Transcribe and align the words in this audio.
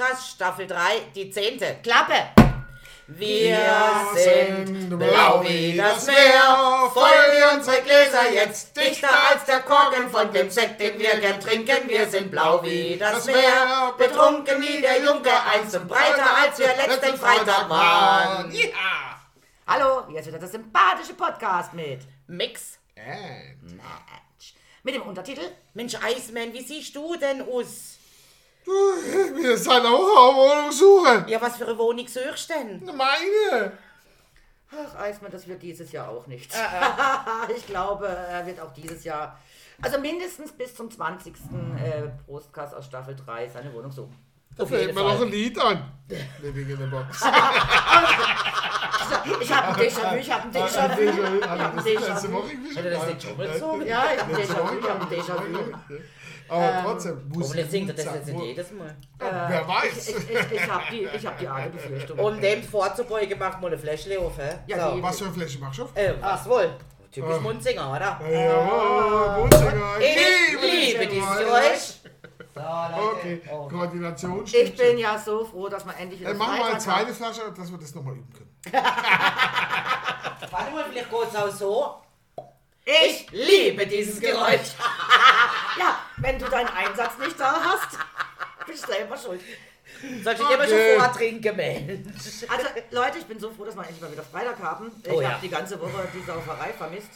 Podcast 0.00 0.30
Staffel 0.30 0.66
3, 0.66 1.12
die 1.14 1.30
zehnte. 1.30 1.76
Klappe! 1.82 2.14
Wir 3.06 3.58
sind 4.14 4.98
blau 4.98 5.44
wie 5.44 5.76
das 5.76 6.06
Meer, 6.06 6.90
voll 6.90 7.04
wie 7.04 7.54
unsere 7.54 7.82
Gläser 7.82 8.32
jetzt, 8.32 8.74
dichter 8.74 9.10
als 9.28 9.44
der 9.44 9.60
Korken 9.60 10.08
von 10.08 10.32
dem 10.32 10.48
Sekt, 10.48 10.80
den 10.80 10.98
wir 10.98 11.20
gern 11.20 11.38
trinken. 11.38 11.86
Wir 11.86 12.08
sind 12.08 12.30
blau 12.30 12.62
wie 12.62 12.96
das 12.96 13.26
Meer, 13.26 13.92
betrunken 13.98 14.62
wie 14.62 14.80
der 14.80 15.04
Junker 15.04 15.44
einst 15.52 15.76
und 15.76 15.86
breiter 15.86 16.34
als 16.34 16.58
wir 16.58 16.68
letzten 16.68 17.18
Freitag 17.18 17.68
waren. 17.68 18.50
Ja! 18.52 19.20
Hallo, 19.66 20.16
ist 20.16 20.28
wieder 20.28 20.38
der 20.38 20.48
sympathische 20.48 21.12
Podcast 21.12 21.74
mit 21.74 22.00
Mix. 22.26 22.78
And 22.96 23.76
Match. 23.76 24.54
Mit 24.82 24.94
dem 24.94 25.02
Untertitel 25.02 25.44
Mensch, 25.74 25.94
Eismann, 26.02 26.54
wie 26.54 26.62
siehst 26.62 26.96
du 26.96 27.16
denn 27.16 27.42
aus? 27.42 27.89
Wir 29.36 29.56
sind 29.56 29.70
auch 29.70 29.78
eine 29.78 30.36
Wohnung 30.36 30.72
suchen. 30.72 31.28
Ja, 31.28 31.40
was 31.40 31.56
für 31.56 31.66
eine 31.66 31.78
Wohnung 31.78 32.06
suchst 32.06 32.50
du 32.50 32.54
denn? 32.54 32.84
Meine. 32.84 33.72
Ach, 34.72 35.00
Eismann, 35.00 35.32
das 35.32 35.48
wird 35.48 35.62
dieses 35.62 35.90
Jahr 35.92 36.08
auch 36.08 36.26
nichts. 36.26 36.54
Äh, 36.54 37.52
ich 37.56 37.66
glaube, 37.66 38.06
er 38.06 38.46
wird 38.46 38.60
auch 38.60 38.72
dieses 38.72 39.02
Jahr, 39.04 39.38
also 39.82 39.98
mindestens 39.98 40.52
bis 40.52 40.74
zum 40.74 40.90
20. 40.90 41.34
Äh, 41.34 42.08
Prostkast 42.26 42.74
aus 42.74 42.86
Staffel 42.86 43.16
3 43.16 43.48
seine 43.48 43.72
Wohnung 43.74 43.90
suchen. 43.90 44.16
Da 44.56 44.66
fällt 44.66 44.94
mir 44.94 45.02
noch 45.02 45.20
ein 45.20 45.28
Lied 45.28 45.58
an. 45.58 45.90
Living 46.42 46.68
in 46.70 46.76
the 46.76 46.86
Box. 46.86 47.24
Ich 49.40 49.52
habe 49.52 49.68
ein 49.68 49.74
Déjà-vu, 49.74 50.16
ich 50.16 50.32
habe 50.32 50.44
ein 50.44 50.52
Déjà-vu. 50.52 51.02
Ich 51.02 51.48
habe 51.48 51.64
ein 51.64 51.84
Déjà-vu. 51.84 52.42
Hat 52.76 52.84
er 52.84 52.90
das 52.90 53.06
nicht 53.06 53.22
schon 53.22 53.38
gezogen? 53.38 53.86
Ja, 53.86 54.04
ich 54.14 54.20
habe 54.20 54.34
ein 54.34 54.40
Déjà-vu, 54.40 54.78
ich 54.78 54.88
habe 54.88 55.00
ein 55.00 55.08
Déjà-vu. 55.08 55.98
Aber 56.50 56.82
trotzdem, 56.84 57.28
muss 57.28 57.44
Hoffentlich 57.48 57.70
singt 57.70 57.88
er 57.90 57.94
das 57.94 58.04
gut 58.06 58.14
jetzt 58.14 58.26
nicht 58.28 58.42
jedes 58.44 58.72
Mal. 58.72 58.96
Wer 59.18 59.68
weiß. 59.68 60.08
Ich, 60.08 60.16
ich, 60.30 60.52
ich 60.52 60.70
habe 60.70 60.82
die, 60.90 61.08
ich 61.16 61.26
hab 61.26 61.38
die 61.38 61.48
arge 61.48 61.70
Befürchtung. 61.70 62.18
Um 62.18 62.40
dem 62.40 62.62
vorzubeugen, 62.62 63.38
macht 63.38 63.60
mal 63.60 63.68
eine 63.68 63.78
Fläschle 63.78 64.18
auf, 64.18 64.36
hä? 64.38 64.56
Ja, 64.66 64.88
so. 64.90 64.96
die- 64.96 65.02
Was 65.02 65.18
für 65.18 65.24
eine 65.26 65.34
Fläche 65.34 65.58
machst 65.58 65.78
du 65.78 65.84
auf? 65.84 65.96
Äh, 65.96 66.14
was 66.20 66.48
wohl? 66.48 66.70
Typisch 67.12 67.34
Ah. 67.36 67.40
Munzinger, 67.40 67.90
oder? 67.90 68.20
Jawohl, 68.30 69.40
Mundsinger. 69.40 69.98
Ich 69.98 70.60
liebe 70.62 71.06
dieses 71.06 71.38
Geräusch. 71.38 71.94
So. 72.54 72.60
Okay, 73.12 73.40
Oh. 73.50 73.68
Koordination 73.68 74.44
Ich 74.44 74.76
bin 74.76 74.98
ja 74.98 75.16
so 75.18 75.44
froh, 75.44 75.68
dass 75.68 75.84
wir 75.86 75.96
endlich 75.96 76.22
Dann 76.22 76.36
machen 76.36 76.58
wir 76.58 76.66
eine 76.66 76.78
zweite 76.78 77.14
Flasche, 77.14 77.40
dass 77.56 77.70
wir 77.70 77.78
das 77.78 77.94
nochmal 77.94 78.14
üben 78.14 78.32
können. 78.32 78.50
Warte 80.50 80.70
mal, 80.72 80.84
vielleicht 80.90 81.10
geht's 81.10 81.36
auch 81.36 81.48
so. 81.50 81.94
Ich 83.06 83.26
liebe 83.30 83.86
dieses 83.86 84.20
Geräusch. 84.20 84.60
Ja, 85.78 85.98
wenn 86.18 86.38
du 86.38 86.46
deinen 86.46 86.68
Einsatz 86.68 87.12
nicht 87.18 87.38
da 87.38 87.52
hast, 87.64 87.96
bist 88.66 88.86
du 88.86 88.92
selber 88.92 89.16
schuld. 89.16 89.40
Soll 90.22 90.32
ich 90.34 90.38
dir 90.38 90.44
mal 90.44 90.66
Okay. 90.66 90.94
schon 90.96 91.00
vortrinken, 91.04 91.56
Mensch? 91.56 92.44
Also, 92.48 92.66
Leute, 92.90 93.18
ich 93.18 93.24
bin 93.24 93.38
so 93.38 93.50
froh, 93.50 93.64
dass 93.64 93.76
wir 93.76 93.82
endlich 93.82 94.00
mal 94.00 94.10
wieder 94.12 94.22
Freitag 94.24 94.58
haben. 94.58 94.90
Ich 95.02 95.08
Oh 95.10 95.14
habe 95.14 95.22
ja. 95.22 95.38
die 95.40 95.48
ganze 95.48 95.80
Woche 95.80 96.06
die 96.12 96.22
Sauferei 96.26 96.72
vermisst. 96.76 97.10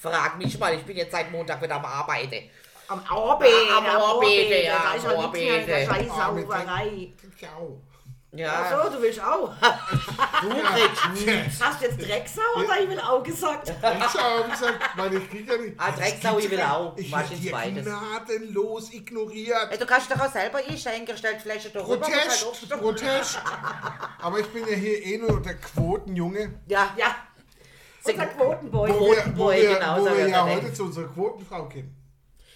Frag 0.00 0.36
mich 0.38 0.58
mal, 0.58 0.74
ich 0.74 0.82
bin 0.82 0.96
jetzt 0.96 1.12
seit 1.12 1.30
Montag 1.30 1.62
wieder 1.62 1.76
am 1.76 1.84
Arbeiten. 1.84 2.50
Am 2.88 3.00
Arbeiten, 3.08 3.54
Am 3.74 3.86
Arbeiten, 3.86 4.64
ja, 4.64 4.82
Da 4.82 4.94
ist 4.94 5.06
am 5.06 5.16
nichts 5.16 5.32
mehr 5.32 5.60
in 5.60 5.66
der 5.66 5.88
Arbeiten. 5.88 6.06
scheiß 6.08 6.16
Sauferei. 6.16 7.12
Ciao. 7.38 7.80
Ja, 8.34 8.62
Achso, 8.62 8.90
du 8.96 9.02
willst 9.02 9.20
auch. 9.22 9.52
du 10.40 10.48
kriegst 10.48 11.26
nichts. 11.26 11.60
Hast 11.62 11.82
du 11.82 11.84
jetzt 11.84 12.00
Drecksau 12.00 12.40
oder 12.56 12.80
ich 12.82 12.88
will 12.88 12.98
auch 12.98 13.22
gesagt? 13.22 13.68
Ich 13.68 13.82
habe 13.82 14.50
gesagt, 14.50 14.96
weil 14.96 15.14
ich 15.14 15.30
krieg 15.30 15.46
ja 15.46 15.56
nicht. 15.58 15.74
Ah, 15.78 15.90
Drecksau, 15.90 16.38
ich 16.38 16.50
will 16.50 16.60
auch. 16.62 16.96
Ich 16.96 17.12
ins 17.12 17.40
dir 17.40 17.52
beides. 17.52 17.84
gnadenlos 17.84 18.90
ignoriert. 18.90 19.68
Ey, 19.70 19.76
Du 19.78 19.84
kannst 19.84 20.10
doch 20.10 20.18
auch 20.18 20.32
selber 20.32 20.60
einschenken, 20.66 21.14
stellt 21.14 21.42
Fläche 21.42 21.68
darüber. 21.68 22.06
halt 22.06 22.14
Protest, 22.14 22.72
auch- 22.72 22.78
Protest. 22.78 23.38
Aber 24.22 24.38
ich 24.38 24.46
bin 24.46 24.66
ja 24.66 24.76
hier 24.76 25.04
eh 25.04 25.18
nur 25.18 25.42
der 25.42 25.56
Quotenjunge. 25.58 26.54
Ja, 26.68 26.94
Ja, 26.96 27.14
unser 28.04 28.26
Quotenboy. 28.28 28.90
Quotenboy, 28.92 29.60
genau, 29.60 29.98
wo 30.00 30.08
so 30.08 30.16
wir 30.16 30.28
ja 30.28 30.44
heute 30.46 30.72
zu 30.72 30.84
unserer 30.84 31.08
Quotenfrau 31.08 31.66
gehen. 31.68 31.94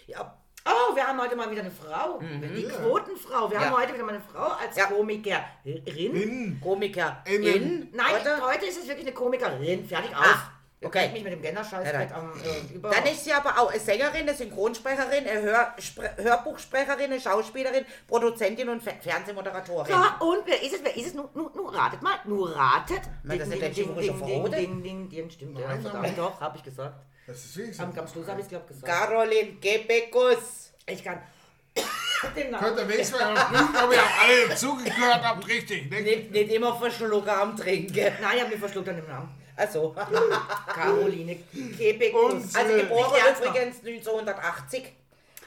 ja. 0.06 0.38
Oh, 0.66 0.94
wir 0.96 1.06
haben 1.06 1.20
heute 1.20 1.36
mal 1.36 1.50
wieder 1.50 1.60
eine 1.62 1.70
Frau. 1.70 2.18
Die 2.20 2.62
Ja. 2.62 2.70
Quotenfrau. 2.70 3.50
Wir 3.50 3.58
Mhm. 3.58 3.64
Ja. 3.64 3.70
haben 3.70 3.76
heute 3.82 3.94
wieder 3.94 4.04
mal 4.04 4.14
eine 4.14 4.22
Frau 4.32 4.48
als 4.48 4.76
Ja. 4.76 4.86
Komikerin. 4.86 5.42
In. 5.64 6.60
Komiker 6.60 7.22
In- 7.24 7.42
in. 7.44 7.88
Nein, 7.92 8.20
oder? 8.20 8.46
heute 8.46 8.66
ist 8.66 8.78
es 8.78 8.88
wirklich 8.88 9.06
eine 9.06 9.14
Komikerin. 9.14 9.86
Fertig 9.86 10.10
aus. 10.16 10.24
Ah, 10.24 10.52
Ihr 10.80 10.88
okay. 10.88 10.98
kennt 11.02 11.12
mich 11.14 11.24
mit 11.24 11.32
dem 11.32 11.40
Genderscheiß 11.42 11.86
Ja, 11.90 12.16
am 12.16 12.32
äh. 12.32 12.78
Dann 12.82 13.06
ist 13.06 13.24
sie 13.24 13.32
aber 13.32 13.58
auch 13.58 13.70
eine 13.70 13.80
Sängerin, 13.80 14.14
eine 14.22 14.34
Synchronsprecherin, 14.34 15.26
eine 15.26 15.40
Hörspre 15.42 16.10
Hörbuchsprecherin, 16.18 17.04
eine 17.12 17.20
Schauspielerin, 17.20 17.86
Produzentin 18.06 18.68
und 18.68 18.82
Fe 18.82 18.92
Fernsehmoderatorin. 19.00 19.90
ja, 19.90 20.16
und 20.20 20.40
wer 20.46 20.62
ist 20.62 20.74
es? 20.74 20.84
Wer 20.84 20.96
ist 20.96 21.06
es? 21.06 21.14
Nur, 21.14 21.30
nur, 21.34 21.50
nur 21.54 21.74
ratet 21.74 22.02
mal. 22.02 22.16
Nur 22.24 22.54
ratet. 22.54 23.00
Nein, 23.22 23.38
das 23.38 23.48
Ding, 23.48 23.56
ist 23.58 23.62
der 23.62 23.70
ding, 23.86 23.94
ding, 23.96 24.16
Verrote. 24.18 24.56
ding, 24.56 24.82
ding, 24.82 25.08
ding, 25.08 25.30
Stimmt, 25.30 25.58
ja. 25.58 25.68
Nein, 25.68 25.80
verdammt. 25.80 26.02
nein. 26.02 26.14
Doch, 26.16 26.40
hab 26.40 26.54
ich 26.56 26.62
gesagt. 26.62 26.94
Das 27.26 27.44
ist 27.44 27.56
wirklich 27.56 27.80
Am, 27.80 27.92
am 27.98 28.08
Schluss 28.08 28.26
habe 28.28 28.40
ich 28.40 28.44
es, 28.46 28.50
glaube 28.50 28.66
gesagt. 28.68 28.86
Caroline 28.86 29.52
Gebekus. 29.60 30.72
Ich 30.86 31.02
kann 31.02 31.20
den 32.36 32.50
Namen. 32.50 32.64
Könnt 32.64 32.78
ihr 32.78 32.88
wenigstens 32.88 33.18
mal 33.20 33.34
prüfen, 33.34 33.76
ob 33.84 33.92
ihr 33.92 34.02
auch 34.02 34.22
alle 34.22 34.54
zugehört 34.56 35.22
habt, 35.24 35.48
richtig. 35.48 35.90
Ne? 35.90 36.00
Nicht, 36.02 36.30
nicht 36.30 36.52
immer 36.52 36.76
verschlucken 36.76 37.28
am 37.30 37.56
Trinken. 37.56 37.94
Nein, 38.20 38.36
ich 38.36 38.40
habe 38.40 38.50
mich 38.50 38.58
verschluckt 38.60 38.88
an 38.88 38.96
dem 38.96 39.06
Namen. 39.08 39.28
Also, 39.56 39.94
Caroline 40.68 41.36
Und- 41.54 41.76
Kebekus. 41.78 42.54
also 42.54 42.72
Äh, 42.74 42.80
geboren 42.82 43.20
übrigens 43.42 43.76
1980. 43.82 44.92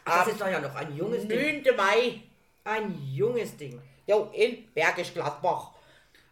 das 0.05 0.27
ist 0.27 0.41
doch 0.41 0.47
ja 0.47 0.59
noch 0.59 0.75
ein 0.75 0.95
junges 0.95 1.27
Ding. 1.27 1.63
9. 1.63 1.75
Mai. 1.77 2.21
Ein 2.63 2.99
junges 3.13 3.55
Ding. 3.55 3.79
Jo, 4.07 4.29
in 4.33 4.67
Bergisch 4.73 5.13
Gladbach. 5.13 5.71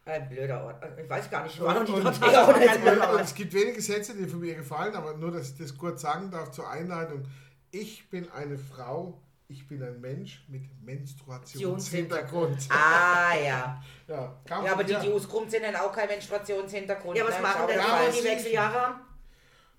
Ein 0.07 0.29
blöder 0.29 0.63
Ort. 0.63 0.83
Ich 0.97 1.09
weiß 1.09 1.29
gar 1.29 1.43
nicht, 1.43 1.55
ich 1.55 1.61
war 1.61 1.73
noch 1.73 1.81
und, 1.81 2.05
dort. 2.05 2.19
blöder 2.19 3.13
und, 3.13 3.21
es 3.21 3.35
gibt 3.35 3.53
wenige 3.53 3.81
Sätze, 3.81 4.15
die 4.15 4.25
von 4.25 4.39
mir 4.39 4.55
gefallen, 4.55 4.95
aber 4.95 5.13
nur, 5.15 5.31
dass 5.31 5.49
ich 5.49 5.57
das 5.57 5.77
kurz 5.77 6.01
sagen 6.01 6.31
darf 6.31 6.51
zur 6.51 6.69
Einleitung. 6.69 7.25
Ich 7.71 8.09
bin 8.09 8.31
eine 8.31 8.57
Frau, 8.57 9.21
ich 9.49 9.67
bin 9.67 9.83
ein 9.83 9.99
Mensch 9.99 10.45
mit 10.47 10.63
Menstruationshintergrund. 10.81 12.69
Ah, 12.69 13.35
ja. 13.35 13.81
Ja, 14.07 14.41
Ja, 14.49 14.71
aber 14.71 14.83
die, 14.83 14.95
die 14.95 15.11
auskommen, 15.11 15.49
sind 15.49 15.63
dann 15.63 15.75
auch 15.75 15.91
kein 15.91 16.07
Menstruationshintergrund. 16.07 17.17
Ja, 17.17 17.25
was 17.25 17.41
machen 17.41 17.67
denn 17.67 17.79
Frauen, 17.79 18.11
die 18.17 18.23
Wechseljahre 18.23 18.81
haben? 18.81 19.01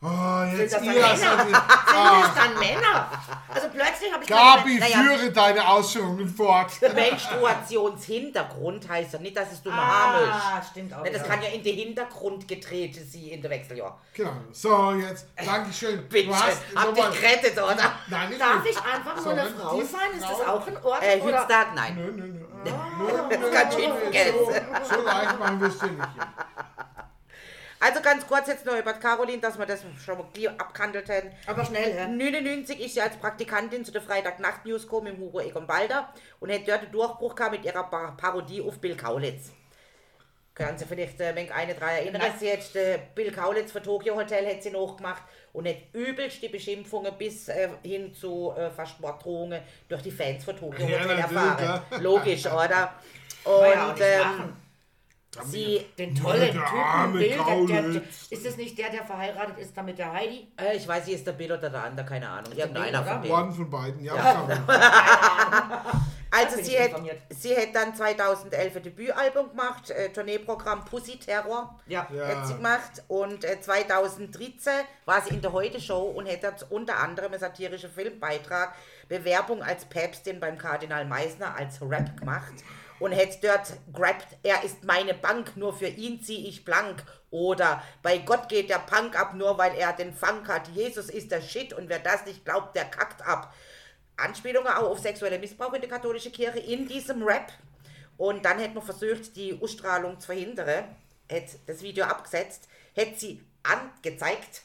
Oh, 0.00 0.44
jetzt 0.56 0.74
das 0.74 0.80
dann 0.80 0.94
ihr 0.94 1.00
Männer? 1.00 1.16
Sind 1.16 1.56
Ah, 1.56 2.22
es 2.28 2.34
dann 2.36 2.54
Männer? 2.60 3.10
Also 3.52 3.68
plötzlich 3.68 4.12
habe 4.12 4.22
ich 4.22 4.30
Gabi, 4.30 4.78
naja, 4.78 4.96
führe 4.98 5.32
deine 5.32 5.66
Ausführungen 5.66 6.28
fort. 6.28 6.70
Menstruationshintergrund 6.94 8.88
heißt 8.88 9.14
ja 9.14 9.18
nicht, 9.18 9.36
dass 9.36 9.50
es 9.50 9.60
du 9.60 9.70
noch 9.70 9.76
haben 9.76 10.20
willst. 10.20 10.34
Ah, 10.34 10.62
stimmt 10.70 10.94
auch. 10.94 11.02
Das 11.02 11.14
ja. 11.14 11.22
kann 11.24 11.42
ja 11.42 11.48
in 11.48 11.64
den 11.64 11.74
Hintergrund 11.74 12.46
getreten 12.46 13.04
sein 13.10 13.22
in 13.22 13.42
der 13.42 13.50
Wechseljahr. 13.50 14.00
Genau. 14.14 14.30
So, 14.52 14.92
jetzt, 14.92 15.26
Dankeschön. 15.44 16.08
Bitte, 16.08 16.28
nochmal- 16.30 16.92
ihr 16.94 17.20
gerettet, 17.20 17.58
oder? 17.58 17.92
Nein, 18.06 18.28
nicht 18.28 18.40
Darf 18.40 18.64
ich 18.64 18.78
einfach 18.78 19.16
nur 19.16 19.24
Sondern 19.24 19.46
eine 19.48 19.56
Frau 19.56 19.80
die 19.80 19.84
sein? 19.84 20.12
Ist 20.16 20.22
das 20.22 20.46
auch 20.46 20.66
in 20.68 20.76
Ordnung? 20.76 21.00
Äh, 21.02 21.20
oder? 21.20 21.40
Hütztag, 21.40 21.74
nein. 21.74 21.94
Nö, 21.96 22.12
nö, 22.12 22.26
nö. 22.28 22.44
Das 22.64 23.50
kann 23.50 23.72
schön 23.72 23.92
vergessen. 23.96 24.64
So 24.88 25.02
leicht 25.02 25.38
machen 25.40 25.60
wir 25.60 25.68
es 25.68 25.78
dir 25.78 25.86
nicht. 25.86 26.08
Also 27.80 28.00
ganz 28.00 28.26
kurz 28.26 28.48
jetzt 28.48 28.66
noch 28.66 28.76
über 28.76 28.92
Caroline, 28.94 29.40
dass 29.40 29.58
wir 29.58 29.66
das 29.66 29.84
schon 30.04 30.18
mal 30.18 30.26
abgehandelt 30.58 31.08
haben. 31.08 31.30
Aber 31.46 31.64
schnell, 31.64 31.92
hä? 31.92 32.08
99 32.08 32.80
ist 32.80 32.94
sie 32.94 33.00
als 33.00 33.16
Praktikantin 33.16 33.84
zu 33.84 33.92
der 33.92 34.02
Freitagnacht-News 34.02 34.82
gekommen 34.82 35.08
im 35.08 35.18
Hugo 35.18 35.40
Egon 35.40 35.66
Balder 35.66 36.12
und 36.40 36.52
hat 36.52 36.66
dort 36.66 36.82
einen 36.82 36.92
Durchbruch 36.92 37.34
gehabt 37.34 37.52
mit 37.52 37.64
ihrer 37.64 37.84
Par 37.84 38.16
Parodie 38.16 38.60
auf 38.60 38.78
Bill 38.78 38.96
Kaulitz. 38.96 39.52
Können 40.54 40.76
Sie 40.76 40.86
vielleicht 40.86 41.20
äh, 41.20 41.36
wenn 41.36 41.52
eine 41.52 41.74
drei 41.74 41.98
erinnern? 42.00 42.20
Nein. 42.20 42.32
Sie 42.36 42.50
hat 42.50 42.74
äh, 42.74 42.98
Bill 43.14 43.30
Kaulitz 43.30 43.70
für 43.70 43.80
Tokyo 43.80 44.16
Hotel 44.16 44.44
hat 44.44 44.60
sie 44.60 44.70
nachgemacht 44.70 45.22
und 45.52 45.68
hat 45.68 45.76
übelst 45.92 46.42
die 46.42 46.48
Beschimpfungen 46.48 47.16
bis 47.16 47.48
äh, 47.48 47.68
hin 47.84 48.12
zu 48.12 48.52
äh, 48.56 48.68
fast 48.68 48.98
Morddrohungen 48.98 49.62
durch 49.88 50.02
die 50.02 50.10
Fans 50.10 50.42
von 50.42 50.56
Tokyo 50.56 50.84
Ja, 50.84 51.00
Hotel 51.04 51.18
erfahren. 51.18 51.82
Logisch, 52.00 52.44
oder? 52.46 52.92
Ja 53.44 54.34
Und. 54.40 54.67
Sie, 55.44 55.86
Den 55.96 56.14
tollen 56.14 56.50
Typen 56.52 57.12
Bill, 57.12 57.36
der, 57.68 57.82
der, 57.82 58.02
ist 58.30 58.46
das 58.46 58.56
nicht 58.56 58.78
der, 58.78 58.90
der 58.90 59.04
verheiratet 59.04 59.58
ist 59.58 59.76
da 59.76 59.82
mit 59.82 59.98
der 59.98 60.12
Heidi? 60.12 60.48
äh, 60.60 60.76
ich 60.76 60.86
weiß 60.86 61.06
nicht, 61.06 61.16
ist 61.16 61.26
der 61.26 61.32
Bill 61.32 61.52
oder 61.52 61.70
der 61.70 61.84
andere, 61.84 62.06
keine 62.06 62.28
Ahnung. 62.28 62.52
Irgendeiner 62.52 63.02
Bill, 63.02 63.08
von 63.10 63.18
oder? 63.18 63.22
denen. 63.22 63.34
One 63.34 63.52
von 63.52 63.70
beiden, 63.70 64.04
ja. 64.04 64.46
man. 64.46 64.64
Also 66.30 66.62
sie 66.62 66.76
ich 66.76 66.80
hat, 66.80 67.00
sie 67.30 67.56
hat 67.56 67.74
dann 67.74 67.94
2011 67.94 68.76
ein 68.76 68.82
Debütalbum 68.82 69.50
gemacht, 69.50 69.90
äh, 69.90 70.10
Tourneeprogramm 70.10 70.84
Pussy 70.84 71.18
Terror 71.18 71.78
Ja. 71.86 72.06
Ja. 72.12 72.28
hat 72.28 72.46
sie 72.46 72.54
gemacht 72.54 73.02
und 73.08 73.44
äh, 73.44 73.60
2013 73.60 74.72
war 75.06 75.22
sie 75.22 75.34
in 75.34 75.40
der 75.40 75.52
Heute-Show 75.52 76.02
und 76.02 76.28
hat 76.28 76.44
dort 76.44 76.66
unter 76.70 76.98
anderem 76.98 77.32
einen 77.32 77.40
satirischen 77.40 77.90
Filmbeitrag 77.90 78.74
Bewerbung 79.08 79.62
als 79.62 79.86
Päpstin 79.86 80.38
beim 80.38 80.58
Kardinal 80.58 81.06
Meissner 81.06 81.56
als 81.56 81.80
Rap 81.80 82.18
gemacht 82.18 82.52
und 83.00 83.14
hat 83.14 83.42
dort 83.42 83.72
gerappt, 83.92 84.26
er 84.42 84.62
ist 84.64 84.84
meine 84.84 85.14
Bank, 85.14 85.56
nur 85.56 85.72
für 85.72 85.88
ihn 85.88 86.22
zieh 86.22 86.48
ich 86.48 86.64
blank 86.64 87.04
oder 87.30 87.82
bei 88.02 88.18
Gott 88.18 88.48
geht 88.48 88.70
der 88.70 88.78
Punk 88.78 89.18
ab, 89.18 89.34
nur 89.34 89.58
weil 89.58 89.74
er 89.76 89.92
den 89.92 90.14
Funk 90.14 90.48
hat, 90.48 90.68
Jesus 90.68 91.08
ist 91.10 91.30
der 91.30 91.40
Shit 91.40 91.72
und 91.72 91.88
wer 91.88 91.98
das 91.98 92.24
nicht 92.26 92.44
glaubt, 92.44 92.74
der 92.74 92.84
kackt 92.84 93.26
ab. 93.26 93.54
Anspielungen 94.16 94.72
auch 94.72 94.90
auf 94.90 94.98
sexuellen 94.98 95.40
Missbrauch 95.40 95.72
in 95.74 95.80
der 95.80 95.90
katholischen 95.90 96.32
Kirche 96.32 96.58
in 96.58 96.88
diesem 96.88 97.22
Rap. 97.22 97.52
Und 98.16 98.44
dann 98.44 98.58
hätte 98.58 98.74
man 98.74 98.82
versucht, 98.82 99.36
die 99.36 99.56
Ausstrahlung 99.62 100.18
zu 100.18 100.26
verhindern, 100.26 100.96
hätte 101.28 101.58
das 101.66 101.82
Video 101.82 102.04
abgesetzt, 102.04 102.68
hätte 102.94 103.16
sie 103.16 103.44
angezeigt 103.62 104.62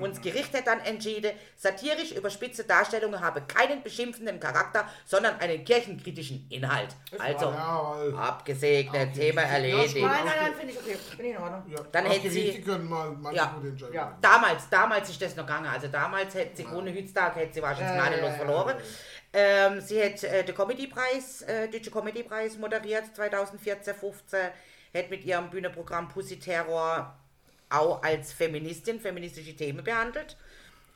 und 0.00 0.10
das 0.16 0.20
Gericht 0.20 0.54
hat 0.54 0.66
dann 0.66 0.80
entschieden, 0.80 1.32
satirisch 1.56 2.12
überspitzte 2.12 2.64
Darstellungen 2.64 3.20
haben 3.20 3.46
keinen 3.46 3.82
beschimpfenden 3.82 4.38
Charakter, 4.40 4.88
sondern 5.04 5.38
einen 5.40 5.64
kirchenkritischen 5.64 6.46
Inhalt. 6.50 6.88
Also, 7.18 7.48
abgesegnet, 8.16 9.14
Thema 9.14 9.42
erledigt. 9.42 9.96
Nein, 9.96 10.10
nein, 10.24 10.34
nein, 10.40 10.54
finde 10.54 10.72
ich 10.72 10.78
okay. 10.78 10.96
Bin 11.16 11.26
in 11.26 11.38
Ordnung. 11.38 11.62
Ja, 11.68 11.80
Dann 11.92 12.04
Gerichte 12.04 12.30
sie- 12.30 12.62
können 12.62 12.88
mal 12.88 13.34
Ja. 13.34 13.56
Ja. 13.92 14.18
Damals, 14.20 14.68
damals 14.68 15.08
ist 15.10 15.20
das 15.22 15.36
noch 15.36 15.46
gegangen. 15.46 15.66
Also 15.66 15.88
damals 15.88 16.34
hätte 16.34 16.56
sie 16.56 16.66
ohne 16.66 16.92
Hütztag 16.92 17.36
hätte 17.36 17.54
sie 17.54 17.62
wahrscheinlich 17.62 17.94
gnadenlos 17.94 18.36
verloren. 18.36 18.76
Ähm, 19.32 19.80
sie 19.80 20.02
hat 20.02 20.22
äh, 20.24 20.44
den 20.44 20.54
Comedypreis, 20.54 21.42
äh, 21.42 21.68
Deutsche 21.68 21.90
Comedypreis 21.90 22.56
moderiert 22.58 23.14
2014, 23.14 23.94
15, 23.94 24.38
hat 24.94 25.10
mit 25.10 25.24
ihrem 25.24 25.50
Bühnenprogramm 25.50 26.08
Pussy 26.08 26.38
Terror 26.38 27.14
auch 27.68 28.02
als 28.02 28.32
Feministin 28.32 29.00
feministische 29.00 29.56
Themen 29.56 29.84
behandelt 29.84 30.36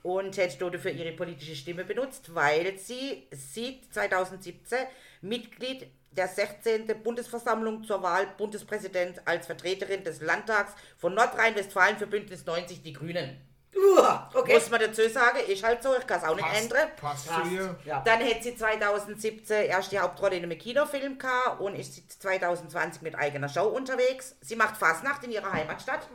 und 0.03 0.39
hat 0.39 0.61
dort 0.61 0.77
für 0.77 0.91
ihre 0.91 1.13
politische 1.13 1.57
Stimme 1.57 1.85
benutzt, 1.85 2.35
weil 2.35 2.79
sie 2.79 3.27
sieht 3.33 3.93
2017 3.93 4.79
Mitglied 5.21 5.89
der 6.13 6.29
16. 6.29 6.87
Bundesversammlung 7.03 7.85
zur 7.85 8.03
Wahl 8.03 8.27
Bundespräsident 8.37 9.21
als 9.27 9.47
Vertreterin 9.47 10.03
des 10.03 10.21
Landtags 10.21 10.73
von 10.99 11.15
Nordrhein-Westfalen 11.15 11.99
für 11.99 12.07
Bündnis 12.07 12.47
90 12.47 12.83
Die 12.83 12.93
Grünen. 12.93 13.50
Uah, 13.73 14.29
okay. 14.35 14.55
Muss 14.55 14.69
man 14.69 14.81
dazu 14.81 15.09
sagen, 15.09 15.39
ist 15.47 15.63
halt 15.63 15.83
so, 15.83 15.97
ich 15.97 16.05
kann 16.07 16.19
es 16.19 16.25
auch 16.25 16.35
nicht 16.35 16.45
Passt, 16.47 16.63
ändern. 16.63 16.89
passt 16.97 17.27
zu 17.27 17.33
Passt. 17.33 17.53
ihr. 17.53 17.79
Ja. 17.85 18.01
Dann 18.05 18.21
hat 18.21 18.43
sie 18.43 18.57
2017 18.57 19.67
erst 19.67 19.93
die 19.93 19.99
Hauptrolle 20.01 20.37
in 20.37 20.43
einem 20.43 20.59
Kinofilm 20.59 21.19
gehabt 21.19 21.61
und 21.61 21.77
ist 21.77 21.95
sie 21.95 22.07
2020 22.07 23.03
mit 23.03 23.15
eigener 23.15 23.49
Show 23.49 23.65
unterwegs. 23.69 24.37
Sie 24.41 24.57
macht 24.57 24.77
Fasnacht 24.77 25.23
in 25.25 25.31
ihrer 25.31 25.53
Heimatstadt 25.53 26.09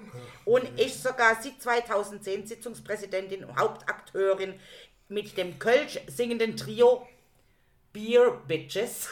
und 0.44 0.80
ist 0.80 1.02
sogar 1.02 1.38
seit 1.42 1.62
2010 1.62 2.46
Sitzungspräsidentin 2.46 3.46
und 3.46 3.58
Hauptakteurin 3.58 4.60
mit 5.08 5.38
dem 5.38 5.58
Kölsch 5.58 6.00
singenden 6.08 6.58
Trio 6.58 7.08
Beer 7.94 8.32
Bitches. 8.48 9.08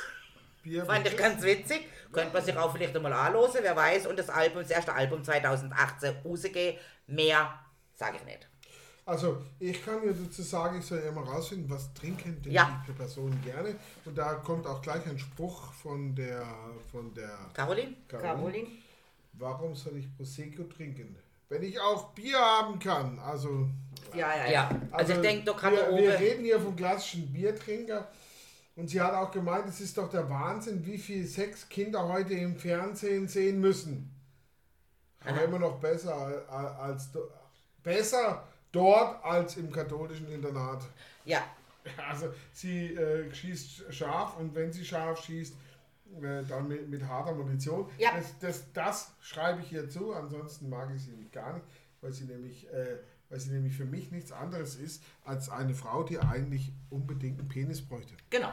Bier, 0.63 0.85
Fand 0.85 1.07
ich 1.07 1.15
ganz 1.15 1.41
witzig. 1.43 1.87
Könnte 2.11 2.33
man 2.33 2.43
sich 2.43 2.55
auch 2.57 2.71
vielleicht 2.73 2.95
einmal 2.95 3.13
anhören, 3.13 3.51
wer 3.61 3.75
weiß. 3.75 4.05
Und 4.07 4.19
das 4.19 4.29
Album, 4.29 4.61
das 4.61 4.69
erste 4.71 4.93
Album 4.93 5.23
2018 5.23 6.17
rausgehen. 6.25 6.77
Mehr 7.07 7.59
sage 8.03 8.17
ich 8.17 8.25
nicht. 8.25 8.47
Also, 9.05 9.37
ich 9.59 9.83
kann 9.83 10.05
mir 10.05 10.13
dazu 10.13 10.41
sagen, 10.41 10.79
ich 10.79 10.85
soll 10.85 11.01
ja 11.03 11.11
mal 11.11 11.25
rausfinden, 11.25 11.69
was 11.69 11.93
trinken 11.93 12.41
denn 12.41 12.53
Ja. 12.53 12.83
die 12.87 12.93
Personen 12.93 13.37
gerne. 13.43 13.75
Und 14.05 14.17
da 14.17 14.35
kommt 14.35 14.65
auch 14.65 14.81
gleich 14.81 15.05
ein 15.07 15.19
Spruch 15.19 15.73
von 15.73 16.15
der, 16.15 16.45
von 16.91 17.13
der 17.13 17.37
Caroline? 17.53 17.95
Caroline. 18.07 18.67
Warum 19.33 19.75
soll 19.75 19.97
ich 19.97 20.15
Prosecco 20.15 20.63
trinken? 20.63 21.15
Wenn 21.49 21.63
ich 21.63 21.79
auch 21.79 22.13
Bier 22.13 22.39
haben 22.39 22.79
kann. 22.79 23.19
Also, 23.19 23.67
Ja, 24.13 24.35
ja, 24.37 24.45
ja. 24.45 24.51
Ja, 24.51 24.81
also, 24.91 25.13
ich 25.13 25.19
denke, 25.19 25.45
da 25.45 25.53
kann 25.53 25.73
wir, 25.73 25.97
wir 25.97 26.19
reden 26.19 26.43
hier 26.45 26.59
vom 26.59 26.75
klassischen 26.75 27.31
Biertrinker. 27.33 28.07
Und 28.75 28.87
sie 28.89 29.01
hat 29.01 29.13
auch 29.13 29.31
gemeint, 29.31 29.67
es 29.67 29.81
ist 29.81 29.97
doch 29.97 30.09
der 30.09 30.29
Wahnsinn, 30.29 30.83
wie 30.85 30.97
viele 30.97 31.27
sechs 31.27 31.67
Kinder 31.67 32.07
heute 32.07 32.33
im 32.33 32.55
Fernsehen 32.55 33.27
sehen 33.27 33.59
müssen. 33.59 34.09
Aber 35.25 35.37
Aha. 35.37 35.41
immer 35.41 35.59
noch 35.59 35.79
besser 35.79 36.15
als, 36.49 36.79
als 36.79 37.09
besser 37.83 38.47
dort 38.71 39.23
als 39.23 39.57
im 39.57 39.71
katholischen 39.71 40.31
Internat. 40.31 40.83
Ja, 41.25 41.43
Also 42.09 42.33
sie 42.51 42.93
äh, 42.95 43.33
schießt 43.33 43.93
scharf 43.93 44.37
und 44.37 44.55
wenn 44.55 44.71
sie 44.71 44.85
scharf 44.85 45.23
schießt, 45.23 45.53
äh, 46.21 46.43
dann 46.47 46.67
mit, 46.67 46.87
mit 46.89 47.03
harter 47.03 47.33
Munition. 47.33 47.89
Ja. 47.97 48.11
Das, 48.15 48.39
das, 48.39 48.71
das 48.73 49.11
schreibe 49.21 49.61
ich 49.61 49.71
ihr 49.73 49.89
zu, 49.89 50.13
ansonsten 50.13 50.69
mag 50.69 50.89
ich 50.95 51.03
sie 51.03 51.11
nämlich 51.11 51.31
gar 51.31 51.53
nicht, 51.53 51.65
weil 52.01 52.13
sie 52.13 52.23
nämlich, 52.25 52.71
äh, 52.71 52.97
weil 53.29 53.39
sie 53.39 53.51
nämlich 53.51 53.75
für 53.75 53.85
mich 53.85 54.11
nichts 54.11 54.31
anderes 54.31 54.75
ist 54.75 55.03
als 55.25 55.49
eine 55.49 55.73
Frau, 55.73 56.03
die 56.03 56.19
eigentlich 56.19 56.71
unbedingt 56.89 57.39
einen 57.39 57.49
Penis 57.49 57.81
bräuchte. 57.81 58.15
Genau. 58.29 58.51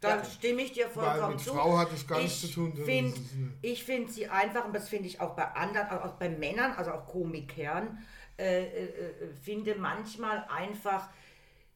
Da 0.00 0.16
Ja. 0.16 0.24
stimme 0.24 0.62
ich 0.62 0.72
dir 0.72 0.86
Weil 0.94 1.04
vollkommen 1.04 1.34
mit 1.36 1.40
zu. 1.44 1.52
Frau 1.52 1.78
hat 1.78 1.92
es 1.92 2.06
gar 2.06 2.18
nichts 2.18 2.42
ich 2.42 2.52
zu 2.52 2.54
tun. 2.70 2.76
Find, 2.84 3.16
ich 3.60 3.84
finde 3.84 4.10
sie 4.10 4.28
einfach, 4.28 4.64
und 4.64 4.72
das 4.74 4.88
finde 4.88 5.06
ich 5.06 5.20
auch 5.20 5.36
bei 5.36 5.44
anderen, 5.52 5.88
auch 5.90 6.04
auch 6.04 6.14
bei 6.14 6.28
Männern, 6.28 6.72
also 6.72 6.90
auch 6.92 7.06
Komikern, 7.06 7.98
äh, 8.42 8.64
äh, 8.64 8.84
äh, 8.84 9.12
finde 9.44 9.74
manchmal 9.76 10.44
einfach 10.54 11.08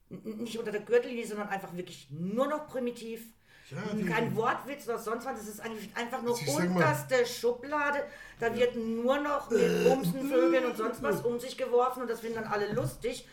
nicht 0.09 0.59
unter 0.59 0.73
der 0.73 0.83
Gürtellinie, 0.83 1.27
sondern 1.27 1.49
einfach 1.49 1.75
wirklich 1.77 2.09
nur 2.11 2.47
noch 2.47 2.67
primitiv. 2.69 3.27
Ja, 3.71 3.79
Kein 4.15 4.37
Wortwitz 4.37 4.87
oder 4.87 4.99
sonst 4.99 5.27
was, 5.27 5.39
das 5.41 5.49
ist 5.49 5.61
eigentlich 5.61 5.89
einfach 5.97 6.23
nur 6.23 6.37
Also 6.39 6.53
sag 6.53 6.69
mal- 6.69 6.77
unterste 6.77 7.27
Schublade. 7.27 8.05
Da 8.39 8.55
wird 8.55 8.77
nur 8.77 9.19
noch 9.19 9.51
mit 9.51 9.85
Bumsen, 9.85 10.29
Vögeln 10.29 10.67
und 10.67 10.77
sonst 10.77 11.03
was 11.03 11.21
um 11.23 11.41
sich 11.41 11.57
geworfen 11.59 12.03
und 12.03 12.09
das 12.11 12.21
finden 12.21 12.37
dann 12.37 12.45
alle 12.53 12.73
lustig. 12.73 13.27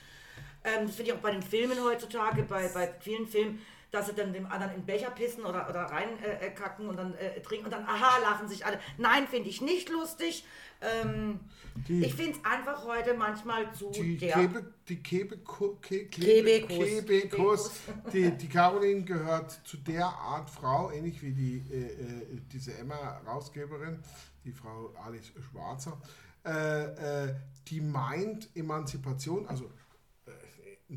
Ähm, 0.64 0.88
das 0.88 0.96
finde 0.96 1.12
ich 1.12 1.18
auch 1.18 1.22
bei 1.22 1.32
den 1.32 1.44
Filmen 1.44 1.78
heutzutage, 1.84 2.42
bei, 2.44 2.68
bei 2.70 2.92
vielen 3.02 3.28
Filmen, 3.28 3.62
dass 3.94 4.08
sie 4.08 4.14
dann 4.14 4.34
dem 4.34 4.48
anderen 4.48 4.74
in 4.74 4.80
den 4.82 4.86
Becher 4.88 5.12
pissen 5.12 5.46
oder, 5.46 5.70
oder 5.70 5.82
reinkacken 5.84 6.42
äh, 6.42 6.50
kacken 6.50 6.88
und 6.90 6.98
dann 6.98 7.14
äh, 7.14 7.40
trinken 7.42 7.66
und 7.66 7.72
dann, 7.72 7.86
aha, 7.86 8.18
lachen 8.24 8.50
sich 8.50 8.66
alle. 8.66 8.80
Nein, 8.98 9.28
finde 9.28 9.50
ich 9.50 9.62
nicht 9.62 9.88
lustig. 9.90 10.44
Ähm, 10.82 11.40
Die- 11.88 12.04
ich 12.04 12.16
finde 12.16 12.40
es 12.40 12.44
einfach 12.44 12.84
heute 12.86 13.14
manchmal 13.14 13.72
zu 13.72 13.92
Die 13.92 14.18
der... 14.18 14.34
Kebe, 14.34 14.74
die 14.90 14.96
Kebe, 15.04 15.38
Ke, 15.80 16.06
Kebekus. 16.08 16.70
Kebekus, 17.06 17.72
die, 18.12 18.32
die 18.32 18.50
Caroline 18.50 19.04
gehört 19.04 19.52
zu 19.64 19.78
der 19.78 20.08
Art 20.08 20.50
Frau, 20.50 20.90
ähnlich 20.90 21.22
wie 21.22 21.32
die, 21.32 21.58
äh, 21.72 21.86
äh, 21.86 22.42
diese 22.52 22.76
Emma-Rausgeberin, 22.76 24.00
die 24.44 24.54
Frau 24.54 24.92
Alice 25.06 25.32
Schwarzer, 25.52 26.02
äh, 26.46 27.28
äh, 27.28 27.36
die 27.68 27.80
meint 27.80 28.50
Emanzipation, 28.56 29.48
also 29.48 29.70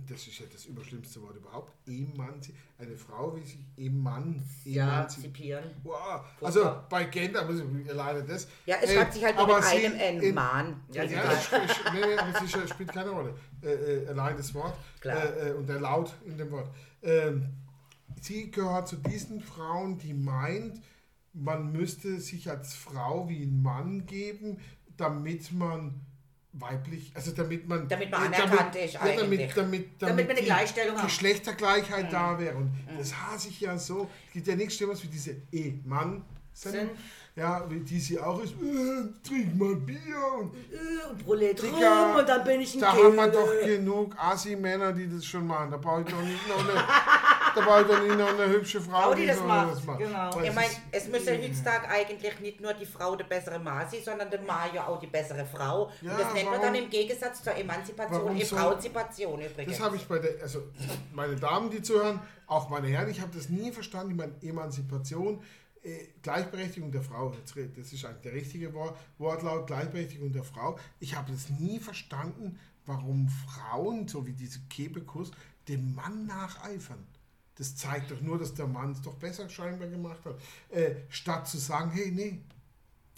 das 0.01 0.27
ist 0.27 0.39
ja 0.39 0.47
das 0.53 0.67
überschlimmste 0.67 1.23
Wort 1.23 1.37
überhaupt, 1.37 1.73
Emanzi 1.87 2.55
eine 2.79 2.97
Frau 2.97 3.35
will 3.35 3.45
sich 3.45 3.59
eman, 3.77 4.43
ja, 4.65 4.99
emanzipieren. 4.99 5.63
zipieren. 5.65 5.65
Wow. 5.83 6.21
Also 6.43 6.77
bei 6.91 7.05
Gender 7.05 7.45
muss 7.45 7.61
ich 7.61 7.91
alleine 7.91 8.23
das. 8.25 8.49
ja 8.67 8.77
es 8.83 8.91
Äh, 8.91 8.95
schreibt 8.97 9.15
sich 9.15 9.25
halt 9.25 9.37
aber 9.39 9.57
mit 9.57 9.65
einem 9.65 9.95
N, 9.95 10.21
in- 10.23 10.35
Mann. 10.35 10.81
Ja, 10.93 11.03
ja, 11.05 11.23
sp- 11.41 11.65
sp- 11.67 11.89
nee, 11.95 12.45
ist, 12.45 12.71
spielt 12.71 12.93
keine 12.93 13.11
Rolle. 13.11 13.35
Äh, 13.63 13.69
äh, 14.05 14.09
allein 14.09 14.37
das 14.37 14.53
Wort. 14.55 14.77
Äh, 15.05 15.51
äh, 15.51 15.53
und 15.55 15.67
der 15.69 15.81
Laut 15.81 16.13
in 16.27 16.37
dem 16.37 16.51
Wort. 16.51 16.69
Ähm, 17.03 17.47
sie 18.21 18.51
gehört 18.51 18.89
zu 18.89 18.97
diesen 18.97 19.41
Frauen, 19.41 19.99
die 19.99 20.13
meint, 20.15 20.81
man 21.33 21.73
müsste 21.73 22.19
sich 22.21 22.50
als 22.50 22.75
Frau 22.75 23.29
wie 23.29 23.43
ein 23.45 23.62
Mann 23.62 24.07
geben, 24.07 24.59
damit 24.97 25.53
man 25.53 26.06
weiblich, 26.59 27.13
also 27.15 27.33
damit 27.33 27.69
man 27.69 27.87
Damit 27.89 28.11
man 28.11 28.23
anerkannt 28.27 28.53
damit, 28.75 28.77
ist 28.77 28.95
ja, 28.95 29.01
eigentlich. 29.01 29.53
damit, 29.55 29.57
damit, 29.57 29.89
Damit 30.03 30.25
wir 30.27 30.31
eine 30.31 30.41
die 30.41 30.47
Gleichstellung. 30.47 30.97
Geschlechtergleichheit 31.03 32.13
da 32.13 32.39
wäre. 32.39 32.57
Und 32.57 32.71
das 32.99 33.15
hasse 33.15 33.49
ich 33.49 33.61
ja 33.61 33.77
so. 33.79 34.09
Es 34.29 34.33
gibt 34.35 34.47
ja 34.47 34.57
nichts 34.57 34.75
Schlimmeres 34.77 35.03
wie 35.03 35.09
diese 35.09 35.37
E-Mann. 35.53 36.25
Sind- 36.53 36.91
Ja, 37.37 37.67
wie 37.69 37.81
die 37.81 38.01
sie 38.01 38.19
auch 38.19 38.43
ist, 38.43 38.53
äh, 38.55 39.29
trink 39.29 39.55
mal 39.57 39.77
Bier 39.77 39.99
und 40.41 40.55
Äh, 40.73 41.31
und 41.31 41.41
Digga, 41.63 42.07
rum 42.07 42.17
und 42.17 42.27
dann 42.27 42.43
bin 42.45 42.63
ich 42.63 42.75
ein 42.77 42.81
da 42.81 42.93
Kind. 42.93 43.05
haben 43.05 43.17
wir 43.17 43.27
doch 43.29 43.61
genug 43.63 44.15
Assi-Männer, 44.19 44.95
die 44.95 45.07
das 45.07 45.27
schon 45.27 45.47
machen. 45.47 45.71
Da 45.71 45.77
brauche 45.77 46.01
ich 46.01 46.07
doch 46.09 46.23
nicht 46.23 46.49
noch 46.49 46.59
eine, 46.67 46.73
da 47.57 47.63
brauche 47.63 47.81
ich 47.83 47.87
doch 47.89 48.03
nicht 48.03 48.17
noch 48.19 48.29
eine 48.29 48.49
hübsche 48.53 48.81
Frau, 48.81 49.01
Frau, 49.03 49.15
die 49.15 49.27
das 49.27 49.39
so 49.39 49.45
macht, 49.45 49.99
genau. 49.99 50.35
Weil 50.35 50.45
Ich 50.47 50.55
meine, 50.55 50.71
es 50.93 51.09
müsste 51.09 51.33
heutzutage 51.37 51.89
eigentlich 51.89 52.41
nicht 52.41 52.61
nur 52.61 52.75
die 52.75 52.87
Frau 52.87 53.17
der 53.17 53.25
bessere 53.25 53.59
Mann 53.59 53.89
sein, 53.91 54.01
sondern 54.05 54.31
der 54.31 54.41
ja 54.75 54.87
auch 54.87 55.01
die 55.01 55.07
bessere 55.07 55.45
Frau. 55.47 55.91
Ja, 56.03 56.13
und 56.13 56.21
das 56.21 56.33
nennt 56.35 56.45
man 56.51 56.61
warum- 56.61 56.75
dann 56.75 56.75
im 56.75 56.91
Gegensatz 56.91 57.43
zur 57.43 57.55
Emanzipation 57.55 58.37
Emanzipation 58.37 59.41
übrigens. 59.41 59.77
Das 59.79 59.81
habe 59.87 59.97
ich 59.97 60.07
bei 60.07 60.19
der, 60.19 60.43
also 60.43 60.63
meine 61.13 61.37
Damen, 61.37 61.71
die 61.71 61.83
zuhören, 61.83 62.21
auch 62.47 62.69
meine 62.69 62.89
Herren, 62.89 63.09
ich 63.11 63.21
habe 63.21 63.33
das 63.35 63.49
nie 63.49 63.73
verstanden. 63.73 64.11
Ich 64.13 64.17
meine, 64.17 64.33
Emanzipation, 64.43 65.43
äh, 65.83 66.09
Gleichberechtigung 66.23 66.91
der 66.93 67.03
Frau, 67.03 67.33
das 67.77 67.93
ist 67.93 68.05
eigentlich 68.05 68.23
der 68.23 68.33
richtige 68.33 68.75
Wort, 68.75 68.97
Wortlaut, 69.19 69.67
Gleichberechtigung 69.67 70.33
der 70.33 70.45
Frau. 70.45 70.79
Ich 71.01 71.17
habe 71.17 71.33
das 71.33 71.49
nie 71.51 71.79
verstanden, 71.81 72.59
warum 72.85 73.29
Frauen, 73.29 74.07
so 74.07 74.27
wie 74.27 74.33
diese 74.33 74.61
Kebekus, 74.69 75.31
dem 75.69 75.95
Mann 75.95 76.27
nacheifern. 76.27 77.05
Das 77.59 77.75
zeigt 77.75 78.11
doch 78.11 78.21
nur, 78.21 78.39
dass 78.39 78.53
der 78.55 78.67
Mann 78.67 78.93
es 78.93 79.01
doch 79.03 79.15
besser 79.15 79.49
scheinbar 79.49 79.89
gemacht 79.89 80.21
hat. 80.25 80.35
Äh, 80.71 80.97
statt 81.09 81.49
zu 81.49 81.57
sagen, 81.59 81.91
hey, 81.91 82.11
nee. 82.13 82.43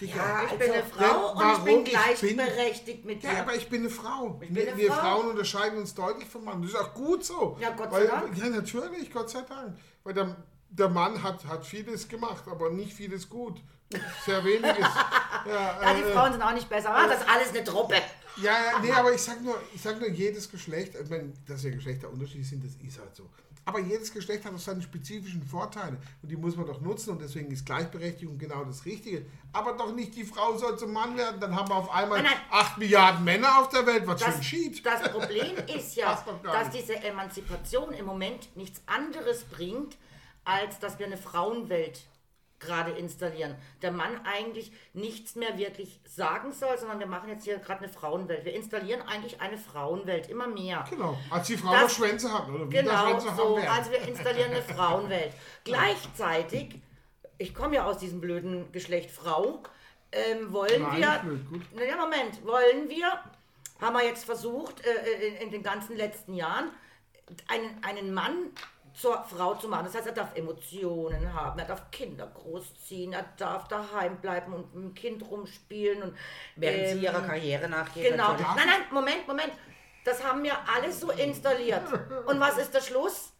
Digga, 0.00 0.14
Ja, 0.14 0.44
Ich 0.44 0.58
bin 0.58 0.70
eine 0.70 0.82
Also, 0.82 0.94
Frau 0.94 1.32
und 1.32 1.52
ich 1.52 1.64
bin 1.64 1.82
Ich 1.82 1.90
gleichberechtigt 1.90 3.04
mit 3.04 3.22
dir. 3.22 3.32
ja, 3.32 3.40
aber 3.40 3.56
ich 3.56 3.68
bin 3.68 3.80
eine 3.80 3.90
Frau. 3.90 4.30
Bin 4.30 4.54
wir 4.54 4.68
eine 4.68 4.76
wir 4.76 4.92
Frau. 4.92 5.00
Frauen 5.00 5.30
unterscheiden 5.30 5.78
uns 5.78 5.92
deutlich 5.92 6.28
vom 6.28 6.44
Mann. 6.44 6.62
Das 6.62 6.70
ist 6.70 6.76
auch 6.76 6.94
gut 6.94 7.24
so. 7.24 7.56
Ja, 7.60 7.70
Gott 7.70 7.90
sei 7.90 7.98
Weil, 8.00 8.06
Dank. 8.06 8.36
Ja, 8.38 8.48
natürlich, 8.48 9.10
Gott 9.10 9.28
sei 9.28 9.40
Dank. 9.42 9.76
Weil 10.04 10.14
der, 10.14 10.36
der 10.70 10.88
Mann 10.88 11.20
hat, 11.20 11.44
hat 11.44 11.66
vieles 11.66 12.06
gemacht, 12.08 12.44
aber 12.48 12.70
nicht 12.70 12.92
vieles 12.92 13.28
gut. 13.28 13.60
Sehr 14.24 14.44
weniges. 14.44 14.78
ja, 15.46 15.82
ja, 15.82 15.94
die 15.94 16.02
äh, 16.02 16.12
Frauen 16.12 16.30
sind 16.32 16.42
auch 16.42 16.52
nicht 16.52 16.68
besser. 16.68 16.94
Ah, 16.94 17.08
das 17.08 17.20
ist 17.22 17.28
alles 17.28 17.48
eine 17.48 17.64
Truppe. 17.64 17.96
Ja, 18.42 18.78
nee, 18.82 18.92
aber 18.92 19.12
ich 19.12 19.20
sag 19.20 19.42
nur, 19.42 19.60
ich 19.74 19.80
sag 19.80 19.98
nur, 20.00 20.08
jedes 20.08 20.50
Geschlecht, 20.50 20.94
ich 21.02 21.10
meine, 21.10 21.32
dass 21.46 21.62
ja 21.64 21.70
Geschlechter 21.70 22.10
unterschiedlich 22.10 22.48
sind, 22.48 22.64
das 22.64 22.72
ist 22.86 22.98
halt 22.98 23.14
so. 23.14 23.28
Aber 23.64 23.80
jedes 23.80 24.10
Geschlecht 24.10 24.46
hat 24.46 24.54
auch 24.54 24.58
seine 24.58 24.80
spezifischen 24.80 25.42
Vorteile 25.42 25.98
und 26.22 26.30
die 26.30 26.36
muss 26.36 26.56
man 26.56 26.66
doch 26.66 26.80
nutzen 26.80 27.10
und 27.10 27.20
deswegen 27.20 27.50
ist 27.50 27.66
Gleichberechtigung 27.66 28.38
genau 28.38 28.64
das 28.64 28.86
Richtige. 28.86 29.26
Aber 29.52 29.74
doch 29.74 29.94
nicht 29.94 30.16
die 30.16 30.24
Frau 30.24 30.56
soll 30.56 30.78
zum 30.78 30.92
Mann 30.94 31.18
werden, 31.18 31.38
dann 31.38 31.54
haben 31.54 31.68
wir 31.68 31.74
auf 31.76 31.90
einmal 31.90 32.22
Nein, 32.22 32.32
nein. 32.32 32.42
8 32.50 32.78
Milliarden 32.78 33.24
Männer 33.24 33.58
auf 33.60 33.68
der 33.68 33.84
Welt, 33.84 34.06
was 34.06 34.22
Das, 34.22 34.42
Schied. 34.42 34.86
das 34.86 35.02
Problem 35.12 35.54
ist 35.76 35.96
ja, 35.96 36.24
dass 36.44 36.70
diese 36.70 36.96
Emanzipation 36.96 37.92
im 37.92 38.06
Moment 38.06 38.56
nichts 38.56 38.80
anderes 38.86 39.44
bringt, 39.44 39.98
als 40.44 40.78
dass 40.78 40.98
wir 40.98 41.04
eine 41.04 41.18
Frauenwelt 41.18 42.07
gerade 42.60 42.90
installieren. 42.92 43.54
Der 43.82 43.92
Mann 43.92 44.20
eigentlich 44.24 44.72
nichts 44.92 45.36
mehr 45.36 45.56
wirklich 45.58 46.00
sagen 46.04 46.52
soll, 46.52 46.76
sondern 46.78 46.98
wir 46.98 47.06
machen 47.06 47.28
jetzt 47.28 47.44
hier 47.44 47.58
gerade 47.58 47.84
eine 47.84 47.92
Frauenwelt. 47.92 48.44
Wir 48.44 48.54
installieren 48.54 49.02
eigentlich 49.02 49.40
eine 49.40 49.56
Frauenwelt, 49.58 50.28
immer 50.28 50.48
mehr. 50.48 50.84
Genau, 50.90 51.16
als 51.30 51.46
die 51.46 51.56
Frauen 51.56 51.72
Das- 51.74 51.82
noch 51.82 51.90
Schwänze 51.90 52.32
hatten 52.32 52.54
oder 52.54 52.66
Genau, 52.66 53.06
Schwänze 53.06 53.28
haben 53.30 53.36
so. 53.36 53.56
werden. 53.56 53.68
Also 53.68 53.90
wir 53.92 54.00
installieren 54.02 54.50
eine 54.50 54.62
Frauenwelt. 54.62 55.32
Gleichzeitig, 55.64 56.80
ich 57.38 57.54
komme 57.54 57.76
ja 57.76 57.84
aus 57.84 57.98
diesem 57.98 58.20
blöden 58.20 58.70
Geschlecht 58.72 59.10
Frau, 59.10 59.62
ähm, 60.10 60.52
wollen 60.52 60.82
Nein, 60.82 61.00
wir. 61.00 61.18
blöd, 61.22 61.48
gut. 61.50 61.62
Na 61.74 61.84
ja, 61.84 61.96
Moment, 61.96 62.44
wollen 62.44 62.88
wir, 62.88 63.12
haben 63.80 63.94
wir 63.96 64.04
jetzt 64.04 64.24
versucht, 64.24 64.84
äh, 64.84 65.28
in, 65.28 65.36
in 65.36 65.50
den 65.50 65.62
ganzen 65.62 65.96
letzten 65.96 66.34
Jahren, 66.34 66.70
einen, 67.46 67.84
einen 67.84 68.12
Mann 68.14 68.50
zur 69.00 69.22
Frau 69.24 69.54
zu 69.54 69.68
machen. 69.68 69.84
Das 69.86 69.94
heißt, 69.94 70.06
er 70.06 70.12
darf 70.12 70.36
Emotionen 70.36 71.32
haben, 71.32 71.58
er 71.58 71.66
darf 71.66 71.90
Kinder 71.90 72.26
großziehen, 72.26 73.12
er 73.12 73.24
darf 73.36 73.68
daheim 73.68 74.16
bleiben 74.20 74.52
und 74.52 74.74
mit 74.74 74.84
dem 74.84 74.94
Kind 74.94 75.22
rumspielen 75.30 76.02
und 76.02 76.16
Während 76.56 76.86
sie 76.88 76.92
ähm, 76.92 77.02
ihrer 77.02 77.22
Karriere 77.22 77.68
nachgeht. 77.68 78.10
Genau. 78.10 78.32
Nein, 78.32 78.56
nein, 78.56 78.80
Moment, 78.90 79.26
Moment. 79.26 79.52
Das 80.04 80.24
haben 80.24 80.42
wir 80.42 80.54
alles 80.74 81.00
so 81.00 81.10
installiert. 81.10 81.82
Und 82.26 82.40
was 82.40 82.58
ist 82.58 82.72
der 82.74 82.80
Schluss? 82.80 83.32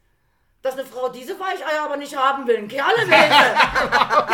Dass 0.61 0.75
eine 0.75 0.85
Frau 0.85 1.09
diese 1.09 1.39
Weicheier 1.39 1.85
aber 1.85 1.97
nicht 1.97 2.17
haben 2.17 2.45
will. 2.47 2.57
Ein 2.57 2.69
Kerle 2.69 3.07
will. 3.07 3.15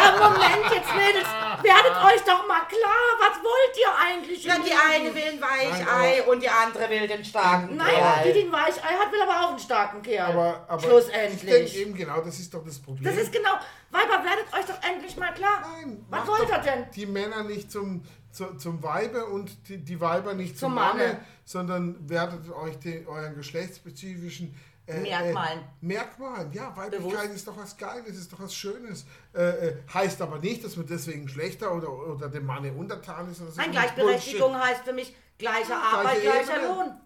Ja, 0.05 0.31
Moment, 0.31 0.73
jetzt 0.73 0.95
Mädels, 0.95 1.29
werdet 1.63 1.97
euch 2.05 2.21
doch 2.25 2.47
mal 2.49 2.63
klar. 2.67 3.05
Was 3.21 3.39
wollt 3.43 3.77
ihr 3.79 3.93
eigentlich? 4.07 4.45
Ja, 4.45 4.57
im 4.57 4.65
die 4.65 4.73
eine 4.73 5.15
will 5.15 5.23
ein 5.23 5.41
Weichei 5.41 6.23
und 6.25 6.43
die 6.43 6.49
andere 6.49 6.89
will 6.91 7.07
den 7.07 7.25
starken 7.25 7.77
Nein, 7.77 7.95
Kerl. 7.95 8.25
die, 8.25 8.33
die 8.41 8.47
ein 8.47 8.53
Weichei 8.53 8.95
hat, 8.95 9.13
will 9.13 9.21
aber 9.23 9.45
auch 9.45 9.51
einen 9.51 9.59
starken 9.59 10.03
Kerl. 10.03 10.33
aber, 10.33 10.65
aber 10.67 10.83
Schlussendlich. 10.83 11.45
ich 11.45 11.51
denke 11.51 11.71
eben 11.79 11.95
genau, 11.95 12.21
das 12.21 12.39
ist 12.39 12.53
doch 12.53 12.65
das 12.65 12.79
Problem. 12.79 13.05
das 13.05 13.23
ist 13.23 13.33
genau. 13.33 13.51
Weiber, 13.91 14.25
werdet 14.25 14.53
euch 14.53 14.65
doch 14.67 14.91
endlich 14.91 15.17
mal 15.17 15.33
klar. 15.35 15.63
Nein, 15.77 16.05
was 16.11 16.27
wollt 16.27 16.49
ihr 16.49 16.59
denn? 16.59 16.87
Die 16.95 17.07
Männer 17.07 17.45
nicht 17.45 17.71
zum, 17.71 18.03
zu, 18.33 18.57
zum 18.57 18.83
Weibe 18.83 19.27
und 19.27 19.69
die, 19.69 19.79
die 19.79 20.01
Weiber 20.01 20.35
nicht 20.35 20.59
zum, 20.59 20.71
Zum 20.71 20.75
Manne, 20.75 20.99
Manne. 21.07 21.21
sondern 21.45 22.09
werdet 22.09 22.51
euch 22.51 22.79
den, 22.79 23.07
euren 23.07 23.35
geschlechtsspezifischen 23.37 24.55
äh, 24.87 25.01
Merkmalen. 25.01 25.61
Äh, 25.61 25.65
Merkmalen, 25.81 26.53
ja, 26.53 26.77
Weiblichkeit 26.77 27.31
ist 27.31 27.47
doch 27.49 27.57
was 27.57 27.77
Geiles, 27.77 28.17
ist 28.17 28.33
doch 28.33 28.41
was 28.41 28.55
Schönes. 28.55 29.07
Äh, 29.35 29.43
äh, 29.43 29.77
heißt 29.93 30.21
aber 30.21 30.39
nicht, 30.39 30.65
dass 30.65 30.77
man 30.77 30.87
deswegen 30.87 31.29
schlechter 31.29 31.75
oder, 31.75 31.91
oder 31.91 32.29
dem 32.29 32.47
Manne 32.47 32.73
untertan 32.73 33.31
ist. 33.31 33.41
Nein, 33.57 33.71
Gleichberechtigung 33.71 34.59
heißt 34.59 34.83
für 34.85 34.93
mich 34.93 35.15
gleiche 35.39 35.71
Ja, 35.71 35.81
Arbeit, 35.81 36.23
gleiche 36.23 36.45
gleicher. 36.45 36.69
Lohn. 36.69 37.01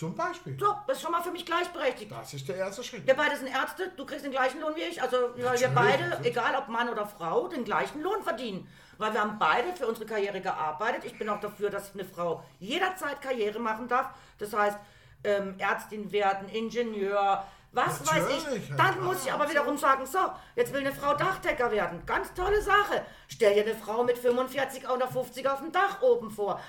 Zum 0.00 0.14
Beispiel. 0.14 0.58
So, 0.58 0.74
das 0.86 0.96
ist 0.96 1.02
schon 1.02 1.12
mal 1.12 1.22
für 1.22 1.30
mich 1.30 1.44
gleichberechtigt. 1.44 2.10
Das 2.10 2.32
ist 2.32 2.48
der 2.48 2.56
erste 2.56 2.82
Schritt. 2.82 3.06
Wir 3.06 3.12
beide 3.12 3.36
sind 3.36 3.48
Ärzte, 3.48 3.92
du 3.94 4.06
kriegst 4.06 4.24
den 4.24 4.30
gleichen 4.30 4.58
Lohn 4.62 4.74
wie 4.74 4.80
ich. 4.80 5.02
Also 5.02 5.16
weil 5.18 5.36
wir 5.36 5.44
Natürlich, 5.44 5.74
beide, 5.74 6.08
natürlich. 6.08 6.32
egal 6.32 6.54
ob 6.56 6.68
Mann 6.68 6.88
oder 6.88 7.04
Frau, 7.04 7.48
den 7.48 7.64
gleichen 7.64 8.00
Lohn 8.00 8.22
verdienen. 8.22 8.66
Weil 8.96 9.12
wir 9.12 9.20
haben 9.20 9.38
beide 9.38 9.74
für 9.76 9.86
unsere 9.86 10.06
Karriere 10.06 10.40
gearbeitet. 10.40 11.04
Ich 11.04 11.18
bin 11.18 11.28
auch 11.28 11.40
dafür, 11.40 11.68
dass 11.68 11.92
eine 11.92 12.06
Frau 12.06 12.42
jederzeit 12.60 13.20
Karriere 13.20 13.58
machen 13.58 13.88
darf. 13.88 14.08
Das 14.38 14.54
heißt, 14.54 14.78
ähm, 15.24 15.54
Ärztin 15.58 16.10
werden, 16.12 16.48
Ingenieur, 16.48 17.44
was 17.72 18.00
weiß 18.00 18.22
Natürlich, 18.22 18.62
ich. 18.64 18.68
ja, 18.70 18.76
Dann 18.76 18.94
klar. 18.94 19.04
muss 19.04 19.24
ich 19.24 19.32
aber 19.32 19.48
wiederum 19.48 19.76
sagen, 19.78 20.04
so, 20.04 20.18
jetzt 20.56 20.72
will 20.72 20.80
eine 20.80 20.92
Frau 20.92 21.14
Dachdecker 21.14 21.70
werden. 21.70 22.04
Ganz 22.04 22.34
tolle 22.34 22.60
Sache. 22.60 23.04
Stell 23.28 23.54
dir 23.54 23.62
eine 23.62 23.76
Frau 23.76 24.02
mit 24.02 24.18
45 24.18 24.88
oder 24.88 25.06
50 25.06 25.48
auf 25.48 25.60
dem 25.60 25.70
Dach 25.70 26.02
oben 26.02 26.30
vor. 26.30 26.60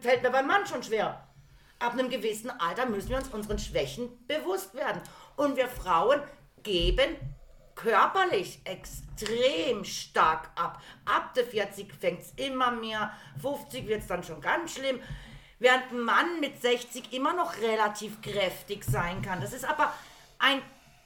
Fällt 0.00 0.22
mir 0.22 0.30
beim 0.30 0.46
Mann 0.46 0.66
schon 0.66 0.82
schwer. 0.82 1.26
Ab 1.78 1.94
einem 1.94 2.10
gewissen 2.10 2.50
Alter 2.50 2.86
müssen 2.86 3.10
wir 3.10 3.16
uns 3.16 3.28
unseren 3.28 3.58
Schwächen 3.58 4.10
bewusst 4.26 4.74
werden. 4.74 5.00
Und 5.36 5.56
wir 5.56 5.68
Frauen 5.68 6.20
geben 6.62 7.16
körperlich 7.74 8.60
extrem 8.64 9.84
stark 9.84 10.50
ab. 10.56 10.80
Ab 11.04 11.34
der 11.34 11.44
40 11.44 11.92
fängt 11.92 12.20
es 12.20 12.32
immer 12.36 12.70
mehr, 12.70 13.12
50 13.40 13.86
wird 13.88 14.02
es 14.02 14.06
dann 14.06 14.22
schon 14.22 14.40
ganz 14.40 14.74
schlimm. 14.74 15.00
Während 15.64 15.92
ein 15.92 16.00
Mann 16.00 16.40
mit 16.40 16.60
60 16.60 17.14
immer 17.14 17.32
noch 17.32 17.56
relativ 17.56 18.20
kräftig 18.20 18.84
sein 18.84 19.22
kann. 19.22 19.40
Das 19.40 19.54
ist 19.54 19.64
aber 19.64 19.94
ein 20.38 20.60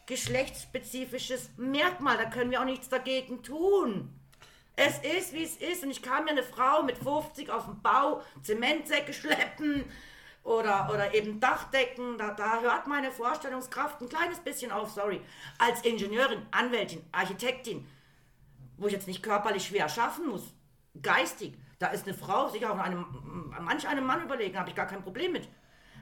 geschlechtsspezifisches 0.07 1.51
Merkmal, 1.57 2.17
da 2.17 2.25
können 2.25 2.51
wir 2.51 2.61
auch 2.61 2.65
nichts 2.65 2.89
dagegen 2.89 3.45
tun. 3.45 4.13
Es 4.75 4.99
ist, 4.99 5.33
wie 5.33 5.45
es 5.45 5.59
ist. 5.59 5.85
Und 5.85 5.93
ich 5.93 6.03
kann 6.03 6.25
mir 6.25 6.33
eine 6.33 6.43
Frau 6.43 6.83
mit 6.83 6.99
50 6.99 7.51
auf 7.51 7.67
dem 7.67 7.81
Bau 7.83 8.21
Zementsäcke 8.43 9.13
schleppen 9.13 9.85
oder, 10.43 10.91
oder 10.93 11.15
eben 11.15 11.39
Dachdecken. 11.39 12.19
Da, 12.19 12.33
da 12.33 12.61
hört 12.61 12.89
meine 12.89 13.13
Vorstellungskraft 13.13 14.01
ein 14.01 14.09
kleines 14.09 14.41
bisschen 14.41 14.73
auf, 14.73 14.91
sorry. 14.91 15.21
Als 15.59 15.83
Ingenieurin, 15.83 16.45
Anwältin, 16.51 17.05
Architektin, 17.13 17.87
wo 18.77 18.89
ich 18.89 18.93
jetzt 18.93 19.07
nicht 19.07 19.23
körperlich 19.23 19.69
schwer 19.69 19.89
schaffen 19.89 20.27
muss, 20.27 20.53
geistig, 21.01 21.55
da 21.79 21.89
ist 21.89 22.07
eine 22.07 22.17
Frau 22.17 22.49
sicher 22.49 22.73
auch 22.73 22.79
einem, 22.79 23.05
manch 23.61 23.87
einem 23.87 24.05
Mann 24.05 24.23
überlegen, 24.23 24.59
habe 24.59 24.71
ich 24.71 24.75
gar 24.75 24.87
kein 24.87 25.03
Problem 25.03 25.33
mit. 25.33 25.49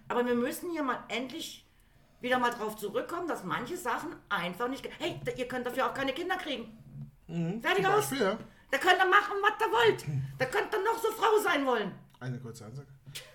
Aber 0.09 0.25
wir 0.25 0.35
müssen 0.35 0.71
hier 0.71 0.83
mal 0.83 0.99
endlich 1.09 1.66
wieder 2.21 2.38
mal 2.38 2.50
drauf 2.50 2.76
zurückkommen, 2.76 3.28
dass 3.28 3.45
manche 3.45 3.76
Sachen 3.76 4.14
einfach 4.28 4.68
nicht... 4.68 4.88
Hey, 4.99 5.21
ihr 5.37 5.49
könnt 5.49 5.66
dafür 5.66 5.87
auch 5.87 5.95
keine 5.95 6.12
Kinder 6.12 6.37
kriegen. 6.37 6.78
Fertig 7.61 7.85
Zum 7.85 7.95
aus. 7.95 8.11
Ja. 8.12 8.38
Da 8.71 8.78
könnt 8.78 8.99
ihr 8.99 9.09
machen, 9.09 9.35
was 9.42 9.61
ihr 9.61 9.73
wollt. 9.73 10.06
Da 10.38 10.45
könnt 10.47 10.73
ihr 10.73 10.83
noch 10.83 11.00
so 11.00 11.11
Frau 11.12 11.38
sein 11.42 11.66
wollen. 11.66 11.92
Eine 12.21 12.38
kurze 12.38 12.64
Ansage. 12.64 12.88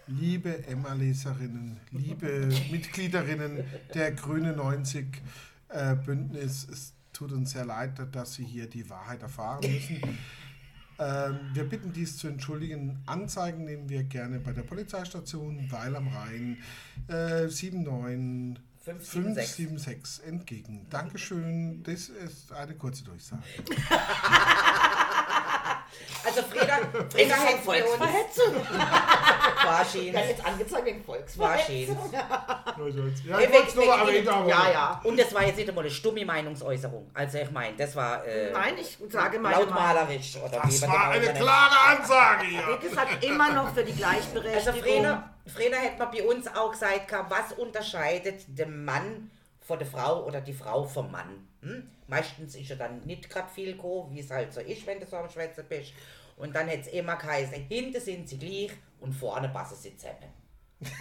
Liebe 0.07 0.65
Emma-Leserinnen, 0.67 1.79
liebe 1.91 2.48
Mitgliederinnen 2.71 3.63
der 3.93 4.12
Grüne 4.12 4.53
90 4.53 5.21
äh, 5.69 5.95
Bündnis, 5.95 6.67
es 6.69 6.93
tut 7.13 7.31
uns 7.31 7.51
sehr 7.51 7.65
leid, 7.65 7.93
dass 8.12 8.33
Sie 8.33 8.43
hier 8.43 8.69
die 8.69 8.89
Wahrheit 8.89 9.21
erfahren 9.21 9.62
müssen. 9.62 10.17
Ähm, 11.01 11.39
wir 11.53 11.63
bitten 11.63 11.91
dies 11.91 12.17
zu 12.17 12.27
entschuldigen. 12.27 13.01
Anzeigen 13.08 13.65
nehmen 13.65 13.89
wir 13.89 14.03
gerne 14.03 14.39
bei 14.39 14.53
der 14.53 14.62
Polizeistation 14.62 15.65
Weil 15.72 15.96
am 15.96 16.08
Rhein 16.08 16.58
äh, 17.08 17.48
79 17.48 18.62
576. 18.84 19.67
576 19.67 20.27
entgegen. 20.27 20.88
Dankeschön. 20.89 21.84
Das 21.84 22.10
ist 22.10 22.51
eine 22.51 22.75
kurze 22.75 23.03
Durchsage. 23.03 23.41
Also 26.25 26.42
Freda, 26.44 26.78
Ist 27.04 27.13
Freda 27.13 27.36
schon 27.36 27.54
uns 27.56 27.63
Volksverhetzung. 27.66 28.56
wahrscheinlich. 29.63 30.13
Ja, 30.13 30.20
jetzt 30.22 30.46
angezeigt 30.46 30.86
wegen 30.86 31.04
Volksverhetzung. 31.04 31.98
Wahrscheinlich. 31.98 33.25
Ja, 33.25 33.40
ich 33.40 33.51
wollte 33.51 33.68
es 33.68 33.75
nur 33.75 33.86
mal 33.86 34.00
erwähnt 34.08 34.30
haben. 34.32 34.48
Ja, 34.48 34.72
ja. 34.72 35.01
Und 35.04 35.20
das 35.20 35.34
war 35.34 35.44
jetzt 35.46 35.58
nicht 35.58 35.70
einmal 35.70 35.84
eine 35.84 35.94
stumme 35.94 36.25
Meinungsäußerung. 36.25 37.10
Also 37.13 37.38
ich 37.40 37.51
meine, 37.51 37.75
das 37.75 37.96
war 37.96 38.25
äh, 38.25 38.51
Nein, 38.51 38.75
ich 38.80 38.98
sage 39.10 39.40
Meinung. 39.40 39.62
lautmalerisch. 39.62 40.38
Oder 40.38 40.62
Das 40.63 40.82
war 40.82 40.90
genau 40.90 41.10
eine 41.30 41.34
klare 41.34 41.98
Ansage 41.98 42.46
hier. 42.46 42.63
Wie 42.80 42.88
gesagt, 42.88 43.24
immer 43.24 43.51
noch 43.51 43.74
für 43.74 43.84
die 43.84 43.94
Gleichberechtigung. 43.94 44.68
Also 44.68 44.74
Freda, 44.74 45.30
Freda 45.48 45.78
hätte 45.78 46.00
man 46.00 46.12
bei 46.12 46.24
uns 46.24 46.48
auch 46.56 46.72
gesagt, 46.72 47.12
was 47.30 47.58
unterscheidet 47.58 48.44
den 48.48 48.86
Mann 48.86 49.32
von 49.66 49.80
der 49.80 49.88
Frau 49.88 50.25
oder 50.25 50.42
die 50.42 50.54
Frau 50.54 50.84
vom 50.84 51.12
Mann? 51.12 51.48
Hm? 51.62 51.89
Meistens 52.08 52.56
ist 52.56 52.70
ja 52.70 52.75
dann 52.75 53.01
nicht 53.01 53.30
gerade 53.30 53.50
viel 53.53 53.75
Co, 53.77 54.10
wie 54.12 54.20
es 54.20 54.30
halt 54.32 54.51
so 54.53 54.62
ist, 54.62 54.86
wenn 54.88 55.00
du 55.00 55.06
so 55.06 55.18
am 55.18 55.30
Schwätzen 55.30 55.65
bist. 55.70 55.94
Und 56.38 56.56
dann 56.56 56.68
hätte 56.68 56.89
es 56.89 56.94
immer 56.96 57.15
geheißen, 57.18 57.53
hinten 57.70 58.01
sind 58.01 58.27
sie 58.27 58.39
gleich 58.39 58.72
und 59.00 59.13
vorne 59.13 59.50
passen 59.50 59.75
sie 59.80 59.96
zusammen. 59.96 60.34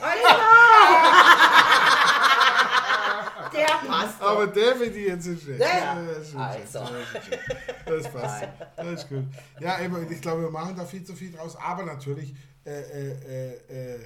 Also, 3.43 3.57
Der 3.57 3.67
passt. 3.89 4.21
Aber 4.23 4.47
der 4.47 4.79
wird 4.79 4.95
die 4.95 5.01
jetzt 5.01 5.27
nicht 5.27 5.43
schlecht. 5.43 5.61
Ja. 5.61 5.95
das 6.03 6.19
ist 6.19 6.33
schon 6.33 6.41
Also. 6.41 6.87
schlecht. 6.87 7.41
Das 7.87 8.13
passt. 8.13 8.49
Das 8.77 8.87
ist 8.87 9.09
gut. 9.09 9.25
Ja, 9.59 9.81
eben, 9.81 10.13
ich 10.13 10.21
glaube, 10.21 10.43
wir 10.43 10.51
machen 10.51 10.77
da 10.77 10.85
viel 10.85 11.03
zu 11.03 11.15
viel 11.15 11.33
draus. 11.33 11.57
Aber 11.57 11.83
natürlich 11.85 12.35
äh, 12.65 12.71
äh, 12.71 13.55
äh, 13.69 13.95
äh, 13.95 14.01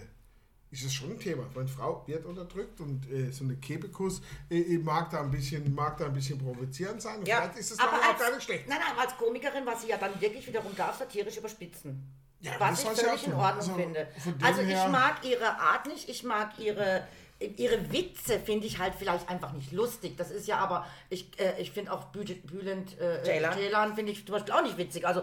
ist 0.74 0.84
es 0.86 0.92
schon 0.94 1.10
ein 1.12 1.18
Thema. 1.20 1.44
Meine 1.54 1.68
Frau 1.68 2.02
wird 2.06 2.24
unterdrückt 2.26 2.80
und 2.80 3.10
äh, 3.10 3.30
so 3.30 3.44
eine 3.44 3.54
Kebekus 3.56 4.20
äh, 4.50 4.76
mag, 4.78 5.10
da 5.10 5.20
ein 5.22 5.30
bisschen, 5.30 5.72
mag 5.74 5.96
da 5.98 6.06
ein 6.06 6.12
bisschen 6.12 6.38
provozierend 6.38 7.00
sein. 7.00 7.24
Ja, 7.24 7.42
vielleicht 7.42 7.58
ist 7.58 7.70
es 7.72 7.78
Aber 7.78 7.92
dann 7.92 8.00
auch 8.00 8.04
als, 8.10 8.18
gar 8.18 8.34
nicht 8.34 8.42
schlecht. 8.44 8.68
nein, 8.68 8.78
nein, 8.80 8.92
aber 8.92 9.02
als 9.02 9.16
Komikerin 9.16 9.64
war 9.64 9.76
sie 9.78 9.88
ja 9.88 9.96
dann 9.96 10.20
wirklich 10.20 10.46
wiederum 10.46 10.74
darf 10.76 10.98
satirisch 10.98 11.36
überspitzen. 11.36 12.12
Ja, 12.40 12.52
was 12.58 12.82
das 12.82 12.92
ich 12.98 13.04
völlig 13.04 13.26
in. 13.26 13.32
Ordnung 13.34 13.56
Also, 13.60 13.74
finde. 13.74 14.08
Also 14.42 14.60
ich 14.62 14.68
her- 14.68 14.88
mag 14.88 15.24
ihre 15.24 15.58
Art 15.58 15.86
nicht, 15.86 16.08
ich 16.10 16.24
mag 16.24 16.58
ihre, 16.58 17.06
ihre 17.38 17.90
Witze, 17.92 18.38
finde 18.40 18.66
ich 18.66 18.78
halt 18.78 18.94
vielleicht 18.98 19.28
einfach 19.30 19.52
nicht 19.52 19.72
lustig. 19.72 20.16
Das 20.18 20.30
ist 20.30 20.46
ja 20.46 20.58
aber, 20.58 20.86
ich, 21.08 21.38
äh, 21.40 21.58
ich 21.60 21.70
finde 21.70 21.92
auch 21.92 22.12
Bü- 22.12 22.40
Bülent 22.46 22.98
äh. 23.00 23.22
Ceylan 23.22 23.94
finde 23.94 24.12
ich 24.12 24.26
zum 24.26 24.34
Beispiel 24.34 24.52
auch 24.52 24.62
nicht 24.62 24.76
witzig. 24.76 25.06
Also 25.06 25.22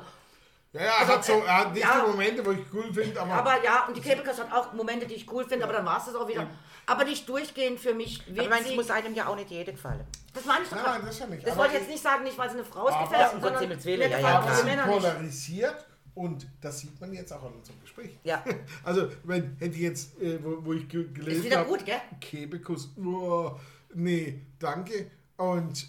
Ja, 0.73 0.81
ja, 0.81 0.87
er 0.87 0.99
Also, 0.99 1.13
hat, 1.13 1.25
so, 1.25 1.33
er 1.33 1.57
hat 1.57 1.73
nicht 1.73 1.83
ja. 1.83 2.01
die 2.05 2.11
Momente, 2.11 2.45
wo 2.45 2.51
ich 2.51 2.59
cool 2.73 2.93
finde, 2.93 3.19
aber, 3.21 3.33
Aber 3.33 3.63
ja, 3.63 3.85
und 3.87 3.97
die 3.97 4.01
Kebekus 4.01 4.39
hat 4.39 4.51
auch 4.53 4.71
Momente, 4.71 5.05
die 5.05 5.15
ich 5.15 5.29
cool 5.31 5.43
finde, 5.45 5.65
aber 5.65 5.73
dann 5.73 5.85
war 5.85 5.97
es 5.97 6.05
das 6.05 6.15
auch 6.15 6.27
wieder. 6.27 6.47
Aber 6.85 7.03
nicht 7.03 7.27
durchgehend 7.27 7.79
für 7.79 7.93
mich 7.93 8.23
Aber 8.29 8.41
ich 8.41 8.49
meine, 8.49 8.67
es 8.69 8.75
muss 8.75 8.89
einem 8.89 9.13
ja 9.13 9.27
auch 9.27 9.35
nicht 9.35 9.49
jede 9.49 9.73
gefallen. 9.73 10.05
Das 10.33 10.45
meine 10.45 10.63
ich 10.63 10.69
doch 10.69 10.77
Nein, 10.81 11.01
das 11.05 11.19
ja 11.19 11.27
nicht. 11.27 11.43
Das 11.43 11.51
Aber 11.51 11.61
wollte 11.63 11.73
ich 11.75 11.79
jetzt 11.81 11.89
nicht 11.89 12.01
sagen, 12.03 12.23
nicht 12.23 12.37
weil 12.37 12.49
sie 12.49 12.55
eine 12.55 12.63
Frau 12.65 12.87
ist 12.87 12.93
Aber- 12.95 13.09
gefällt, 13.09 13.33
Um 13.33 13.41
sondern 13.41 13.67
mir 13.67 13.97
ja, 14.09 14.19
ja, 14.19 14.39
auch 14.39 14.43
aber 14.47 14.63
Männer 14.63 14.85
nicht. 14.87 14.95
polarisiert 14.97 15.85
und 16.15 16.47
das 16.61 16.79
sieht 16.79 16.99
man 17.01 17.11
jetzt 17.13 17.33
auch 17.33 17.43
an 17.43 17.53
unserem 17.53 17.79
Gespräch. 17.81 18.17
Ja. 18.23 18.43
Also, 18.83 19.09
wenn 19.23 19.57
hätte 19.59 19.75
ich 19.75 19.81
jetzt, 19.81 20.21
äh, 20.21 20.39
wo, 20.43 20.63
wo 20.65 20.73
ich 20.73 20.87
ge 20.87 21.03
Ist 21.03 21.13
gelesen 21.15 21.43
wieder 21.43 21.57
habe, 21.59 21.69
gut, 21.69 21.85
gell? 21.85 21.99
Kebekus, 22.21 22.89
oh, 22.97 23.59
nee, 23.93 24.41
danke. 24.57 25.11
Und 25.37 25.87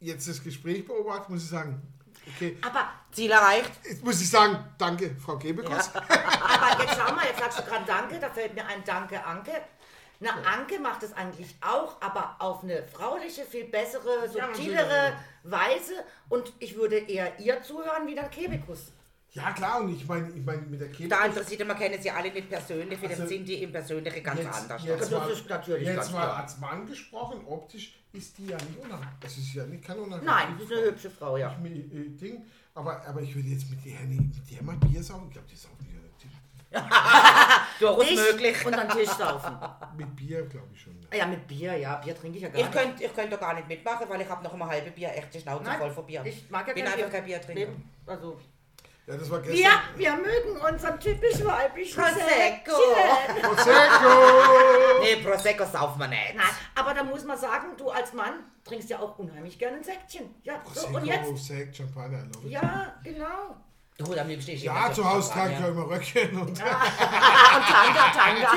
jetzt 0.00 0.28
das 0.28 0.42
Gespräch 0.42 0.86
beobachtet, 0.86 1.30
muss 1.30 1.42
ich 1.44 1.48
sagen, 1.50 1.80
okay, 2.34 2.56
Aber, 2.66 2.88
Ziel 3.12 3.30
erreicht. 3.30 3.70
jetzt 3.84 4.04
muss 4.04 4.20
ich 4.20 4.30
sagen, 4.30 4.58
danke, 4.78 5.14
Frau 5.16 5.36
Kebekus. 5.36 5.90
aber 5.94 6.82
jetzt 6.82 6.96
schau 6.98 7.14
mal, 7.14 7.26
jetzt 7.26 7.38
sagst 7.40 7.58
du 7.58 7.62
gerade 7.64 7.84
Danke, 7.86 8.18
da 8.18 8.30
fällt 8.30 8.54
mir 8.54 8.66
ein 8.66 8.82
Danke, 8.84 9.24
Anke. 9.24 9.52
Na, 10.20 10.30
Anke 10.52 10.80
macht 10.80 11.02
es 11.04 11.12
eigentlich 11.12 11.54
auch, 11.60 12.00
aber 12.00 12.34
auf 12.40 12.64
eine 12.64 12.82
frauliche, 12.88 13.44
viel 13.44 13.64
bessere, 13.66 14.26
Ja, 14.34 14.46
subtilere. 14.48 15.12
Weise. 15.44 15.92
Und 16.28 16.52
ich 16.58 16.74
würde 16.76 16.98
eher 16.98 17.38
ihr 17.38 17.62
zuhören 17.62 18.06
wie 18.06 18.14
der 18.16 18.28
Kebekus. 18.28 18.92
Ja, 19.30 19.52
klar, 19.52 19.80
und 19.82 19.94
ich 19.94 20.06
meine, 20.08 20.28
ich 20.30 20.44
meine 20.44 20.62
mit 20.62 20.80
der 20.80 20.88
Kebekus. 20.90 21.08
Da 21.16 21.24
interessiert 21.26 21.66
man 21.68 21.78
kennen 21.78 22.02
sie 22.02 22.10
alle 22.10 22.32
nicht 22.32 22.48
persönlich, 22.48 22.98
Also, 23.00 23.14
den 23.22 23.28
sind 23.28 23.44
die 23.44 23.62
im 23.62 23.70
Persönlichen 23.70 24.22
ganz 24.24 24.40
anders. 24.40 24.82
Jetzt, 24.82 25.02
Das 25.02 25.10
mal, 25.10 25.30
ist 25.30 25.48
natürlich 25.48 25.86
jetzt 25.86 26.12
mal 26.12 26.22
klar. 26.22 26.36
als 26.38 26.58
Mann 26.58 26.86
gesprochen, 26.86 27.40
optisch 27.46 27.97
ist 28.12 28.38
die 28.38 28.46
ja 28.46 28.56
nicht 28.56 28.78
unattraktiv. 28.78 29.18
Es 29.30 29.38
ist 29.38 29.54
ja 29.54 29.64
nicht 29.66 29.84
kein 29.84 29.98
unattraktiv. 29.98 30.26
Nein, 30.30 30.56
das 30.58 30.66
ist 30.70 30.72
eine 30.76 30.86
hübsche 30.86 31.10
Frau, 31.10 31.36
ja. 31.36 31.56
Ich, 31.62 31.70
äh, 31.70 32.08
Ding, 32.20 32.44
aber, 32.74 33.06
aber 33.06 33.20
ich 33.22 33.34
würde 33.34 33.48
jetzt 33.48 33.68
mit 33.70 33.84
der, 33.84 34.00
mit 34.00 34.50
der 34.50 34.62
mal 34.62 34.76
Bier 34.76 35.02
saufen. 35.02 35.26
Ich 35.28 35.32
glaube, 35.34 35.48
die 35.50 35.56
saufen 35.56 35.76
nicht. 35.90 35.98
Durchaus 37.80 38.04
Dich 38.06 38.16
möglich. 38.16 38.66
und 38.66 38.74
an 38.74 38.88
den 38.88 38.98
Tisch 38.98 39.08
saufen. 39.08 39.56
Mit 39.96 40.14
Bier, 40.16 40.42
glaube 40.46 40.66
ich 40.74 40.82
schon. 40.82 40.94
Ah 41.10 41.16
Ja, 41.16 41.26
mit 41.26 41.46
Bier, 41.48 41.76
ja. 41.78 41.96
Bier 41.96 42.14
trinke 42.18 42.36
ich 42.36 42.42
ja 42.42 42.50
gar 42.50 42.58
Ich 42.60 42.66
nicht. 42.66 42.76
könnte 42.76 43.04
ich 43.04 43.14
könnt 43.14 43.32
doch 43.32 43.40
gar 43.40 43.54
nicht 43.54 43.68
mitmachen, 43.68 44.06
weil 44.08 44.20
ich 44.20 44.28
habe 44.28 44.44
noch 44.44 44.52
immer 44.52 44.66
halbe 44.66 44.90
Bier, 44.90 45.10
echte 45.14 45.40
Schnauze 45.40 45.64
Nein, 45.64 45.78
voll 45.78 45.90
von 45.92 46.04
Bier. 46.06 46.22
Ich 46.26 46.50
mag 46.50 46.68
ja 46.68 46.74
bin 46.74 46.84
kein 46.84 46.92
einfach 46.94 47.08
Bier. 47.08 47.18
kein 47.18 47.24
Bier 47.24 47.40
trinken. 47.40 47.90
Also, 48.06 48.38
Ja, 49.06 49.16
das 49.16 49.30
war 49.30 49.40
gestern. 49.40 49.56
wir, 49.58 49.70
wir 49.96 50.16
mögen 50.16 50.60
unseren 50.74 51.00
typisch 51.00 51.42
weiblichen 51.42 52.02
Prosecco. 52.02 52.72
Prosecco! 53.40 54.87
Nee, 55.16 55.22
Prosecco 55.22 55.64
saufen 55.64 55.98
wir 56.00 56.08
nicht. 56.08 56.34
Nein, 56.34 56.46
aber 56.74 56.94
da 56.94 57.02
muss 57.04 57.24
man 57.24 57.38
sagen, 57.38 57.68
du 57.76 57.90
als 57.90 58.12
Mann 58.12 58.34
trinkst 58.64 58.90
ja 58.90 58.98
auch 58.98 59.18
unheimlich 59.18 59.58
gerne 59.58 59.76
ein 59.78 59.84
Säckchen. 59.84 60.34
Ja, 60.42 60.60
so, 60.64 60.70
Prosecco, 60.72 60.96
und 60.96 61.04
jetzt? 61.06 61.46
Sekt, 61.46 61.76
Champagner, 61.76 62.24
it. 62.24 62.50
Ja, 62.50 62.94
genau. 63.02 63.56
Du, 63.96 64.14
am 64.14 64.28
liebsten 64.28 64.52
ist 64.52 64.62
Ja, 64.62 64.92
zu 64.92 65.02
so 65.02 65.08
Hause 65.10 65.32
trage 65.32 65.52
ich 65.52 65.58
Champagner. 65.58 65.76
ja 65.76 65.82
immer 65.84 65.96
Röckchen 65.96 66.30
und 66.40 66.48
Und 66.50 66.58
Tanga, 66.58 68.12
Tanga. 68.14 68.48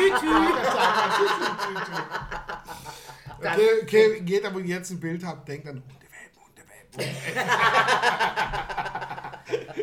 okay, 3.40 3.82
okay, 3.82 4.24
jeder, 4.26 4.54
wo 4.54 4.60
jetzt 4.60 4.92
ein 4.92 5.00
Bild 5.00 5.26
hat, 5.26 5.48
denkt 5.48 5.68
an 5.68 5.82
Hundewelpen, 5.82 6.38
Hundewelpen. 6.94 7.16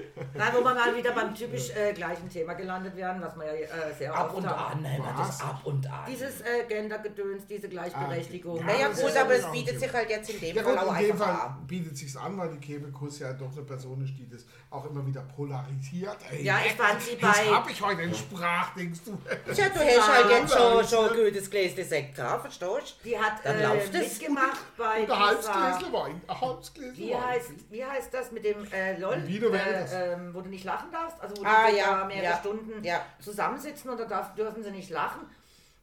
Nein, 0.34 0.48
wo 0.54 0.58
wir 0.64 0.74
mal 0.74 0.96
wieder 0.96 1.12
beim 1.12 1.34
typisch 1.34 1.70
äh, 1.70 1.92
gleichen 1.92 2.28
Thema 2.28 2.54
gelandet 2.54 2.94
werden, 2.96 3.20
was 3.22 3.36
wir 3.36 3.44
ja 3.46 3.52
äh, 3.52 3.94
sehr 3.98 4.14
Ab 4.14 4.28
oft 4.28 4.36
und 4.36 4.46
haben. 4.48 4.78
an, 4.78 4.82
wir 4.84 5.14
das 5.18 5.28
Was? 5.28 5.40
ab 5.42 5.60
und 5.64 5.86
an. 5.86 6.04
Dieses 6.08 6.40
äh, 6.40 6.64
Gendergedöns, 6.68 7.46
diese 7.46 7.68
Gleichberechtigung. 7.68 8.60
Ah, 8.60 8.64
naja, 8.66 8.88
das 8.88 9.00
gut, 9.00 9.10
ist 9.10 9.16
aber 9.16 9.34
es 9.34 9.50
bietet 9.50 9.80
sich 9.80 9.92
halt 9.92 10.10
jetzt 10.10 10.30
in 10.30 10.40
dem 10.40 10.56
Ja 10.56 10.62
Fall 10.62 10.78
auch 10.78 10.92
in 10.96 11.02
dem 11.06 11.12
einfach 11.12 11.26
Fall 11.38 11.46
an. 11.48 11.66
bietet 11.66 11.96
sich's 11.96 12.16
an, 12.16 12.36
weil 12.38 12.50
die 12.50 12.58
Kebekus 12.58 13.18
ja 13.20 13.32
doch 13.32 13.52
eine 13.52 13.62
Person 13.62 14.02
ist, 14.04 14.14
die 14.18 14.28
das 14.28 14.44
auch 14.70 14.84
immer 14.90 15.06
wieder 15.06 15.22
polarisiert. 15.22 16.16
Ey, 16.30 16.42
Ja, 16.44 16.58
ich 16.64 16.72
fand 16.72 17.00
sie 17.00 17.12
Jetzt 17.12 17.20
bei- 17.22 17.28
hab 17.54 17.70
ich 17.70 17.80
heute 17.80 18.02
einen 18.02 18.14
Sprachdings, 18.14 19.02
du. 19.04 19.18
Tja, 19.52 19.66
du 19.68 19.80
hast 19.80 20.08
halt 20.12 20.30
jetzt 20.30 20.52
schon, 20.52 20.86
schon 20.86 21.08
ein 21.10 21.24
gutes 21.24 21.50
Gläschen 21.50 21.84
Sekt 21.84 22.16
gehabt, 22.16 22.42
verstehst 22.42 22.96
du? 23.02 23.08
Die 23.08 23.18
hat 23.18 23.34
Dann 23.44 23.58
äh, 23.60 23.76
mitgemacht 23.98 24.76
bei 24.76 24.84
Und 24.84 25.10
ein 25.10 25.36
dieser, 25.36 25.54
Halbsgläsle 25.54 25.92
Wein. 25.92 26.20
Ein 26.26 26.40
Halbsgläsle 26.40 26.96
wie 26.96 27.10
Wein. 27.12 27.26
heißt, 27.26 27.50
wie 27.70 27.84
heißt 27.84 28.14
das 28.14 28.32
mit 28.32 28.44
dem 28.44 28.64
äh, 28.72 28.98
LOL, 28.98 29.26
Vegas. 29.26 29.92
äh, 29.92 30.16
ähm, 30.18 30.34
wo 30.34 30.40
du 30.40 30.48
nicht 30.48 30.64
lachen 30.64 30.90
darfst? 30.90 31.20
Also 31.20 31.36
wo 31.38 31.44
Ah, 31.46 31.68
die 31.70 31.76
ja, 31.76 31.98
da 32.00 32.04
mehrere 32.04 32.24
ja, 32.24 32.36
Stunden 32.38 32.82
ja. 32.84 33.00
zusammensitzen 33.20 33.90
und 33.90 33.98
da 33.98 34.04
darf, 34.04 34.34
dürfen 34.34 34.62
sie 34.62 34.70
nicht 34.70 34.90
lachen. 34.90 35.20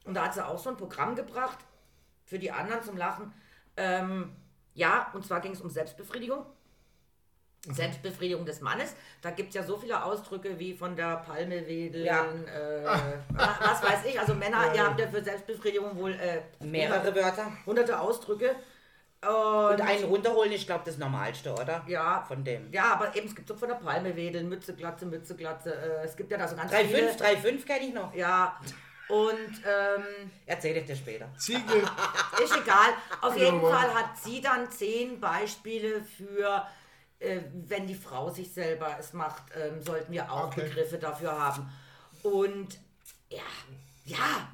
Und 0.04 0.14
da 0.14 0.24
hat 0.26 0.34
sie 0.34 0.46
auch 0.46 0.58
so 0.58 0.70
ein 0.70 0.76
Programm 0.76 1.16
gebracht 1.16 1.58
für 2.24 2.38
die 2.38 2.50
anderen 2.52 2.82
zum 2.82 2.96
Lachen. 2.96 3.32
Ähm, 3.76 4.34
ja, 4.74 5.10
und 5.14 5.24
zwar 5.26 5.40
ging 5.40 5.52
es 5.52 5.60
um 5.60 5.70
Selbstbefriedigung. 5.70 6.44
Mhm. 7.66 7.74
Selbstbefriedigung 7.74 8.44
des 8.46 8.60
Mannes. 8.60 8.94
Da 9.22 9.30
gibt 9.30 9.48
es 9.48 9.54
ja 9.56 9.62
so 9.64 9.76
viele 9.76 10.02
Ausdrücke 10.04 10.58
wie 10.58 10.74
von 10.76 10.94
der 10.94 11.16
Palme 11.16 11.66
wedeln, 11.66 12.04
Ja. 12.04 12.24
äh, 12.24 12.84
wa- 12.84 13.56
was 13.60 13.82
weiß 13.82 14.04
ich. 14.06 14.20
Also 14.20 14.34
Männer, 14.34 14.72
ihr 14.74 14.86
habt 14.86 15.00
ja 15.00 15.08
für 15.08 15.22
Selbstbefriedigung 15.24 15.96
wohl 15.96 16.12
äh, 16.12 16.42
Mehrere 16.64 17.14
Wörter. 17.14 17.50
hunderte 17.66 17.98
Ausdrücke. 17.98 18.54
Und 19.28 19.80
einen 19.80 20.04
runterholen, 20.04 20.52
ich 20.52 20.66
glaube, 20.66 20.82
das 20.86 20.98
Normalste, 20.98 21.52
oder? 21.52 21.82
Ja, 21.86 22.24
Von 22.28 22.44
dem. 22.44 22.72
Ja, 22.72 22.92
aber 22.94 23.14
eben, 23.16 23.26
es 23.26 23.34
gibt 23.34 23.48
so 23.48 23.54
von 23.56 23.68
der 23.68 23.76
Palme 23.76 24.14
wedeln, 24.16 24.48
Mütze, 24.48 24.74
Glatze, 24.74 25.06
Mütze, 25.06 25.34
Glatze. 25.36 25.74
Äh, 25.74 26.04
es 26.04 26.16
gibt 26.16 26.30
ja 26.30 26.38
da 26.38 26.46
so 26.48 26.56
ganz 26.56 26.72
viele. 26.74 27.10
3,5, 27.12 27.18
3,5 27.42 27.64
kenne 27.66 27.86
ich 27.86 27.94
noch. 27.94 28.14
Ja, 28.14 28.58
und 29.08 29.62
ähm, 29.64 30.30
Erzähle 30.46 30.80
ich 30.80 30.86
dir 30.86 30.96
später. 30.96 31.28
Ziegel. 31.38 31.82
ist 32.42 32.56
egal. 32.56 32.90
Auf 33.20 33.36
jeden 33.36 33.62
Ja. 33.62 33.68
Fall 33.70 33.94
hat 33.94 34.18
sie 34.18 34.40
dann 34.40 34.68
zehn 34.70 35.20
Beispiele 35.20 36.02
für, 36.02 36.66
äh, 37.20 37.40
wenn 37.52 37.86
die 37.86 37.94
Frau 37.94 38.30
sich 38.30 38.52
selber 38.52 38.96
es 38.98 39.12
macht, 39.12 39.44
ähm, 39.56 39.80
sollten 39.80 40.12
wir 40.12 40.30
auch 40.32 40.46
Okay. 40.48 40.62
Begriffe 40.62 40.98
dafür 40.98 41.38
haben. 41.38 41.70
Und 42.24 42.78
ja, 43.30 43.42
ja, 44.04 44.48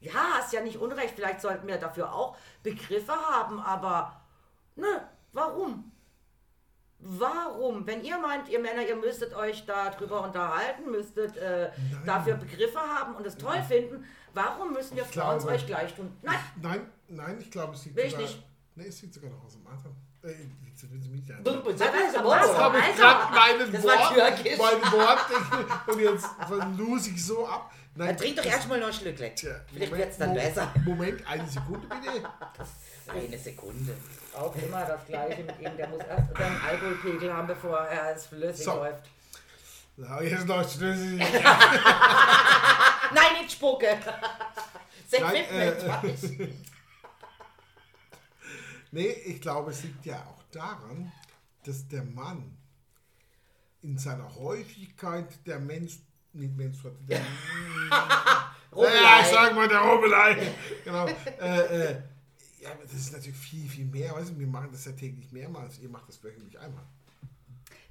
ja, 0.00 0.12
hast 0.38 0.52
ja 0.52 0.60
nicht 0.62 0.78
unrecht. 0.78 1.14
Vielleicht 1.14 1.40
sollten 1.40 1.66
wir 1.66 1.76
dafür 1.78 2.12
auch 2.12 2.36
Begriffe 2.62 3.12
haben, 3.12 3.60
aber 3.60 4.20
ne, 4.76 5.08
warum? 5.32 5.92
Warum? 7.02 7.86
Wenn 7.86 8.04
ihr 8.04 8.18
meint, 8.18 8.48
ihr 8.50 8.58
Männer, 8.60 8.82
ihr 8.86 8.96
müsstet 8.96 9.34
euch 9.34 9.64
darüber 9.64 10.22
unterhalten, 10.22 10.90
müsstet 10.90 11.34
äh, 11.38 11.70
dafür 12.04 12.34
Begriffe 12.34 12.78
haben 12.78 13.14
und 13.14 13.26
es 13.26 13.36
toll 13.38 13.62
finden, 13.66 14.04
warum 14.34 14.72
müssen 14.74 14.96
wir 14.96 15.04
Ich 15.04 15.08
Frauen 15.10 15.38
es 15.38 15.46
euch 15.46 15.66
gleich 15.66 15.94
tun? 15.94 16.14
Nein, 16.20 16.36
Nein, 16.60 16.92
nein, 17.08 17.38
ich 17.40 17.50
glaube, 17.50 17.74
es 17.74 17.84
liegt 17.86 17.96
Will 17.96 18.04
ich 18.04 18.10
sogar. 18.12 18.26
nicht. 18.26 18.42
Nee, 18.74 18.86
es 18.86 19.00
liegt 19.00 19.14
sogar 19.14 19.30
noch 19.30 19.44
aus 19.44 19.52
dem 19.54 19.66
Alter. 19.66 19.88
Äh, 20.22 20.34
jetzt 20.68 20.90
will 20.92 21.00
sie 21.00 21.08
mich 21.08 21.22
ein- 21.32 21.42
Das 21.42 21.80
habe 21.88 21.96
ich 21.96 22.12
gerade 22.12 23.16
meinen 23.72 23.82
Wort, 23.82 24.12
mein 24.58 24.92
Wort 24.92 25.86
und 25.88 25.98
jetzt 26.00 26.28
lose 26.76 27.10
ich 27.10 27.24
so 27.24 27.46
ab. 27.46 27.72
Nein, 27.96 28.08
Dann 28.08 28.16
trink 28.16 28.36
doch 28.36 28.44
erstmal 28.44 28.78
noch 28.80 28.86
ein 28.86 28.92
Schlückchen. 28.92 29.34
Tja, 29.34 29.54
Vielleicht 29.66 29.90
Moment, 29.90 29.98
wird 29.98 30.10
es 30.12 30.18
dann 30.18 30.28
Mo- 30.30 30.34
besser. 30.36 30.72
Moment, 30.84 31.26
eine 31.26 31.48
Sekunde 31.48 31.86
bitte. 31.88 32.30
Eine 33.12 33.36
Sekunde. 33.38 33.96
auch 34.36 34.54
immer 34.54 34.84
das 34.84 35.04
Gleiche 35.06 35.42
mit 35.42 35.58
ihm. 35.60 35.76
Der 35.76 35.88
muss 35.88 35.98
erst 36.04 36.36
einen 36.36 36.60
Alkoholpegel 36.60 37.32
haben, 37.34 37.48
bevor 37.48 37.78
er 37.80 38.14
es 38.14 38.26
flüssig 38.26 38.64
So. 38.64 38.74
läuft. 38.76 39.02
Na, 39.96 40.22
jetzt 40.22 40.46
noch 40.46 40.62
schlüssig. 40.70 41.18
Nein, 43.12 43.32
nicht 43.40 43.50
spucke. 43.50 43.98
Sekt 45.08 45.22
Nein, 45.24 45.32
mit 45.32 45.50
äh. 45.50 46.48
Nee, 48.92 49.08
ich 49.10 49.40
glaube, 49.40 49.70
es 49.72 49.82
liegt 49.82 50.06
ja 50.06 50.24
auch 50.26 50.42
daran, 50.52 51.12
dass 51.64 51.86
der 51.88 52.04
Mann 52.04 52.56
in 53.82 53.98
seiner 53.98 54.34
Häufigkeit 54.36 55.26
der 55.46 55.58
Mensch, 55.58 55.98
nicht 56.32 56.56
Menstruation, 56.56 57.08
der, 57.08 57.18
ja, 58.84 59.20
ich 59.20 59.26
sag 59.26 59.54
mal, 59.54 59.68
der 59.68 59.80
Rubbelei, 59.80 60.52
genau, 60.84 61.06
äh, 61.06 61.90
äh, 61.90 62.02
ja, 62.60 62.72
aber 62.72 62.82
das 62.82 62.92
ist 62.92 63.12
natürlich 63.12 63.38
viel, 63.38 63.68
viel 63.68 63.86
mehr, 63.86 64.14
weißt 64.14 64.30
du, 64.30 64.38
wir 64.38 64.46
machen 64.46 64.68
das 64.70 64.84
ja 64.84 64.92
täglich 64.92 65.32
mehrmals, 65.32 65.78
ihr 65.78 65.88
macht 65.88 66.08
das 66.08 66.22
wöchentlich 66.22 66.58
einmal. 66.58 66.84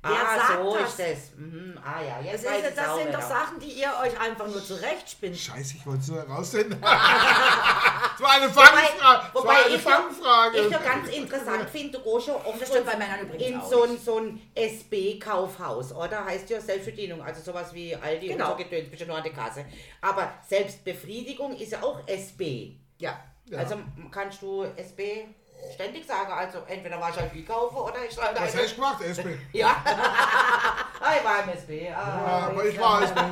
Wer 0.01 0.11
ah, 0.11 0.37
sagt 0.37 0.63
so 0.63 0.77
das? 0.77 0.89
ist 0.89 0.99
das. 0.99 1.37
Mhm. 1.37 1.77
Ah 1.83 2.01
ja, 2.01 2.15
Das, 2.17 2.25
jetzt 2.25 2.43
ist, 2.45 2.49
weiß 2.49 2.69
ich 2.69 2.75
das 2.75 2.95
sind 2.95 3.07
wieder. 3.09 3.17
doch 3.19 3.27
Sachen, 3.27 3.59
die 3.59 3.71
ihr 3.71 3.91
euch 4.01 4.17
einfach 4.17 4.47
nur 4.47 4.63
zurechtspinnt. 4.63 5.37
Scheiße, 5.37 5.75
ich 5.75 5.85
wollte 5.85 5.99
es 5.99 6.07
nur 6.07 6.19
herausfinden. 6.25 6.77
das 6.81 8.21
war 8.21 8.31
eine 8.31 8.49
Fangfrage. 8.49 9.23
Das 9.33 9.35
Wobei 9.43 9.53
war 9.55 9.65
eine 9.65 9.75
ich, 9.75 9.81
Fangfrage. 9.81 10.57
ich 10.57 10.69
noch 10.71 10.83
ganz 10.85 11.09
interessant 11.09 11.69
finde, 11.69 11.97
du 11.99 12.03
gehst 12.13 12.27
schon 12.27 12.35
oft 12.35 12.61
Das 12.61 12.69
bei 12.69 12.95
Männern 12.95 13.19
übrigens 13.23 13.47
in 13.49 13.59
auch 13.59 13.69
so 13.69 13.83
ein, 13.83 13.97
so 13.97 14.19
ein 14.19 14.41
SB-Kaufhaus, 14.55 15.91
oder? 15.93 16.23
Heißt 16.23 16.49
ja 16.49 16.61
Selbstbedienung, 16.61 17.21
also 17.21 17.41
sowas 17.41 17.73
wie 17.73 17.93
Aldi 17.93 18.27
Genau. 18.29 18.53
und 18.53 18.57
so 18.59 18.63
Gedöns, 18.63 18.89
bist 18.89 19.01
du 19.01 19.05
nur 19.05 19.17
an 19.17 19.23
der 19.23 19.33
Kasse. 19.33 19.65
Aber 19.99 20.31
Selbstbefriedigung 20.47 21.57
ist 21.57 21.73
ja 21.73 21.83
auch 21.83 21.99
SB. 22.07 22.77
Ja. 22.99 23.19
Ja. 23.49 23.57
Also 23.59 23.75
kannst 24.11 24.41
du 24.41 24.63
SB 24.77 25.25
ständig 25.73 26.05
sagen, 26.07 26.31
also 26.31 26.59
entweder 26.67 26.99
war 26.99 27.09
ich 27.09 27.15
halt 27.17 27.33
wie 27.33 27.43
kaufen 27.45 27.77
oder 27.77 27.95
ich 28.07 28.13
schreibe 28.13 28.39
Was 28.39 28.55
hast 28.55 28.71
du 28.71 28.75
gemacht, 28.75 29.01
SB? 29.01 29.37
Ja. 29.53 29.75
ah, 29.85 31.11
ich 31.17 31.23
war 31.25 31.43
im 31.43 31.49
SB. 31.49 31.85
Ja, 31.89 31.97
Ah, 31.97 32.47
aber 32.47 32.65
ich 32.65 32.79
war 32.79 33.03
SB. 33.03 33.19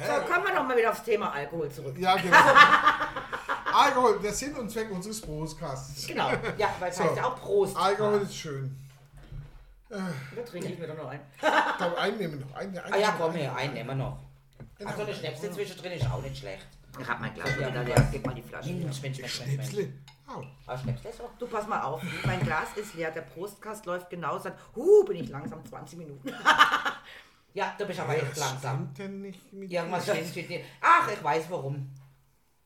So, 0.00 0.32
kommen 0.32 0.46
wir 0.46 0.54
doch 0.54 0.62
mal 0.66 0.76
wieder 0.78 0.90
aufs 0.90 1.02
Thema 1.02 1.30
Alkohol 1.30 1.70
zurück. 1.70 1.94
Ja, 1.98 2.16
genau. 2.16 2.36
Alkohol, 3.72 4.18
der 4.20 4.32
Sinn 4.32 4.54
und 4.56 4.70
Zweck 4.70 4.90
unseres 4.90 5.20
Podcasts. 5.20 6.06
Genau. 6.06 6.30
Ja, 6.56 6.70
weil 6.78 6.88
es 6.90 6.96
So. 6.96 7.04
heißt 7.04 7.16
ja 7.16 7.24
auch 7.26 7.38
Prost. 7.38 7.76
Alkohol 7.76 8.22
ist 8.22 8.34
schön. 8.34 8.76
Da 9.90 9.98
trinke 10.48 10.68
ich 10.68 10.78
mir 10.78 10.86
doch 10.86 10.96
noch 10.96 11.08
ein. 11.08 11.20
Ich 11.34 11.76
glaube, 11.76 11.98
einen 11.98 12.16
nehmen 12.16 12.38
wir 12.38 12.46
noch. 12.46 12.54
Einen, 12.56 12.78
einen 12.78 12.94
Ah 12.94 12.96
ja, 12.96 13.14
komm 13.18 13.32
her, 13.34 13.54
einen 13.54 13.74
nehmen 13.74 13.88
wir 13.90 13.94
noch. 13.96 14.18
Achso, 14.84 15.04
der 15.04 15.12
Schnäpsel 15.14 15.52
zwischendrin 15.52 15.92
ist 15.92 16.06
auch 16.10 16.22
nicht 16.22 16.38
schlecht. 16.38 16.66
Ich 16.98 17.08
hab 17.08 17.20
mein 17.20 17.32
Glas 17.34 17.56
wieder 17.56 17.82
leer. 17.84 18.08
Gib 18.10 18.26
mal 18.26 18.34
die 18.34 18.42
Flasche. 18.42 18.70
Mensch, 18.72 19.00
Mensch, 19.02 19.18
Mensch, 19.20 19.40
Mensch, 19.46 19.72
Mensch. 19.72 19.88
Au. 20.26 20.42
Ah, 20.66 20.76
so? 20.76 21.28
Du 21.38 21.46
pass 21.48 21.66
mal 21.66 21.82
auf, 21.82 22.00
mein 22.24 22.40
Glas 22.40 22.68
ist 22.76 22.94
leer, 22.94 23.10
der 23.10 23.22
Prostkast 23.22 23.84
läuft 23.86 24.08
genau, 24.10 24.38
seit, 24.38 24.54
huh, 24.76 25.04
bin 25.04 25.16
ich 25.24 25.28
langsam 25.28 25.64
20 25.64 25.98
Minuten. 25.98 26.32
Ja, 27.52 27.74
du 27.76 27.84
bist 27.84 27.98
aber 27.98 28.14
echt 28.14 28.30
Was 28.30 28.38
langsam. 28.38 28.76
stimmt 28.94 28.98
denn 28.98 29.20
nicht 29.22 29.52
mit 29.52 29.72
Irgendwas 29.72 30.04
dir? 30.04 30.14
stimmt 30.14 30.36
mit 30.36 30.50
dir. 30.50 30.60
Ach, 30.80 31.10
ich 31.12 31.20
weiß 31.24 31.46
warum. 31.50 31.90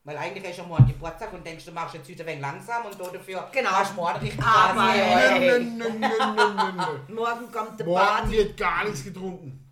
Weil 0.03 0.15
eigentlich 0.15 0.47
hast 0.47 0.59
du 0.59 0.63
morgen 0.63 0.85
Geburtstag 0.85 1.33
und 1.33 1.43
denkst, 1.43 1.65
du 1.65 1.71
machst 1.71 1.95
jetzt 1.95 2.07
heute 2.07 2.21
ein 2.21 2.27
wenig 2.27 2.41
langsam 2.41 2.85
und 2.85 2.99
du 2.99 3.05
dafür 3.05 3.49
Genau. 3.51 3.71
hast 3.71 3.93
du 3.93 3.95
morgen 3.95 4.19
richtig 4.19 4.43
Aber- 4.45 4.93
Nö, 5.39 5.59
nö, 5.59 5.89
nö, 5.89 6.71
nö. 7.09 7.15
Morgen 7.15 7.51
kommt 7.51 7.79
der 7.79 7.87
Morgen 7.87 8.05
Bart. 8.05 8.29
wird 8.29 8.55
gar 8.57 8.83
nichts 8.83 9.03
getrunken. 9.03 9.67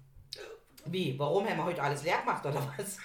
Wie? 0.86 1.18
Warum 1.20 1.48
haben 1.48 1.58
wir 1.58 1.66
heute 1.66 1.84
alles 1.84 2.02
leer 2.04 2.18
gemacht 2.22 2.44
oder 2.48 2.68
was? 2.76 2.98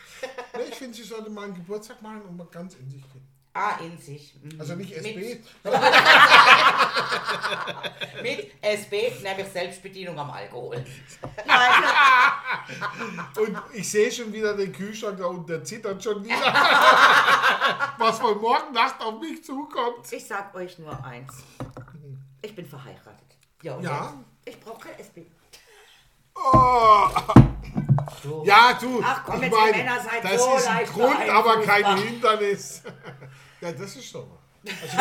Nee, 0.54 0.62
ich 0.68 0.74
finde, 0.74 0.96
sie 0.96 1.04
sollte 1.04 1.30
mal 1.30 1.44
einen 1.44 1.54
Geburtstag 1.54 2.02
machen 2.02 2.22
und 2.22 2.36
mal 2.36 2.46
ganz 2.50 2.74
in 2.74 2.90
sich 2.90 3.02
gehen. 3.12 3.26
Ah, 3.54 3.76
in 3.80 3.96
sich. 3.98 4.34
Mhm. 4.40 4.60
Also 4.60 4.74
nicht 4.76 4.92
SB. 4.92 5.14
Mit, 5.16 5.42
mit 8.22 8.52
SB, 8.62 9.10
nämlich 9.22 9.48
Selbstbedienung 9.48 10.16
am 10.18 10.30
Alkohol. 10.30 10.76
Und 13.36 13.58
ich 13.72 13.90
sehe 13.90 14.10
schon 14.12 14.32
wieder 14.32 14.54
den 14.56 14.72
Kühlschrank 14.72 15.18
da 15.18 15.26
unten, 15.26 15.46
der 15.46 15.64
zittert 15.64 16.02
schon 16.02 16.24
wieder. 16.24 16.36
Was 17.98 18.18
von 18.20 18.40
morgen 18.40 18.72
Nacht 18.72 19.00
auf 19.00 19.18
mich 19.20 19.42
zukommt. 19.42 20.10
ich 20.12 20.24
sag 20.24 20.54
euch 20.54 20.78
nur 20.78 21.04
eins. 21.04 21.32
Ich 22.42 22.54
bin 22.54 22.66
verheiratet. 22.66 23.36
Ja, 23.62 23.74
und 23.74 23.82
Ja. 23.82 24.14
Ich 24.44 24.60
brauche 24.60 24.86
kein 24.86 24.98
SB. 25.00 25.26
Oh. 26.36 27.08
Du. 28.22 28.44
Ja, 28.44 28.78
du. 28.80 29.02
Ach 29.04 29.22
komm, 29.24 29.36
ich 29.36 29.42
jetzt, 29.42 29.54
meine, 29.56 29.76
Männer 29.76 30.00
seid 30.00 30.24
das 30.24 30.42
so 30.44 30.56
ist 30.56 30.68
ein 30.68 30.86
Grund, 30.86 31.28
aber 31.28 31.62
kein. 31.62 31.96
Hindernis. 31.98 32.82
Ja, 33.60 33.72
das 33.72 33.96
ist 33.96 34.08
schon 34.08 34.28
mal. 34.28 34.38
Also 34.82 34.96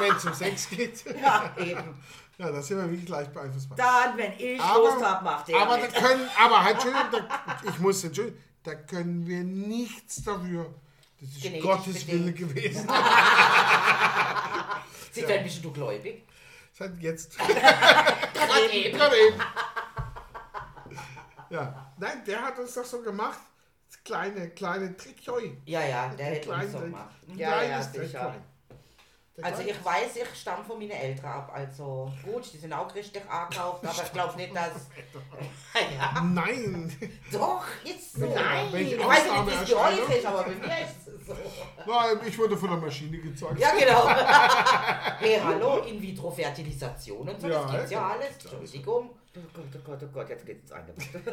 wenn 0.00 0.16
es 0.16 0.24
um 0.26 0.34
Sex 0.34 0.68
geht, 0.68 1.04
Ja, 1.22 1.50
eben. 1.56 2.02
ja, 2.38 2.50
da 2.50 2.60
sind 2.60 2.78
wir 2.78 2.90
wirklich 2.90 3.08
leicht 3.08 3.32
beeinflussbar. 3.32 3.76
Dann, 3.76 4.18
wenn 4.18 4.32
ich 4.38 4.58
Lust 4.58 5.02
hab, 5.02 5.22
macht 5.22 5.48
ihr 5.48 5.58
aber 5.58 5.78
da 5.78 5.86
können, 5.86 6.28
aber 6.38 6.62
halt, 6.62 6.74
Entschuldigung, 6.74 7.10
da, 7.12 7.56
ich 7.66 7.78
muss 7.78 8.04
entschuldigen, 8.04 8.42
da 8.62 8.74
können 8.74 9.26
wir 9.26 9.44
nichts 9.44 10.22
dafür. 10.24 10.74
Das 11.20 11.30
ist 11.30 11.42
Genetisch 11.42 11.64
Gottes 11.64 12.06
Wille 12.06 12.32
gewesen. 12.32 12.86
Sieht 15.12 15.30
ein 15.30 15.44
bisschen 15.44 15.62
du 15.62 15.72
gläubig. 15.72 16.24
Seit 16.72 17.00
jetzt. 17.00 17.38
Gerade 17.38 18.70
eben. 18.70 18.98
Gerade 18.98 19.16
eben. 19.16 19.40
Ja, 21.50 21.92
nein, 21.98 22.22
der 22.26 22.42
hat 22.42 22.58
uns 22.58 22.74
doch 22.74 22.84
so 22.84 23.02
gemacht. 23.02 23.38
Das 23.88 24.02
kleine, 24.02 24.50
kleine 24.50 24.96
Trickjoi. 24.96 25.58
Ja, 25.64 25.84
ja, 25.84 26.08
der 26.08 26.26
hätte 26.26 26.50
uns 26.50 26.72
so 26.72 26.80
gemacht. 26.80 27.14
Ja, 27.36 27.62
ja, 27.62 27.82
sicher. 27.82 28.34
Also 29.42 29.62
ich 29.62 29.84
weiß, 29.84 30.16
ich 30.16 30.40
stamme 30.40 30.64
von 30.64 30.78
meinen 30.78 30.92
Eltern 30.92 31.26
ab. 31.30 31.52
Also 31.54 32.10
gut, 32.24 32.50
die 32.52 32.56
sind 32.56 32.72
auch 32.72 32.92
richtig 32.94 33.22
angekauft, 33.28 33.84
aber 33.84 34.02
ich 34.02 34.12
glaube 34.12 34.36
nicht, 34.36 34.56
dass... 34.56 34.72
ja, 35.74 36.22
Nein. 36.22 36.96
doch, 37.30 37.64
ist 37.84 38.14
so. 38.14 38.26
Nein. 38.26 38.74
Ich 38.74 38.98
weiß 38.98 39.24
nicht, 39.24 39.46
wie 39.46 39.62
es 39.62 39.74
bei 39.74 39.92
euch 39.92 40.16
ist, 40.16 40.26
aber 40.26 40.42
bei 40.44 40.54
mir 40.54 40.78
ist 40.80 41.06
es 41.06 41.26
so. 41.26 41.36
Nein, 41.86 42.18
ich 42.26 42.38
wurde 42.38 42.56
von 42.56 42.70
der 42.70 42.78
Maschine 42.78 43.18
gezeugt. 43.18 43.58
Ja, 43.58 43.72
genau. 43.74 44.08
hey, 45.18 45.38
hallo, 45.42 45.82
In-vitro-Fertilisation 45.82 47.28
und 47.28 47.40
so, 47.40 47.48
Ja, 47.48 47.62
das 47.62 47.72
gibt's 47.72 47.90
ja 47.90 48.00
ja. 48.00 48.08
alles. 48.14 48.32
Entschuldigung. 48.42 49.10
Oh 49.36 49.40
Gott, 49.52 49.64
oh 49.74 49.78
Gott, 49.84 50.02
oh 50.02 50.08
Gott, 50.12 50.28
jetzt 50.30 50.46
geht's 50.46 50.62
ins 50.62 50.72
Eingemachte. 50.72 51.18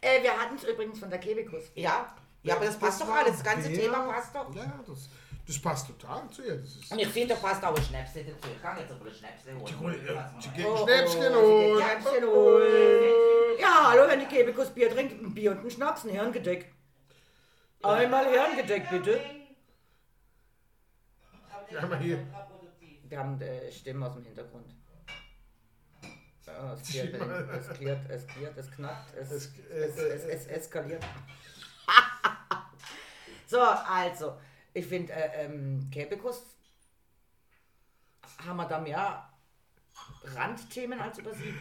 äh, 0.00 0.22
wir 0.22 0.38
hatten 0.38 0.54
es 0.56 0.64
übrigens 0.64 0.98
von 1.00 1.10
der 1.10 1.18
Kebekus. 1.18 1.64
Ja, 1.74 2.14
ja, 2.42 2.54
aber 2.56 2.64
das 2.66 2.78
passt 2.78 3.00
doch 3.00 3.08
war 3.08 3.18
alles, 3.18 3.32
das 3.32 3.44
ganze 3.44 3.68
der- 3.68 3.80
Thema 3.80 4.12
passt 4.12 4.34
doch. 4.34 4.54
Ja, 4.54 4.80
das, 4.86 5.08
das 5.46 5.58
passt 5.60 5.86
total 5.88 6.30
zu 6.30 6.42
ihr. 6.44 6.56
Das 6.56 6.68
ist 6.76 6.92
Und 6.92 6.98
ich 7.00 7.08
finde, 7.08 7.34
da 7.34 7.40
passt 7.40 7.64
auch 7.64 7.76
ein 7.76 7.82
Schnäpsel 7.82 8.24
dazu. 8.24 8.48
Ich 8.54 8.62
kann 8.62 8.78
jetzt 8.78 8.92
aber 8.92 9.06
ein 9.06 9.12
Schnäpsel 9.14 9.54
holen. 9.58 10.00
Sie 10.40 10.48
Oh, 10.48 10.52
geht 10.56 10.66
oh, 10.66 10.76
Schnäpschen 10.84 11.20
sie 11.20 11.28
geht 11.28 11.34
holen. 11.34 11.82
Schnäpschen 11.82 12.24
holen. 12.28 13.58
Ja, 13.60 13.90
hallo, 13.90 14.08
wenn 14.08 14.20
die 14.20 14.26
Kebekus 14.26 14.70
Bier 14.70 14.90
trinkt, 14.90 15.20
ein 15.20 15.34
Bier 15.34 15.50
und 15.50 15.64
ein 15.64 15.70
Schnaps, 15.70 16.04
ein 16.04 16.10
Hirngedeck. 16.10 16.72
Einmal 17.82 18.26
Hirngedeck, 18.30 18.88
bitte. 18.88 19.20
Ja, 21.70 21.86
mal 21.86 21.98
hier. 21.98 22.24
Wir 23.04 23.18
haben 23.18 23.40
äh, 23.40 23.70
Stimmen 23.72 24.02
aus 24.04 24.14
dem 24.14 24.24
Hintergrund. 24.24 24.74
Ja, 26.56 26.74
es, 26.74 26.82
dem- 26.92 27.50
es 27.50 27.68
klirrt, 27.70 28.10
es 28.10 28.26
klirrt, 28.26 28.56
es 28.56 28.70
knackt, 28.70 29.14
es, 29.16 29.30
es, 29.30 29.50
Es- 29.70 29.96
es, 29.98 30.24
es, 30.24 30.46
eskaliert. 30.46 31.04
so, 33.46 33.60
also, 33.60 34.36
ich 34.72 34.86
finde, 34.86 35.12
äh, 35.12 35.44
ähm, 35.46 35.88
Kebekus 35.90 36.42
haben 38.46 38.56
wir 38.56 38.66
da 38.66 38.78
mehr 38.80 39.28
Randthemen 40.34 41.00
als 41.00 41.18
über 41.18 41.32
sie. 41.34 41.54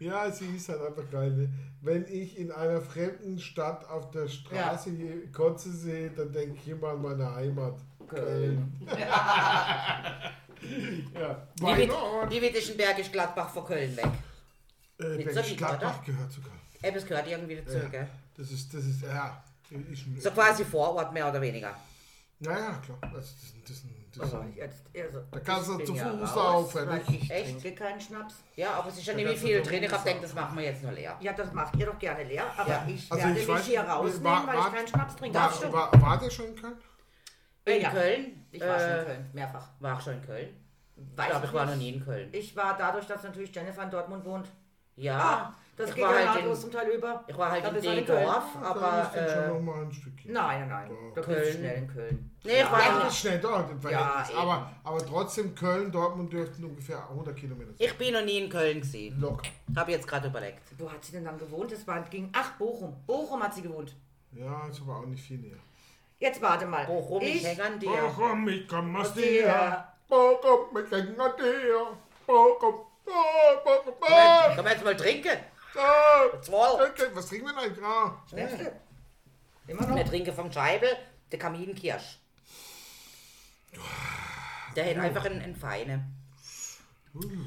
Ja, 0.00 0.30
sie 0.30 0.56
ist 0.56 0.68
halt 0.68 0.80
einfach 0.82 1.08
geil. 1.10 1.30
ne? 1.30 1.48
Wenn 1.80 2.04
ich 2.08 2.38
in 2.38 2.50
einer 2.50 2.80
fremden 2.80 3.38
Stadt 3.38 3.88
auf 3.88 4.10
der 4.10 4.26
Straße 4.28 4.90
je 4.90 5.26
Kotze 5.32 5.70
sehe, 5.72 6.10
dann 6.10 6.32
denke 6.32 6.58
ich 6.60 6.68
immer 6.68 6.88
an 6.90 7.02
meine 7.02 7.34
Heimat. 7.34 7.78
Köln. 8.08 8.72
Ja, 11.14 11.46
weit, 11.60 11.88
not? 11.88 12.30
wie 12.30 12.40
weit 12.42 12.54
ist 12.54 12.74
Bergisch 12.76 13.12
Gladbach 13.12 13.50
von 13.50 13.66
Köln 13.66 13.94
weg? 13.98 14.08
Äh, 15.00 15.16
Nicht 15.16 15.28
so 15.28 15.34
Bergisch 15.34 15.50
weit, 15.52 15.58
Gladbach 15.58 15.96
oder? 15.98 16.04
gehört 16.06 16.30
Köln. 16.34 16.60
Eben, 16.82 16.96
es 16.96 17.06
gehört 17.06 17.26
irgendwie 17.28 17.56
dazu, 17.56 17.78
Ja. 17.78 17.88
gell? 17.88 18.08
Das 18.36 18.50
ist, 18.50 18.72
das 18.74 18.84
ist, 18.84 19.02
ja. 19.02 19.42
Ist 19.70 20.06
ein, 20.06 20.20
So 20.20 20.30
quasi 20.30 20.64
Vorort, 20.64 21.12
mehr 21.12 21.28
oder 21.28 21.40
weniger. 21.40 21.74
Naja, 22.40 22.80
klar. 22.84 22.98
Also, 23.00 23.16
das, 23.16 23.34
das, 23.40 23.52
das, 23.66 23.82
das, 24.12 24.22
Also, 24.34 24.44
jetzt, 24.54 24.82
also, 24.94 25.20
Da 25.30 25.40
kannst 25.40 25.68
du 25.68 25.78
zu 25.78 25.94
Fuß 25.96 26.36
raus, 26.36 26.74
weil 26.74 26.98
nicht? 26.98 27.10
Ich 27.22 27.30
Echt? 27.30 27.60
trinke 27.60 27.74
keinen 27.84 28.00
Schnaps. 28.00 28.34
Ja, 28.56 28.74
aber 28.74 28.88
es 28.88 28.98
ist 28.98 29.06
ja 29.06 29.14
Da 29.14 29.18
nicht 29.20 29.30
wie 29.30 29.36
viel 29.36 29.64
so 29.64 29.70
drin. 29.70 29.82
Ich 29.82 29.90
hab 29.90 29.98
rumsaufen. 30.00 30.04
gedacht, 30.20 30.24
das 30.24 30.34
machen 30.34 30.58
wir 30.58 30.64
jetzt 30.64 30.82
nur 30.82 30.92
leer. 30.92 31.16
Ja, 31.20 31.32
das 31.32 31.52
macht 31.52 31.76
ihr 31.76 31.86
doch 31.86 31.98
gerne 31.98 32.24
leer, 32.24 32.44
aber 32.56 32.68
Ja. 32.70 32.84
ich 32.86 33.10
Also 33.10 33.24
werde 33.24 33.40
ich 33.40 33.48
mich 33.48 33.56
weiß- 33.56 33.62
hier 33.62 33.78
war- 33.86 33.96
rausnehmen, 33.96 34.24
war- 34.24 34.46
weil 34.46 34.58
ich 34.58 34.72
keinen 34.74 34.88
Schnaps 34.88 35.16
trinke. 35.16 35.38
War, 35.38 35.50
du? 35.60 35.72
war, 35.72 36.02
war 36.02 36.18
der 36.18 36.30
schon 36.30 36.46
in 36.46 36.56
Köln? 36.56 36.74
In 37.64 37.80
ja. 37.82 37.90
Köln? 37.90 38.46
Ich 38.52 38.60
war 38.60 38.78
schon 38.78 38.88
in 38.90 38.96
Äh, 38.98 39.04
Köln, 39.04 39.30
mehrfach. 39.32 39.68
War 39.80 39.98
ich 39.98 40.04
schon 40.04 40.14
in 40.14 40.22
Köln? 40.26 40.48
Weiß 40.96 41.24
ich 41.26 41.30
glaube, 41.30 41.46
ich 41.46 41.52
war 41.52 41.66
noch 41.66 41.76
nie 41.76 41.92
in 41.94 42.04
Köln. 42.04 42.28
Ich 42.32 42.54
war 42.54 42.76
dadurch, 42.76 43.06
dass 43.06 43.22
natürlich 43.22 43.54
Jennifer 43.54 43.82
in 43.84 43.90
Dortmund 43.90 44.24
wohnt. 44.24 44.48
Ja, 44.96 45.18
Ah, 45.18 45.54
das 45.76 45.90
ich 45.90 45.96
geht 45.96 46.04
war 46.04 46.12
ja 46.12 46.18
halt 46.18 46.26
nahtlos 46.40 46.56
in, 46.58 46.62
zum 46.62 46.72
Teil 46.72 46.88
über. 46.90 47.24
ich 47.26 47.36
war 47.36 47.50
halt 47.50 47.64
Da 47.64 47.68
in 47.68 48.06
Köln 48.06 48.28
aber 48.62 49.10
dann 49.12 49.28
schon 49.28 49.42
äh, 49.42 49.48
noch 49.48 49.60
mal 49.60 49.82
ein 49.82 49.92
Stückchen. 49.92 50.32
Nein, 50.32 50.68
nein, 50.68 50.88
nein. 50.88 50.96
Da 51.14 51.20
du 51.20 51.26
Köln. 51.26 51.52
schnell 51.56 51.76
in 51.78 51.88
Köln. 51.88 52.30
Nee, 52.44 52.60
ich 52.62 52.70
war 52.70 52.80
Ja, 52.80 52.98
das 53.00 53.08
ist 53.12 53.18
schnell 53.20 53.40
dort 53.40 53.70
im 53.70 53.80
Verhältnis. 53.80 54.30
eben. 54.30 54.38
aber, 54.38 54.70
aber 54.84 55.06
trotzdem, 55.06 55.54
Köln, 55.54 55.90
Dortmund 55.90 56.32
dürften 56.32 56.64
ungefähr 56.64 57.02
100 57.10 57.36
Kilometer 57.36 57.70
sein. 57.72 57.76
Ich 57.78 57.98
bin 57.98 58.12
noch 58.14 58.22
nie 58.22 58.38
in 58.38 58.48
Köln 58.48 58.80
gesehen. 58.80 59.20
Locker. 59.20 59.48
Habe 59.76 59.90
jetzt 59.90 60.06
gerade 60.06 60.28
überlegt. 60.28 60.62
Wo 60.78 60.90
hat 60.90 61.04
sie 61.04 61.12
denn 61.12 61.24
dann 61.24 61.38
gewohnt? 61.38 61.72
Es 61.72 61.84
war, 61.88 62.00
ging, 62.02 62.30
ach, 62.32 62.52
Bochum. 62.52 62.94
Bochum 63.06 63.42
hat 63.42 63.54
sie 63.54 63.62
gewohnt. 63.62 63.96
Ja, 64.32 64.66
ist 64.68 64.80
aber 64.80 64.98
auch 64.98 65.06
nicht 65.06 65.22
viel 65.24 65.38
näher. 65.38 65.56
Jetzt 66.20 66.40
warte 66.40 66.66
mal. 66.66 66.86
Bochum, 66.86 67.20
ich 67.22 67.44
ich, 67.44 67.62
an 67.62 67.78
dir. 67.80 67.90
Bochum, 67.90 68.48
ich 68.48 68.68
komm 68.68 68.94
aus 68.94 69.12
dir. 69.14 69.84
Bochum, 70.08 70.78
ich 70.84 70.90
häng 70.90 71.18
an 71.20 71.32
dir. 71.36 71.86
Bochum, 72.26 72.60
Bochum, 72.60 72.74
Können 73.04 73.66
wir, 73.66 73.92
oh, 74.00 74.54
können 74.54 74.64
wir 74.66 74.72
jetzt 74.72 74.84
mal 74.84 74.96
trinken? 74.96 75.38
Zwei. 76.42 76.84
Okay, 76.90 77.06
Was 77.14 77.26
trinken 77.28 77.46
wir 77.46 77.52
denn 77.54 77.62
eigentlich? 77.64 77.84
Ah, 77.84 78.22
Schnäpsel. 78.28 78.72
Immer 79.66 79.86
noch. 79.86 79.96
Wir 79.96 80.04
trinken 80.06 80.34
vom 80.34 80.52
Scheibel 80.52 80.88
der 81.30 81.38
Kaminkirsch. 81.38 82.18
Der 84.76 84.90
hat 84.90 84.96
einfach 85.04 85.24
einen, 85.24 85.40
einen 85.42 85.56
feinen. 85.56 86.14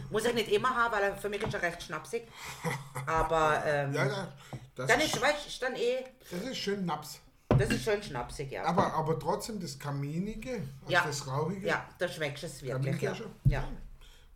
Muss 0.09 0.23
ich 0.25 0.33
nicht 0.33 0.49
immer 0.51 0.73
haben, 0.75 0.93
weil 0.93 1.03
er 1.03 1.15
für 1.17 1.27
mich 1.29 1.41
ist 1.43 1.53
er 1.53 1.61
recht 1.61 1.83
schnapsig. 1.83 2.27
Aber 3.05 3.63
ähm, 3.65 3.93
ja, 3.93 4.05
ja. 4.05 4.33
Das, 4.75 4.87
dann 4.87 4.99
ist, 5.01 5.13
ist, 5.15 5.21
weißt, 5.21 5.47
ist 5.47 5.61
dann 5.61 5.75
eh, 5.75 6.05
das 6.31 6.41
ist 6.41 6.57
schön 6.57 6.85
Naps. 6.85 7.19
das 7.49 7.69
ist 7.69 7.83
schön 7.83 8.01
schnapsig, 8.01 8.51
ja. 8.51 8.63
Aber, 8.63 8.93
aber 8.93 9.19
trotzdem 9.19 9.59
das 9.59 9.77
Kaminige, 9.77 10.61
also 10.81 10.91
Ja. 10.93 11.03
das 11.05 11.27
Rauchige, 11.27 11.67
ja, 11.67 11.85
da 11.97 12.07
schmeckt 12.07 12.41
es 12.43 12.61
wirklich. 12.61 13.01
Ja. 13.01 13.13
Ja. 13.45 13.67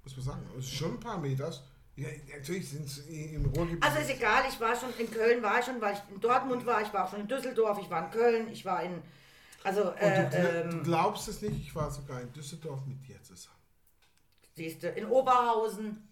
Muss 0.04 0.16
man 0.18 0.26
sagen. 0.26 0.42
Es 0.58 0.66
ist 0.66 0.74
schon 0.74 0.92
ein 0.94 1.00
paar 1.00 1.18
Meters. 1.20 1.64
Ja, 1.96 2.08
natürlich 2.36 2.70
sind 2.70 2.86
es 2.86 3.00
im 3.08 3.46
Ruhrgebiet. 3.48 3.84
Also 3.84 4.00
ist 4.00 4.10
egal, 4.10 4.44
ich 4.50 4.60
war 4.60 4.76
schon 4.76 4.90
in 4.98 5.12
Köln, 5.12 5.44
war 5.44 5.60
ich 5.60 5.66
schon, 5.66 5.80
weil 5.82 5.94
ich 5.94 6.14
in 6.14 6.20
Dortmund 6.22 6.66
war, 6.66 6.82
ich 6.82 6.92
war 6.94 7.06
auch 7.06 7.10
schon 7.12 7.22
in 7.22 7.28
Düsseldorf, 7.28 7.78
ich 7.82 7.90
war 7.90 8.06
in 8.06 8.12
Köln, 8.12 8.48
ich 8.52 8.64
war 8.66 8.82
in. 8.84 9.02
Also, 9.64 9.92
Und 9.92 9.98
äh, 9.98 10.30
du, 10.30 10.36
gl- 10.38 10.70
du 10.70 10.78
ähm, 10.78 10.84
glaubst 10.84 11.28
es 11.28 11.42
nicht, 11.42 11.60
ich 11.68 11.76
war 11.76 11.92
sogar 11.92 12.22
in 12.22 12.32
Düsseldorf 12.34 12.84
mit 12.88 13.08
dir 13.08 13.22
zusammen. 13.22 13.58
siehst 14.56 14.82
du, 14.82 14.90
in 14.90 15.06
Oberhausen 15.06 16.08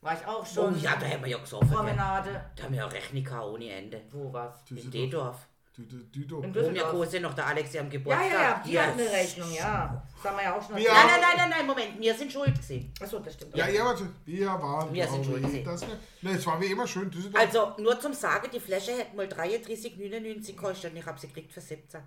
war 0.00 0.14
ich 0.18 0.26
auch 0.26 0.42
Oh 0.42 0.44
schon. 0.54 0.80
ja, 0.80 0.96
da 0.96 1.06
haben 1.06 1.22
wir 1.22 1.30
ja 1.30 1.38
gesoffen. 1.38 1.68
Promenade. 1.68 2.50
Da 2.54 2.62
haben 2.62 2.72
wir 2.72 2.78
ja 2.80 2.88
gehabt 2.88 3.44
ohne 3.44 3.68
Ende. 3.70 4.02
Wo 4.10 4.32
war's? 4.32 4.60
In 4.70 4.76
Düsseldorf. 4.76 4.92
Dedorf. 4.92 5.48
Düdo. 5.78 6.40
In 6.42 6.56
Und 6.56 6.74
groß 6.78 7.10
sind 7.10 7.22
noch 7.22 7.34
der 7.34 7.46
Alex 7.46 7.76
am 7.76 7.84
Ja, 7.84 7.90
Geburtstag. 7.90 8.32
ja, 8.32 8.42
ja, 8.42 8.62
die 8.64 8.70
Yes. 8.72 8.82
hat 8.86 8.92
eine 8.94 9.10
Rechnung, 9.10 9.52
ja. 9.52 10.02
Das 10.16 10.24
haben 10.30 10.36
wir 10.38 10.44
ja 10.44 10.56
auch 10.56 10.66
schon 10.66 10.78
Ja. 10.78 10.94
Nein, 10.94 11.06
nein, 11.06 11.20
nein, 11.20 11.36
nein, 11.36 11.50
nein, 11.50 11.66
Moment, 11.66 12.00
wir 12.00 12.14
sind 12.14 12.32
schuld 12.32 12.54
gewesen. 12.54 12.92
Achso, 13.00 13.18
das 13.18 13.34
stimmt. 13.34 13.54
Ja, 13.56 13.68
ja, 13.68 13.84
warte. 13.84 14.08
Wir 14.24 14.46
waren. 14.46 14.92
Wir 14.94 15.06
sind 15.06 15.24
schuld 15.26 15.42
gewesen. 15.42 15.64
Das, 15.64 15.82
ne, 16.22 16.30
es 16.30 16.46
war 16.46 16.58
wie 16.60 16.66
immer 16.66 16.86
schön. 16.86 17.10
Düsseldorf. 17.10 17.44
Also, 17.44 17.74
nur 17.82 18.00
zum 18.00 18.14
Sagen, 18.14 18.48
die 18.52 18.60
Flasche 18.60 18.92
hätte 18.92 19.14
mal 19.16 19.26
33,99 19.26 20.46
gekostet 20.56 20.92
und 20.92 20.96
ich 20.98 21.06
habe 21.06 21.18
sie 21.18 21.26
gekriegt 21.28 21.52
für 21.52 21.60
17. 21.60 22.00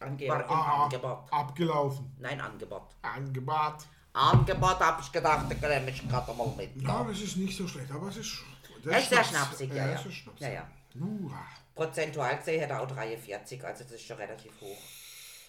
Angeblich. 0.00 0.28
War 0.30 0.44
im 0.44 0.50
Ah, 0.50 0.84
Angebot. 0.84 1.18
abgelaufen. 1.32 2.14
Nein, 2.18 2.40
Angebot. 2.40 2.82
Angebot. 3.02 3.86
Angebot 4.12 4.78
habe 4.80 5.00
ich 5.02 5.10
gedacht, 5.10 5.46
da 5.60 5.68
nehme 5.68 5.90
ich 5.90 6.06
gerade 6.08 6.32
mal 6.34 6.52
mit. 6.56 6.70
Ja, 6.82 6.88
aber 6.90 7.10
es 7.12 7.22
ist 7.22 7.36
nicht 7.36 7.56
so 7.56 7.66
schlecht. 7.66 7.90
Aber 7.90 8.08
es 8.08 8.18
ist. 8.18 8.38
Er 8.84 8.98
ist 8.98 9.08
sehr 9.08 9.24
Schnaps. 9.24 9.28
schnapsig, 9.58 9.74
ja, 9.74 9.86
ja. 9.88 9.98
schnapsig. 9.98 10.40
Ja, 10.40 10.48
ja. 10.50 10.68
Prozentual 11.78 12.36
gesehen 12.38 12.58
hätte 12.60 12.72
er 12.72 12.82
auch 12.82 12.88
43, 12.88 13.64
also 13.64 13.84
das 13.84 13.92
ist 13.92 14.02
schon 14.04 14.16
relativ 14.16 14.50
hoch. 14.60 14.76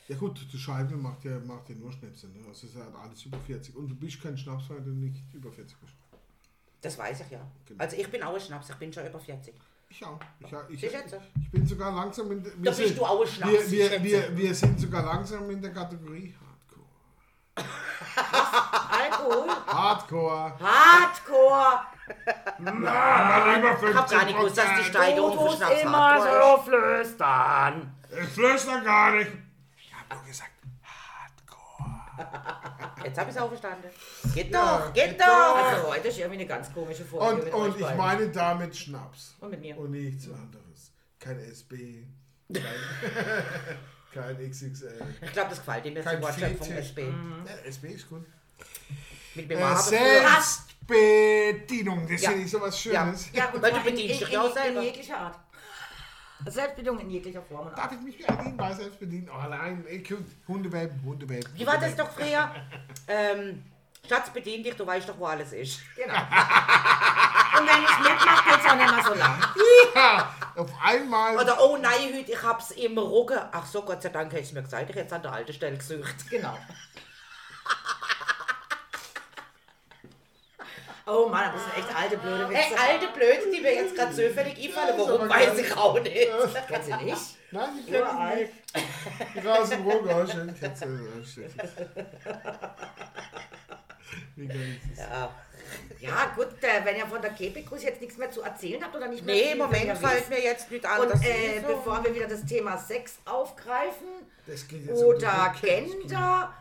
ja 0.08 0.16
gut, 0.16 0.46
die 0.54 0.58
Scheibe 0.60 0.96
macht 0.96 1.26
ja, 1.26 1.40
macht 1.40 1.68
ja 1.70 1.76
nur 1.76 1.92
Schnäpse. 1.92 2.28
Ne? 2.28 2.36
Also 2.48 2.68
es 2.68 2.76
ist 2.76 2.76
halt 2.76 2.94
alles 2.96 3.26
über 3.26 3.40
40. 3.40 3.76
Und 3.76 3.88
du 3.90 3.96
bist 3.96 4.22
kein 4.22 4.38
Schnaps, 4.38 4.70
weil 4.70 4.82
du 4.82 4.92
nicht 4.92 5.24
über 5.34 5.52
40 5.52 5.76
bist. 5.80 5.94
Das 6.82 6.96
weiß 7.00 7.22
ich 7.22 7.32
ja. 7.32 7.42
Genau. 7.66 7.84
Also 7.84 7.98
ich 7.98 8.08
bin 8.12 8.22
auch 8.22 8.36
ein 8.36 8.40
Schnaps, 8.42 8.70
ich 8.70 8.76
bin 8.76 8.94
schon 8.94 9.08
über 9.08 9.20
40. 9.20 9.56
Ich 9.90 10.06
auch. 10.06 10.20
Ich, 10.70 10.84
ich, 10.84 10.94
ich 10.94 11.52
bin 11.52 11.66
sogar 11.66 11.92
langsam 11.96 12.32
in 12.32 12.44
der. 12.44 12.52
Da 12.54 12.58
bist 12.70 12.78
sind- 12.78 12.98
du 12.98 13.04
auch 13.06 13.22
ein 13.22 13.28
Schnaps, 13.28 13.72
Wir, 13.72 13.92
wir, 13.92 14.04
wir, 14.04 14.38
wir 14.38 14.54
sind 14.56 14.80
sogar 14.80 15.04
langsam 15.04 15.50
in 15.50 15.60
der 15.60 15.74
Kategorie 15.74 16.36
Hardcore. 16.40 16.86
Alkohol. 19.02 19.48
Hardcore. 19.66 20.60
Hardcore. 20.60 21.80
Mal 22.60 23.60
über 23.60 23.78
50 23.78 23.90
Ich 23.90 23.96
habe 23.96 24.16
gar 24.16 24.26
nicht 24.26 24.38
gewusst, 24.38 24.58
dass 24.58 24.78
die 24.80 24.84
Steigerung 24.86 25.38
Du 25.38 25.50
für 25.50 25.58
Schnaps 25.58 25.82
immer 25.82 26.22
so 26.22 26.62
flüstern. 26.64 27.96
Ich 28.22 28.30
flüster 28.30 28.82
gar 28.82 29.16
nicht. 29.16 29.32
Ich 29.78 29.94
habe 29.94 30.16
nur 30.16 30.24
gesagt 30.26 30.52
Hardcore. 30.84 33.06
Jetzt 33.06 33.18
habe 33.20 33.30
ich 33.30 33.36
es 33.36 33.42
auch 33.42 33.48
verstanden. 33.48 33.88
Geht 34.34 34.52
Ja, 34.54 34.80
doch, 34.80 34.94
geht 34.94 35.10
geht 35.12 35.22
doch. 35.22 35.26
doch. 35.26 35.56
Also 35.74 35.88
heute 35.90 36.08
ist 36.10 36.18
irgendwie 36.18 36.40
eine 36.40 36.48
ganz 36.48 36.74
komische 36.74 37.06
Folge 37.06 37.26
Und, 37.26 37.44
mit 37.46 37.54
und 37.54 37.62
euch 37.62 37.76
ich 37.76 37.82
beiden. 37.82 37.98
meine 37.98 38.30
damit 38.30 38.76
Schnaps. 38.76 39.36
Und 39.40 39.52
mit 39.52 39.62
mir. 39.62 39.78
Und 39.78 39.92
nichts 39.92 40.26
anderes. 40.28 40.92
Kein 41.20 41.40
SB. 41.40 42.04
Kein, 42.54 42.64
kein 44.14 44.50
XXL. 44.52 45.02
Ich 45.22 45.32
glaube, 45.34 45.50
das 45.50 45.60
gefällt 45.60 45.86
ihm 45.86 45.96
jetzt, 45.96 46.06
Kein 46.06 46.22
Wortschöpfung 46.22 46.68
Fetisch. 46.68 46.90
SB. 46.90 47.02
Ja, 47.04 47.54
SB 47.68 47.88
ist 47.90 48.10
gut. 48.10 48.26
Dem 49.48 49.60
Äh, 49.60 49.64
Habe 49.64 49.82
Selbstbedienung, 49.82 52.08
das 52.08 52.10
Ja. 52.10 52.16
ist 52.16 52.24
ja 52.24 52.32
nicht 52.32 52.50
so 52.52 52.62
was 52.62 52.80
Schönes. 52.80 53.30
Ja, 53.34 53.50
und 53.50 53.62
Weil 53.62 53.74
du 53.74 53.80
bedienst 53.82 54.22
dich 54.22 54.30
ja 54.30 54.42
auch 54.42 54.48
in, 54.48 54.54
selber. 54.54 54.80
in 54.80 54.86
jeglicher 54.86 55.18
Art. 55.18 55.36
Selbstbedienung 56.46 57.00
in 57.00 57.10
jeglicher 57.10 57.42
Form 57.42 57.68
und 57.68 57.78
Darf 57.78 57.92
ich 57.92 58.00
mich 58.00 58.18
bedienen? 58.26 58.56
Mal 58.56 58.74
selbst 58.74 58.98
bedienen? 59.00 59.30
Oh 59.30 59.50
nein, 59.50 59.84
ich, 59.90 60.10
Hundewelpen, 60.48 61.04
Hundewelpen. 61.04 61.54
Wie 61.54 61.68
war 61.68 61.78
das 61.78 61.96
doch 61.98 62.10
früher? 62.12 62.50
Ähm, 63.08 63.62
Schatz, 64.08 64.30
bedien 64.30 64.64
dich, 64.64 64.74
du 64.76 64.88
weißt 64.88 65.10
doch, 65.10 65.20
wo 65.20 65.26
alles 65.26 65.52
ist. 65.52 65.82
Genau. 65.98 66.14
und 66.14 67.68
wenn 67.68 67.84
ich 67.84 68.00
mitmache, 68.00 68.50
geht 68.50 68.60
es 68.66 68.72
auch 68.72 68.76
nicht 68.78 68.96
mehr 68.96 69.04
so 69.04 69.14
lang. 69.16 69.38
Ja, 69.94 70.34
auf 70.56 70.72
einmal. 70.82 71.36
Oder, 71.38 71.62
oh 71.62 71.76
nein, 71.78 72.14
heute, 72.18 72.32
ich 72.32 72.42
hab's 72.42 72.72
im 72.72 72.98
Rücken. 72.98 73.38
Ach 73.52 73.66
so, 73.66 73.82
Gott 73.82 74.02
sei 74.02 74.08
Dank 74.10 74.32
hätte 74.32 74.44
ich 74.44 74.54
mir 74.54 74.64
gesagt, 74.64 74.90
ich 74.90 74.96
hätte 74.96 75.08
es 75.08 75.14
an 75.14 75.22
der 75.22 75.34
alten 75.34 75.52
Stelle 75.54 75.76
gesucht. 75.78 76.16
Genau. 76.30 76.58
Oh 81.12 81.28
Mann, 81.28 81.52
das 81.54 81.64
sind 81.64 81.78
echt 81.78 81.96
alte 81.96 82.18
blöde 82.18 82.50
Witze. 82.50 82.60
Ey, 82.60 82.92
alte 82.94 83.08
Blöde, 83.08 83.52
die 83.54 83.62
mir 83.62 83.74
jetzt 83.74 83.96
gerade 83.96 84.12
zufällig 84.14 84.58
einfallen, 84.64 84.98
Ja, 84.98 85.04
ist 85.04 85.10
warum 85.10 85.30
weiß 85.30 85.58
ich 85.58 85.78
auch 85.78 86.00
nicht. 86.02 86.28
Kennst 86.68 86.90
du 86.92 86.96
nicht? 86.98 87.18
Nein, 87.52 87.70
die 87.88 87.94
Uralt. 87.96 88.50
ich 88.76 89.36
nicht. 89.36 89.46
Raus 89.48 89.72
im 89.72 89.82
Roger, 89.88 90.28
schön. 90.28 90.56
Kennst 90.60 90.84
du, 90.84 90.88
ja, 90.88 91.26
shit. 91.26 91.52
Wie 94.36 94.48
geil 94.48 94.78
ist 94.84 95.00
das? 95.00 95.08
Ja. 95.10 95.32
Ja, 96.00 96.32
gut, 96.36 96.48
äh, 96.64 96.84
wenn 96.86 96.96
ihr 96.96 97.06
von 97.06 97.22
der 97.22 97.32
Kepikus 97.32 97.84
jetzt 97.84 98.02
nichts 98.02 98.18
mehr 98.18 98.32
zu 98.32 98.42
erzählen 98.42 98.84
habt 98.84 98.96
oder 98.96 99.08
nicht 99.08 99.24
mehr 99.26 99.36
Nee, 99.36 99.52
im 99.52 99.58
Moment 99.60 99.98
fällt 99.98 100.30
mir 100.30 100.42
jetzt 100.42 100.72
nicht 100.72 100.86
an, 100.86 101.02
Und 101.02 101.24
äh, 101.24 101.58
ich 101.58 101.62
so- 101.62 101.68
bevor 101.76 102.04
wir 102.04 102.16
wieder 102.16 102.28
das 102.28 102.44
Thema 102.46 102.78
Sex 102.78 103.20
aufgreifen 103.26 104.08
Das 104.48 104.68
geht 104.68 104.86
jetzt 104.88 105.00
um 105.02 105.08
oder 105.10 105.18
die 105.20 105.26
Rückkehr. 105.68 105.82
Gender, 105.82 106.54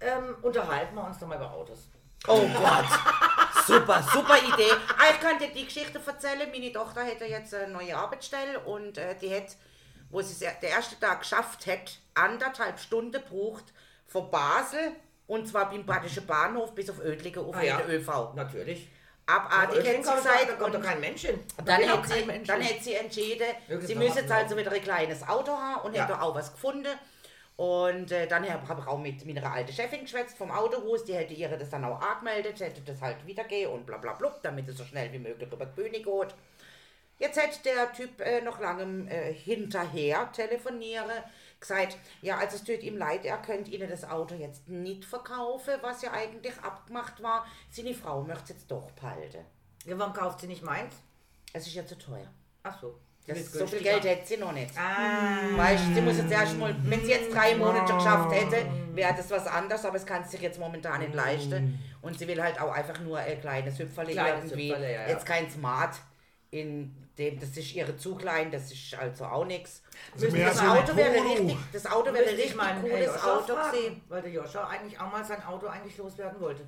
ähm, 0.00 0.36
unterhalten 0.42 0.94
wir 0.94 1.04
uns 1.04 1.18
doch 1.18 1.26
mal 1.26 1.36
über 1.36 1.50
Autos. 1.52 1.88
Oh 2.28 2.40
Gott. 2.40 2.84
Super, 3.66 4.02
super 4.12 4.36
Idee. 4.38 4.72
Ah, 4.98 5.10
ich 5.12 5.20
kann 5.20 5.38
dir 5.38 5.48
die 5.48 5.64
Geschichte 5.64 6.00
erzählen. 6.04 6.50
Meine 6.50 6.72
Tochter 6.72 7.02
hätte 7.04 7.24
jetzt 7.26 7.54
eine 7.54 7.72
neue 7.72 7.96
Arbeitsstelle 7.96 8.60
und 8.60 8.98
äh, 8.98 9.14
die 9.20 9.34
hat, 9.34 9.56
wo 10.10 10.20
sie 10.22 10.32
es 10.32 10.38
der 10.60 10.70
erste 10.70 10.98
Tag 10.98 11.20
geschafft 11.20 11.66
hat, 11.66 11.98
anderthalb 12.14 12.78
Stunden 12.78 13.12
gebraucht 13.12 13.64
von 14.06 14.30
Basel 14.30 14.92
und 15.26 15.48
zwar 15.48 15.70
beim 15.70 15.84
Badischen 15.86 16.26
Bahnhof 16.26 16.74
bis 16.74 16.90
auf 16.90 16.98
Oedlingen 17.00 17.44
auf 17.46 17.54
Ah, 17.56 17.62
ja. 17.62 17.76
den 17.78 17.90
ÖV. 17.90 18.34
Natürlich. 18.34 18.88
Abartig 19.24 19.86
hätte 19.86 20.02
sie 20.02 20.08
da 20.10 20.16
gesagt. 20.16 20.58
kommt 20.58 20.74
doch 20.74 20.82
kein 20.82 21.00
Mensch 21.00 21.20
hin. 21.22 21.38
Da 21.58 21.62
Dann 21.62 21.76
hätte, 21.82 21.92
kein 22.02 22.18
sie, 22.18 22.24
Mensch 22.24 22.48
dann 22.48 22.60
hätte 22.60 22.82
sie 22.84 22.94
entschieden, 22.94 23.46
Irgendwann 23.68 23.86
sie 23.86 23.94
müsse 23.94 24.18
jetzt 24.20 24.32
also 24.32 24.56
wieder 24.56 24.72
ein 24.72 24.82
kleines 24.82 25.26
Auto 25.26 25.52
haben 25.52 25.82
und 25.82 25.94
Ja. 25.94 26.02
hätte 26.06 26.20
auch 26.20 26.34
was 26.34 26.52
gefunden. 26.52 26.88
Und 27.56 28.10
äh, 28.10 28.26
dann 28.26 28.48
habe 28.48 28.80
ich 28.80 28.86
auch 28.86 28.98
mit 28.98 29.24
meiner 29.26 29.52
alten 29.52 29.72
Chefin 29.72 30.00
geschwätzt 30.00 30.36
vom 30.36 30.50
Autohaus, 30.50 31.04
die 31.04 31.14
hätte 31.14 31.34
ihre 31.34 31.58
das 31.58 31.70
dann 31.70 31.84
auch 31.84 32.00
angemeldet, 32.00 32.60
hätte 32.60 32.80
das 32.80 33.00
halt 33.00 33.26
wiedergehen 33.26 33.70
und 33.70 33.86
bla 33.86 33.98
bla 33.98 34.14
bla, 34.14 34.34
damit 34.42 34.68
es 34.68 34.78
so 34.78 34.84
schnell 34.84 35.12
wie 35.12 35.18
möglich 35.18 35.52
über 35.52 35.66
die 35.66 35.74
Bühne 35.80 36.00
geht. 36.00 36.34
Jetzt 37.18 37.40
hätte 37.40 37.62
der 37.62 37.92
Typ 37.92 38.20
äh, 38.20 38.40
noch 38.40 38.58
lange 38.58 39.08
äh, 39.08 39.32
hinterher 39.32 40.32
telefonieren, 40.32 41.10
gesagt, 41.60 41.96
ja, 42.20 42.38
also 42.38 42.56
es 42.56 42.64
tut 42.64 42.82
ihm 42.82 42.96
leid, 42.96 43.24
er 43.24 43.38
könnte 43.38 43.70
Ihnen 43.70 43.88
das 43.88 44.02
Auto 44.02 44.34
jetzt 44.34 44.68
nicht 44.68 45.04
verkaufen, 45.04 45.74
was 45.82 46.02
ja 46.02 46.10
eigentlich 46.10 46.58
abgemacht 46.58 47.22
war. 47.22 47.46
Seine 47.70 47.94
Frau 47.94 48.22
möchte 48.22 48.44
es 48.44 48.48
jetzt 48.50 48.70
doch 48.70 48.90
behalten. 48.92 49.44
Ja, 49.84 49.96
warum 49.98 50.12
kauft 50.12 50.40
sie 50.40 50.48
nicht 50.48 50.64
meins? 50.64 50.94
Es 51.52 51.66
ist 51.66 51.74
ja 51.74 51.86
zu 51.86 51.96
teuer. 51.96 52.32
Ach 52.64 52.80
so. 52.80 52.98
Das, 53.26 53.52
so 53.52 53.66
viel. 53.66 53.80
Geld 53.80 54.04
hätte 54.04 54.26
sie 54.26 54.36
noch 54.36 54.52
nicht. 54.52 54.72
Ah. 54.76 55.56
Weißt 55.56 55.84
du, 55.88 55.94
sie 55.94 56.00
muss 56.00 56.16
jetzt 56.18 56.32
erst 56.32 56.58
mal, 56.58 56.74
wenn 56.82 57.04
sie 57.04 57.12
jetzt 57.12 57.32
drei 57.32 57.54
Monate 57.54 57.94
geschafft 57.94 58.32
hätte, 58.34 58.66
wäre 58.94 59.14
das 59.16 59.30
was 59.30 59.46
anderes, 59.46 59.84
aber 59.84 59.96
es 59.96 60.04
kann 60.04 60.24
sie 60.24 60.32
sich 60.32 60.40
jetzt 60.40 60.58
momentan 60.58 61.00
nicht 61.00 61.14
leisten. 61.14 61.78
Und 62.02 62.18
sie 62.18 62.26
will 62.26 62.42
halt 62.42 62.60
auch 62.60 62.72
einfach 62.72 62.98
nur 63.00 63.18
ein 63.18 63.40
kleines 63.40 63.78
Hüpferle 63.78 64.10
Kleines 64.12 64.50
irgendwie. 64.50 64.70
Hüpferle, 64.70 64.92
ja, 64.92 65.02
ja. 65.02 65.08
Jetzt 65.08 65.24
kein 65.24 65.48
Smart, 65.48 65.94
in 66.50 66.94
dem, 67.16 67.38
das 67.38 67.56
ist 67.56 67.74
ihre 67.74 67.96
zu 67.96 68.14
klein, 68.16 68.50
das 68.50 68.72
ist 68.72 68.94
also 68.94 69.24
auch 69.24 69.44
nichts. 69.44 69.82
Also 70.14 70.26
Das 70.36 70.58
so 70.58 70.64
Auto 70.64 70.96
wäre 70.96 71.12
richtig, 71.12 71.56
das 71.72 71.86
Auto 71.86 72.12
wäre 72.12 72.26
richtig 72.26 72.54
mal 72.56 72.74
cooles 72.80 73.22
Auto 73.22 73.54
fragen, 73.54 73.70
gesehen. 73.70 74.00
Weil 74.08 74.22
der 74.22 74.32
Joscha 74.32 74.66
eigentlich 74.66 74.98
auch 74.98 75.12
mal 75.12 75.24
sein 75.24 75.44
Auto 75.44 75.66
eigentlich 75.66 75.96
loswerden 75.96 76.40
wollte. 76.40 76.66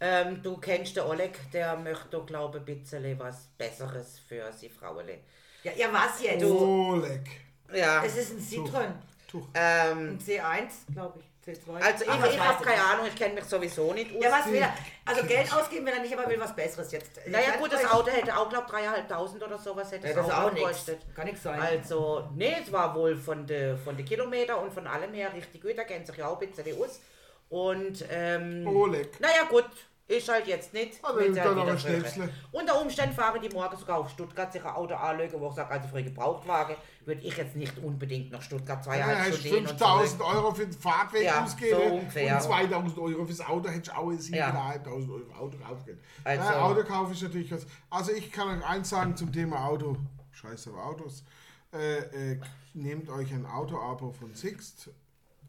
Ähm, 0.00 0.42
du 0.42 0.58
kennst 0.58 0.96
den 0.96 1.04
Oleg, 1.04 1.38
der 1.52 1.76
möchte, 1.76 2.20
glaube 2.24 2.58
ich, 2.58 2.62
ein 2.68 2.80
bisschen 2.80 3.18
was 3.18 3.48
Besseres 3.56 4.18
für 4.18 4.52
sie 4.52 4.68
Frauele. 4.68 5.20
Ja, 5.66 5.72
ja 5.76 5.92
was 5.92 6.22
jetzt? 6.22 6.44
Oleg. 6.44 7.28
Ja. 7.74 8.04
Es 8.04 8.16
ist 8.16 8.32
ein 8.32 8.40
Citroën. 8.40 8.92
Tuch. 9.26 9.48
Ähm, 9.54 10.10
Ein 10.10 10.18
C1, 10.20 10.92
glaube 10.94 11.18
ich. 11.18 11.26
C2. 11.46 11.80
also 11.80 12.04
ich, 12.04 12.10
ich 12.34 12.40
habe 12.40 12.64
keine 12.64 12.76
nicht. 12.76 12.90
Ahnung, 12.92 13.06
ich 13.06 13.14
kenne 13.14 13.34
mich 13.34 13.44
sowieso 13.44 13.92
nicht 13.92 14.16
aus. 14.16 14.22
Ja, 14.22 14.32
was 14.32 14.46
will 14.46 14.56
er? 14.56 14.74
Also 15.04 15.24
Geld 15.24 15.52
ausgeben 15.52 15.86
will 15.86 15.92
er 15.92 16.00
nicht, 16.00 16.12
aber 16.16 16.28
will 16.28 16.40
was 16.40 16.54
Besseres 16.56 16.90
jetzt. 16.90 17.20
Naja 17.28 17.56
gut, 17.56 17.72
das 17.72 17.84
Auto 17.84 18.10
hätte 18.10 18.36
auch, 18.36 18.48
glaube 18.48 18.66
ich, 18.68 18.74
3.500 18.74 19.44
oder 19.44 19.58
sowas 19.58 19.92
hätte 19.92 20.08
Ja, 20.08 20.10
es 20.10 20.16
das 20.16 20.30
auch 20.30 20.44
auch 20.44 20.54
gekostet. 20.54 20.98
Kann 21.14 21.26
nichts 21.26 21.44
sein. 21.44 21.60
Also, 21.60 22.28
nee, 22.34 22.56
es 22.60 22.72
war 22.72 22.92
wohl 22.96 23.16
von 23.16 23.46
den 23.46 23.78
von 23.78 23.96
de 23.96 24.04
Kilometer 24.04 24.60
und 24.60 24.72
von 24.72 24.88
allem 24.88 25.12
her 25.14 25.32
richtig 25.34 25.62
gut, 25.62 25.78
da 25.78 25.84
kennt 25.84 26.06
sich 26.08 26.16
ja 26.16 26.26
auch 26.26 26.40
ein 26.40 26.48
bisschen 26.50 26.82
aus. 26.82 27.00
Und, 27.48 28.04
ähm, 28.10 28.66
Oleg. 28.66 29.20
naja 29.20 29.44
gut, 29.48 29.70
ist 30.08 30.28
halt 30.28 30.46
jetzt 30.46 30.72
nicht. 30.72 31.02
Aber 31.04 31.20
dann 31.22 31.38
halt 31.40 31.56
noch 31.56 31.66
ein. 31.66 31.78
Schnäpsle. 31.78 32.28
Unter 32.52 32.80
Umständen 32.80 33.14
fahren 33.14 33.40
die 33.42 33.48
morgen 33.48 33.76
sogar 33.76 33.98
auf 33.98 34.10
Stuttgart 34.10 34.52
sich 34.52 34.64
ein 34.64 34.70
Auto 34.74 34.94
anlegen, 34.94 35.40
wo 35.40 35.48
ich 35.48 35.54
sage, 35.54 35.70
also 35.70 35.88
für 35.88 35.96
einen 35.96 36.06
Gebrauchtwagen 36.06 36.76
würde 37.04 37.20
ich 37.22 37.36
jetzt 37.36 37.56
nicht 37.56 37.76
unbedingt 37.78 38.30
nach 38.30 38.40
Stuttgart 38.42 38.84
Ja, 38.86 39.24
Stunden 39.24 39.42
hin 39.42 39.56
und 39.58 39.68
5000 39.70 40.20
zurück. 40.20 40.34
Euro 40.34 40.54
für 40.54 40.66
den 40.66 40.72
Fahrtweg 40.72 41.22
Ja, 41.24 41.44
ausgeben 41.44 41.76
so 41.76 41.94
ungefähr. 41.94 42.34
und 42.36 42.42
2000 42.42 42.98
Euro 42.98 43.26
fürs 43.26 43.40
Auto 43.40 43.68
hättest 43.68 43.88
du 43.88 43.96
auch 43.96 44.08
ein 44.10 44.18
Ja. 44.32 44.50
7.500 44.50 44.86
Euro 44.88 45.34
Auto 45.38 45.58
raufgehen. 45.68 45.98
Also- 46.24 46.44
ja, 46.44 46.62
Autokauf 46.62 47.10
ist 47.10 47.22
natürlich 47.22 47.50
was. 47.52 47.66
Also 47.90 48.12
ich 48.12 48.30
kann 48.30 48.58
euch 48.58 48.64
eins 48.66 48.88
sagen 48.90 49.16
zum 49.16 49.32
Thema 49.32 49.64
Auto. 49.66 49.96
Scheiße 50.32 50.70
auf 50.70 50.76
Autos. 50.78 51.24
Äh, 51.72 52.32
äh, 52.32 52.40
nehmt 52.74 53.08
euch 53.10 53.32
ein 53.32 53.44
Auto-Abo 53.44 54.12
von 54.12 54.34
Sixt. 54.34 54.88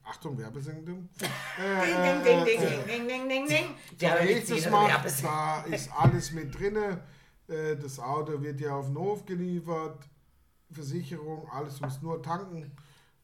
Achtung, 0.09 0.37
Werbesendung. 0.37 1.09
ding, 1.19 2.23
ding, 2.23 2.23
ding, 2.23 2.45
ding, 2.45 2.59
ding, 2.59 2.85
ding, 2.87 3.07
ding, 3.07 3.29
ding, 3.29 3.47
ding. 3.47 3.75
nächstes 4.25 4.69
macht, 4.69 5.23
da 5.23 5.61
ist 5.63 5.91
alles 5.91 6.31
mit 6.31 6.57
drinne. 6.57 7.01
Äh, 7.47 7.75
das 7.75 7.99
Auto 7.99 8.41
wird 8.41 8.59
ja 8.59 8.75
auf 8.75 8.87
den 8.87 8.97
Hof 8.97 9.25
geliefert, 9.25 10.07
Versicherung, 10.71 11.49
alles, 11.51 11.79
muss 11.81 12.01
nur 12.01 12.21
tanken. 12.21 12.71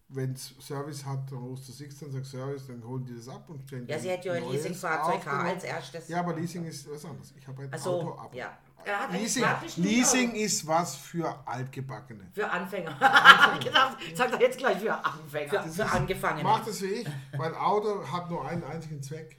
Wenn 0.10 0.34
es 0.34 0.54
Service 0.60 1.06
hat, 1.06 1.32
dann 1.32 1.39
rufst 1.39 1.69
du 1.69 1.72
Six 1.72 2.04
und 2.04 2.12
sagst 2.12 2.32
Service, 2.32 2.67
dann 2.67 2.84
holen 2.84 3.04
die 3.04 3.15
das 3.15 3.28
ab 3.28 3.50
und 3.50 3.65
stellen 3.65 3.88
Ja, 3.88 3.98
sie 3.98 4.10
hätte 4.10 4.28
ja 4.28 4.34
ein 4.36 4.50
Leasing-Fahrzeug 4.52 5.24
genau. 5.24 5.36
als 5.38 5.63
erstes. 5.63 6.08
Ja, 6.08 6.19
aber 6.19 6.36
Leasing 6.36 6.65
ist 6.65 6.89
was 6.89 7.04
anderes. 7.04 7.34
Ich 7.36 7.48
habe 7.48 7.63
ein 7.63 7.80
so, 7.80 8.02
Auto 8.02 8.12
ab. 8.19 8.36
Ja, 8.36 8.58
er 8.86 9.00
hat 9.00 9.12
Leasing, 9.13 9.46
Leasing 9.78 10.36
ist 10.36 10.65
was 10.67 10.96
für 10.96 11.48
Altgebackene. 11.48 12.30
Für 12.34 12.50
Anfänger. 12.50 12.91
Gedacht, 13.63 13.98
sag 14.15 14.32
doch 14.32 14.39
jetzt 14.39 14.58
gleich 14.58 14.80
für 14.80 14.93
Anfänger. 14.93 15.63
Für, 15.63 15.69
für 15.69 15.86
Angefangene. 15.86 16.43
Mach 16.43 16.65
das 16.65 16.82
wie 16.82 16.88
ich. 16.88 17.08
Mein 17.38 17.56
Auto 17.56 18.06
hat 18.12 18.30
nur 18.30 18.48
einen 18.48 18.63
einzigen 18.63 19.02
Zweck. 19.02 19.38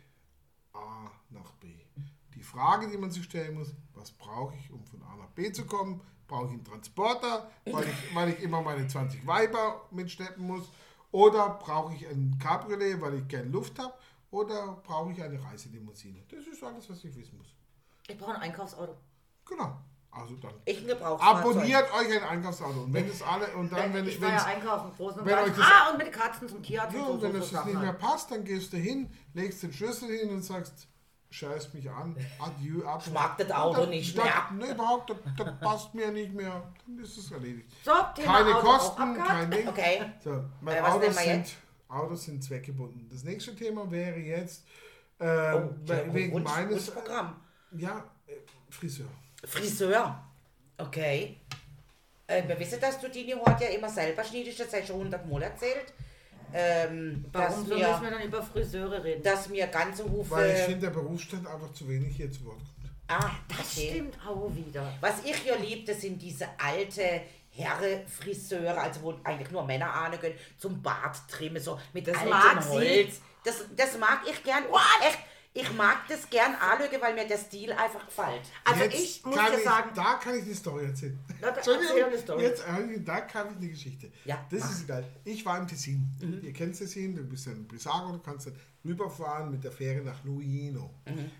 A 0.72 1.11
nach 1.30 1.50
B. 1.52 1.68
Die 2.35 2.42
Frage, 2.42 2.88
die 2.88 2.96
man 2.96 3.11
sich 3.11 3.24
stellen 3.24 3.54
muss, 3.54 3.74
was 3.94 4.11
brauche 4.12 4.54
ich, 4.57 4.70
um 4.70 4.85
von 4.85 5.02
A 5.02 5.16
nach 5.16 5.30
B 5.30 5.52
zu 5.52 5.66
kommen? 5.66 6.00
Brauche 6.26 6.46
ich 6.46 6.52
einen 6.52 6.64
Transporter, 6.64 7.50
weil 7.66 7.85
ich, 7.87 8.14
weil 8.14 8.28
ich 8.30 8.42
immer 8.42 8.62
meine 8.62 8.87
20 8.87 9.26
Weiber 9.26 9.87
mitschleppen 9.90 10.46
muss? 10.46 10.70
Oder 11.11 11.50
brauche 11.50 11.94
ich 11.94 12.07
ein 12.09 12.38
Cabriolet, 12.42 13.00
weil 13.00 13.14
ich 13.14 13.28
gerne 13.28 13.48
Luft 13.48 13.78
habe? 13.78 13.94
Oder 14.30 14.80
brauche 14.83 15.12
ich 15.12 15.22
eine 15.22 15.40
Reiselimousine? 15.40 16.24
Das 16.28 16.46
ist 16.46 16.64
alles, 16.64 16.90
was 16.90 17.04
ich 17.04 17.14
wissen 17.14 17.38
muss. 17.38 17.54
Ich 18.09 18.18
brauche 18.18 18.35
ein 18.35 18.40
Einkaufsauto. 18.40 18.96
Genau. 19.46 19.78
Also 20.11 20.37
dann 20.37 20.52
Ich 20.64 20.87
Gebrauchsfahrzeug. 20.87 21.57
abonniert 21.57 21.92
euch 21.92 22.12
ein 22.16 22.22
Einkaufsauto. 22.28 22.83
Und 22.85 22.94
wenn 22.94 23.09
es 23.09 23.20
alle 23.20 23.48
und 23.57 23.72
dann, 23.72 23.92
wenn 23.92 24.07
ich 24.07 24.14
es 24.14 24.20
war 24.20 24.28
ja 24.30 24.44
einkaufen, 24.44 24.92
großen 24.96 25.20
und 25.20 25.26
wenn 25.26 25.38
euch 25.38 25.48
das- 25.57 25.59
Ah, 25.61 25.90
und 25.90 25.98
mit 25.98 26.07
den 26.07 26.12
Katzen 26.12 26.48
zum 26.48 26.62
Tierarzt 26.62 26.94
Ja, 26.94 27.00
und 27.02 27.07
so, 27.20 27.26
und 27.26 27.33
wenn 27.35 27.42
so, 27.42 27.46
es 27.46 27.50
so 27.50 27.64
nicht 27.64 27.78
mehr 27.80 27.88
halt. 27.88 27.98
passt, 27.98 28.30
dann 28.30 28.44
gehst 28.44 28.72
du 28.72 28.76
hin, 28.76 29.11
legst 29.33 29.62
den 29.64 29.72
Schlüssel 29.72 30.09
hin 30.16 30.30
und 30.30 30.42
sagst, 30.42 30.87
scheiß 31.30 31.74
mich 31.74 31.90
an, 31.90 32.16
adieu, 32.38 32.85
ab. 32.87 33.02
Ich 33.04 33.12
mag 33.12 33.37
das 33.38 33.50
Auto 33.50 33.80
dann- 33.80 33.90
nicht 33.90 34.16
mehr. 34.16 34.33
Nee, 34.57 34.70
überhaupt, 34.70 35.11
das, 35.11 35.16
das 35.37 35.59
passt 35.59 35.94
mir 35.96 36.12
nicht 36.12 36.33
mehr. 36.33 36.62
Dann 36.87 36.98
ist 37.00 37.18
es 37.18 37.33
erledigt. 37.33 37.68
So, 37.85 37.90
Thema 38.14 38.35
Keine 38.38 38.54
Auto 38.57 38.66
Kosten, 38.68 39.14
kein 39.16 39.50
Ding. 39.50 39.66
Okay. 39.68 40.12
So, 40.22 40.44
mein 40.61 40.76
Äh, 40.76 40.80
Autos, 40.80 41.16
sind? 41.16 41.57
Autos 41.88 42.24
sind 42.24 42.44
zweckgebunden. 42.44 43.09
Das 43.11 43.24
nächste 43.24 43.52
Thema 43.57 43.90
wäre 43.90 44.18
jetzt, 44.20 44.64
äh, 45.18 45.54
Oh, 45.54 45.70
wegen 46.12 46.35
Wunsch, 46.35 46.48
meines, 46.48 46.87
Wunschprogramm. 46.87 47.35
ja, 47.72 48.04
äh, 48.28 48.33
Friseur. 48.70 49.09
Friseur. 49.46 50.22
Okay. 50.78 51.40
Äh, 52.26 52.46
wir 52.48 52.59
wissen, 52.59 52.80
dass 52.80 53.00
du 53.00 53.09
deine 53.09 53.37
Haare 53.44 53.64
ja 53.64 53.70
immer 53.70 53.88
selber 53.88 54.24
schneidest, 54.24 54.61
das 54.61 54.72
hast 54.72 54.83
du 54.83 54.87
schon 54.87 54.96
hundertmal 55.00 55.42
erzählt. 55.42 55.92
Ähm, 56.52 57.24
Warum 57.33 57.48
dass, 57.48 57.54
so 57.57 57.62
müssen 57.62 57.80
wir, 57.80 58.02
wir 58.02 58.11
dann 58.11 58.22
über 58.22 58.42
Friseure 58.42 59.02
reden? 59.02 59.22
dass 59.22 59.48
mir 59.48 59.66
ganze 59.66 60.04
Hufe... 60.04 60.30
Weil 60.30 60.50
ich 60.54 60.61
finde, 60.61 60.80
der 60.87 60.90
Berufsstand 60.90 61.46
einfach 61.46 61.72
zu 61.72 61.88
wenig 61.88 62.16
hier 62.16 62.30
zu 62.30 62.44
Wort 62.44 62.59
kommt. 62.59 62.92
ah, 63.09 63.30
das 63.48 63.76
okay. 63.76 63.90
stimmt 63.90 64.16
auch 64.26 64.50
wieder. 64.54 64.92
Was 65.00 65.24
ich 65.24 65.44
ja 65.44 65.57
liebe, 65.57 65.85
das 65.85 66.00
sind 66.00 66.22
diese 66.22 66.46
alte 66.59 67.22
Herre-Friseure, 67.50 68.80
also 68.80 69.02
wo 69.02 69.14
eigentlich 69.24 69.50
nur 69.50 69.64
Männer 69.64 69.92
ahnen 69.92 70.18
können, 70.18 70.37
zum 70.57 70.80
Bart 70.80 71.16
trimmen, 71.28 71.62
so 71.62 71.78
mit 71.92 72.07
Das 72.07 72.16
altem 72.16 72.30
mag 72.30 72.62
sie. 72.62 72.68
Holz. 72.70 73.20
Das, 73.44 73.64
das 73.76 73.98
mag 73.98 74.20
ich 74.28 74.42
gern. 74.42 74.64
Echt, 75.07 75.18
ich 75.57 75.73
mag 75.75 76.07
das 76.09 76.29
gern 76.29 76.55
anschauen, 76.57 77.01
weil 77.01 77.14
mir 77.14 77.27
der 77.29 77.38
Stil 77.38 77.73
einfach 77.73 78.05
gefällt. 78.05 78.43
Also 78.64 78.83
Jetzt 78.83 78.95
ich 79.01 79.25
muss 79.25 79.37
dir 79.37 79.57
ich, 79.59 79.64
sagen, 79.64 79.90
Da 79.95 80.14
kann 80.14 80.35
ich 80.35 80.43
eine 80.45 80.55
Story 80.55 80.85
erzählen. 80.87 81.19
Na, 81.40 81.51
da- 81.51 81.57
Entschuldigung, 81.57 81.88
erzähl 81.97 82.05
eine 82.07 82.19
Story. 82.19 82.43
Jetzt, 82.43 82.62
äh, 82.67 83.01
da 83.03 83.21
kann 83.21 83.51
ich 83.53 83.57
eine 83.59 83.69
Geschichte. 83.69 84.11
Ja, 84.25 84.45
das 84.51 84.61
mach. 84.61 84.71
ist 84.73 84.88
geil. 84.88 85.05
Ich 85.25 85.47
war 85.47 85.59
im 85.59 85.69
Tessin. 85.69 86.40
Ihr 86.43 86.53
kennt 86.53 86.77
Tessin, 86.77 87.14
du 87.14 87.23
bist 87.23 87.47
ja 87.47 87.53
in 87.53 87.67
Brissago, 87.69 88.11
du 88.12 88.19
kannst 88.19 88.49
dann 88.49 88.57
rüberfahren 88.85 89.51
mit 89.53 89.62
der 89.62 89.71
Fähre 89.73 90.03
nach 90.05 90.23
Luino. 90.25 90.90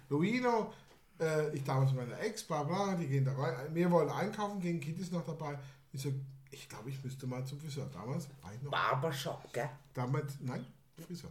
Luino, 0.09 0.72
äh, 1.20 1.55
ich 1.55 1.64
damals 1.64 1.92
mit 1.92 2.09
meiner 2.09 2.20
Ex, 2.20 2.44
bla 2.44 2.62
bla, 2.62 2.94
die 2.94 3.07
gehen 3.09 3.24
da 3.24 3.33
rein. 3.33 3.74
Wir 3.74 3.90
wollen 3.90 4.09
einkaufen 4.11 4.61
gehen, 4.61 4.81
Kind 4.81 4.98
ist 5.00 5.12
noch 5.12 5.27
dabei. 5.27 5.59
Ich 5.92 6.00
so, 6.03 6.12
ich 6.50 6.68
glaube, 6.68 6.88
ich 6.90 7.03
müsste 7.03 7.27
mal 7.27 7.44
zum 7.44 7.59
Friseur. 7.61 7.90
Damals 7.92 8.29
war 8.42 8.53
ich 8.55 8.62
noch. 8.62 8.70
Barbershop, 8.70 9.53
gell? 9.53 9.68
Damals, 9.92 10.35
nein, 10.40 10.64
Friseur. 11.05 11.31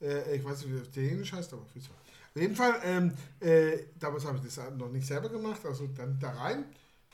Äh, 0.00 0.36
ich 0.36 0.44
weiß 0.44 0.58
nicht, 0.64 0.74
wie 0.74 0.78
das 0.80 0.88
Italienisch 0.88 1.32
heißt, 1.32 1.52
aber 1.52 1.64
Friseur. 1.66 1.94
Auf 2.36 2.42
jeden 2.42 2.54
Fall, 2.54 2.78
ähm, 2.84 3.14
äh, 3.40 3.78
damals 3.98 4.26
habe 4.26 4.36
ich 4.36 4.44
das 4.44 4.70
noch 4.72 4.90
nicht 4.90 5.06
selber 5.06 5.30
gemacht, 5.30 5.64
also 5.64 5.86
dann 5.86 6.20
da 6.20 6.32
rein 6.32 6.66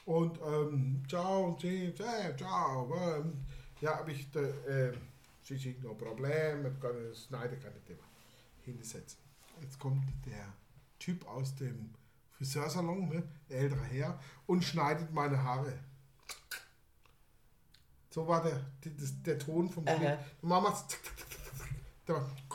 und 0.04 0.37
ähm, 0.44 1.04
ciao, 1.08 1.56
sì, 1.61 1.94
sì, 1.96 2.02
ciao. 2.37 2.92
Ähm, 2.92 3.32
ja, 3.80 3.98
habe 3.98 4.11
ich, 4.11 4.28
da, 4.32 4.40
äh, 4.40 4.92
sì, 5.44 5.76
no 5.80 5.94
problem, 5.94 6.66
ich 6.66 6.80
kann 6.80 6.96
es 7.08 7.26
schneiden, 7.26 7.56
kein 7.61 7.72
Thema. 7.87 8.02
Hinsetzen. 8.64 9.20
Jetzt 9.61 9.78
kommt 9.78 10.02
der 10.26 10.54
Typ 10.98 11.24
aus 11.28 11.54
dem 11.54 11.94
Friseursalon, 12.32 13.08
ne, 13.08 13.22
der 13.48 13.61
ältere 13.61 13.85
Herr, 13.85 14.18
und 14.46 14.64
schneidet 14.64 15.12
meine 15.12 15.40
Haare. 15.40 15.78
So 18.11 18.26
war 18.26 18.42
der, 18.42 18.61
das, 18.80 19.22
der 19.22 19.38
Ton 19.38 19.70
vom. 19.70 19.87
Schnitt. 19.87 20.18
Mama 20.40 20.76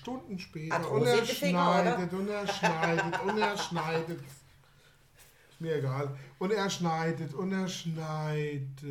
Stunden 0.00 0.38
später 0.38 0.90
und 0.90 1.04
er 1.04 1.26
schneidet 1.26 2.12
und 2.14 2.28
er 2.28 2.48
schneidet 2.48 3.20
und 3.22 3.38
er 3.38 3.58
schneidet. 3.58 4.20
Ist 5.50 5.60
mir 5.60 5.76
egal. 5.76 6.16
Und 6.38 6.52
er 6.52 6.70
schneidet 6.70 7.34
und 7.34 7.52
er 7.52 7.68
schneidet 7.68 8.82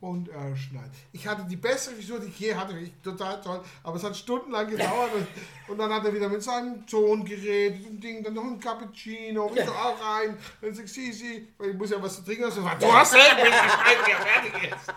und 0.00 0.28
er 0.28 0.56
schneidet. 0.56 0.92
Ich 1.12 1.26
hatte 1.26 1.44
die 1.44 1.56
beste 1.56 1.90
Frisur, 1.90 2.20
die 2.20 2.28
ich 2.28 2.38
je 2.38 2.54
hatte. 2.54 2.78
Ich, 2.78 2.92
total 3.02 3.40
toll. 3.40 3.60
Aber 3.82 3.96
es 3.96 4.04
hat 4.04 4.16
stundenlang 4.16 4.68
gedauert. 4.68 5.10
und, 5.12 5.26
und 5.72 5.78
dann 5.78 5.92
hat 5.92 6.04
er 6.04 6.14
wieder 6.14 6.28
mit 6.28 6.42
seinem 6.42 6.84
Sohn 6.86 7.24
geredet 7.24 7.84
und 7.84 8.02
Ding, 8.02 8.22
dann 8.22 8.34
noch 8.34 8.44
ein 8.44 8.60
Cappuccino. 8.60 9.50
Ich 9.54 9.64
so 9.64 9.72
auch 9.72 10.00
rein. 10.00 10.38
Dann 10.60 10.74
sag 10.74 10.84
ich, 10.84 10.92
sie, 10.92 11.48
weil 11.58 11.70
ich 11.70 11.76
muss 11.76 11.90
ja 11.90 12.00
was 12.00 12.16
zu 12.16 12.24
trinken. 12.24 12.44
Also, 12.44 12.60
du 12.60 12.92
hast 12.92 13.12
der 13.14 13.20
fertig 13.20 14.72
ist. 14.72 14.94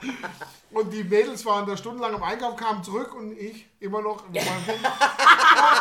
Und 0.69 0.93
die 0.93 1.03
Mädels 1.03 1.45
waren 1.45 1.67
da 1.67 1.75
stundenlang 1.75 2.15
am 2.15 2.23
Einkauf, 2.23 2.55
kamen 2.55 2.83
zurück 2.83 3.13
und 3.15 3.37
ich 3.37 3.67
immer 3.79 4.01
noch 4.01 4.25
in 4.27 4.33
meinem. 4.33 4.81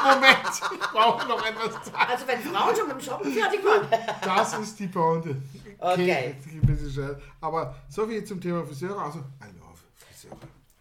Moment, 0.02 0.38
ich 0.72 0.88
brauche 0.88 1.28
noch 1.28 1.46
etwas 1.46 1.84
Zeit. 1.84 2.08
also 2.08 2.26
wenn 2.26 2.40
Frauen 2.40 2.74
schon 2.74 2.88
mit 2.88 2.96
dem 2.96 3.00
Shoppen 3.00 3.32
fertig 3.32 3.64
waren. 3.64 3.86
Das 4.22 4.58
ist 4.58 4.78
die 4.78 4.88
Pointe. 4.88 5.36
Okay. 5.80 6.34
jetzt 6.36 6.46
ein 6.46 6.60
bisschen 6.62 6.90
schnell. 6.90 7.20
Aber 7.40 7.74
so 7.88 8.06
viel 8.06 8.22
zum 8.24 8.40
Thema 8.40 8.64
Friseure. 8.64 8.98
Also, 9.00 9.18
I 9.18 9.44
love 9.58 9.78
Friseure. 9.96 10.36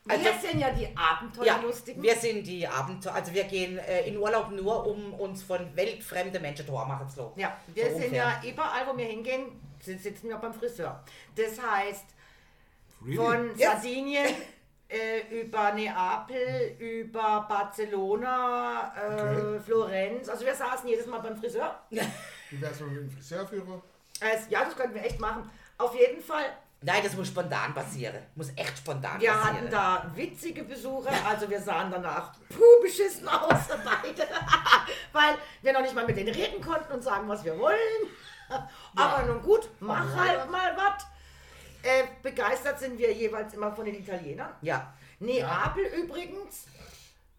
Wir 0.05 0.33
sind 0.41 0.59
ja 0.59 0.71
die 0.71 0.83
Ja, 0.83 0.89
Abenteuerlustigen. 0.95 2.01
wir 2.01 2.15
sind 2.15 2.47
die 2.47 2.67
Abenteuer, 2.67 3.13
also 3.13 3.31
wir 3.31 3.43
gehen 3.43 3.77
äh, 3.77 4.07
in 4.07 4.17
Urlaub 4.17 4.49
nur, 4.49 4.87
um 4.87 5.13
uns 5.13 5.43
von 5.43 5.75
weltfremden 5.75 6.41
Menschen 6.41 6.65
Tor 6.65 6.85
machen 6.85 7.07
zu 7.07 7.21
lassen. 7.21 7.39
Ja, 7.39 7.55
wir 7.73 7.83
So 7.85 7.89
sind 7.91 8.05
ungefähr. 8.07 8.41
ja 8.43 8.49
überall, 8.49 8.87
wo 8.87 8.97
wir 8.97 9.05
hingehen, 9.05 9.61
sitzen 9.79 10.29
wir 10.29 10.37
beim 10.37 10.53
Friseur. 10.53 11.03
Das 11.35 11.61
heißt, 11.61 12.05
Really? 13.03 13.15
von 13.17 13.49
Yes. 13.55 13.59
Sardinien 13.59 14.25
äh, 14.89 15.41
über 15.41 15.73
Neapel, 15.73 16.75
über 16.79 17.45
Barcelona, 17.47 18.91
äh, 18.97 19.13
Okay. 19.13 19.59
Florenz. 19.63 20.27
Also 20.29 20.43
wir 20.45 20.55
saßen 20.55 20.89
jedes 20.89 21.05
Mal 21.05 21.19
beim 21.19 21.37
Friseur. 21.37 21.79
Wie 21.91 22.59
wär's 22.61 22.79
mal 22.79 22.89
mit 22.89 23.01
dem 23.03 23.11
Friseurführer? 23.11 23.81
Also, 24.21 24.45
ja, 24.49 24.65
das 24.65 24.75
könnten 24.75 24.95
wir 24.95 25.03
echt 25.03 25.19
machen. 25.19 25.49
Auf 25.77 25.95
jeden 25.95 26.21
Fall, 26.21 26.45
Nein, 26.81 27.01
das 27.03 27.13
muss 27.13 27.27
spontan 27.27 27.73
passieren. 27.73 28.15
Muss 28.35 28.51
echt 28.55 28.77
spontan 28.77 29.19
wir 29.19 29.31
passieren. 29.31 29.57
hatten 29.57 29.69
da 29.69 30.09
witzige 30.15 30.63
Besucher, 30.63 31.11
also 31.27 31.49
wir 31.49 31.59
sahen 31.61 31.91
danach 31.91 32.31
puh 32.47 32.81
beschissen 32.81 33.27
aus, 33.27 33.67
beide. 33.67 34.25
Weil 35.11 35.35
wir 35.61 35.73
noch 35.73 35.81
nicht 35.81 35.93
mal 35.93 36.05
mit 36.05 36.15
denen 36.15 36.33
reden 36.33 36.61
konnten 36.61 36.93
und 36.93 37.03
sagen, 37.03 37.27
was 37.27 37.43
wir 37.43 37.57
wollen. 37.59 37.75
Aber 38.95 39.25
nun 39.25 39.41
gut, 39.41 39.69
mach 39.79 40.15
halt 40.15 40.49
mal 40.49 40.75
was. 40.77 41.05
Äh, 41.83 42.03
begeistert 42.23 42.79
sind 42.79 42.97
wir 42.97 43.13
jeweils 43.13 43.53
immer 43.53 43.71
von 43.73 43.85
den 43.85 43.95
Italienern. 43.95 44.51
Ja. 44.61 44.93
Neapel 45.19 45.83
übrigens. 45.85 46.65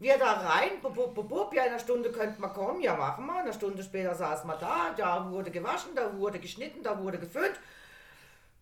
Wir 0.00 0.16
da 0.16 0.32
rein, 0.32 0.80
bub, 0.80 0.94
bub, 0.94 1.14
bub, 1.14 1.28
bub, 1.28 1.52
ja, 1.54 1.64
in 1.64 1.70
einer 1.70 1.78
Stunde 1.78 2.10
könnten 2.10 2.40
wir 2.40 2.48
kommen, 2.48 2.80
ja, 2.80 2.96
machen 2.96 3.26
wir. 3.26 3.34
Eine 3.36 3.52
Stunde 3.52 3.82
später 3.82 4.14
saßen 4.14 4.48
wir 4.48 4.56
da, 4.56 4.94
da 4.96 5.30
wurde 5.30 5.50
gewaschen, 5.50 5.90
da 5.94 6.10
wurde 6.16 6.38
geschnitten, 6.38 6.82
da 6.82 6.98
wurde 6.98 7.18
geföhnt. 7.18 7.60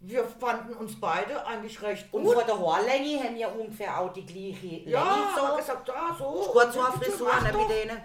Wir 0.01 0.24
fanden 0.24 0.74
uns 0.74 0.98
beide 1.01 1.46
eigentlich 1.46 1.81
recht 1.81 2.12
Und 2.12 2.24
gut. 2.24 2.35
von 2.35 2.44
der 2.46 2.59
Haarlänge 2.59 3.22
haben 3.22 3.37
wir 3.37 3.53
ungefähr 3.55 4.01
auch 4.01 4.12
die 4.12 4.27
gleiche 4.27 4.88
ja, 4.90 5.01
Länge. 5.01 5.27
hat 5.37 5.51
So. 5.51 5.57
gesagt, 5.57 5.88
ja, 5.88 6.16
so. 6.18 6.24
Kurzhaarfrisur 6.53 7.40
ne, 7.40 7.53
mit 7.57 7.70
denen. 7.70 8.03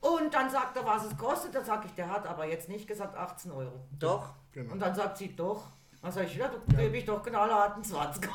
Und 0.00 0.34
dann 0.34 0.50
sagt 0.50 0.76
er, 0.76 0.84
was 0.84 1.04
es 1.04 1.16
kostet. 1.16 1.54
Dann 1.54 1.64
sag 1.64 1.84
ich, 1.84 1.92
der 1.94 2.10
hat 2.10 2.26
aber 2.26 2.46
jetzt 2.46 2.68
nicht 2.68 2.88
gesagt 2.88 3.16
18 3.16 3.52
Euro. 3.52 3.78
Doch. 3.96 4.30
Genau. 4.52 4.72
Und 4.72 4.80
dann 4.80 4.92
sagt 4.94 5.18
sie, 5.18 5.34
doch. 5.36 5.66
Dann 6.00 6.10
sag 6.10 6.24
ich, 6.26 6.34
ja, 6.36 6.48
da 6.68 6.76
gebe 6.82 6.96
ich 6.96 7.04
doch 7.04 7.22
genau 7.22 7.42
28. 7.42 8.28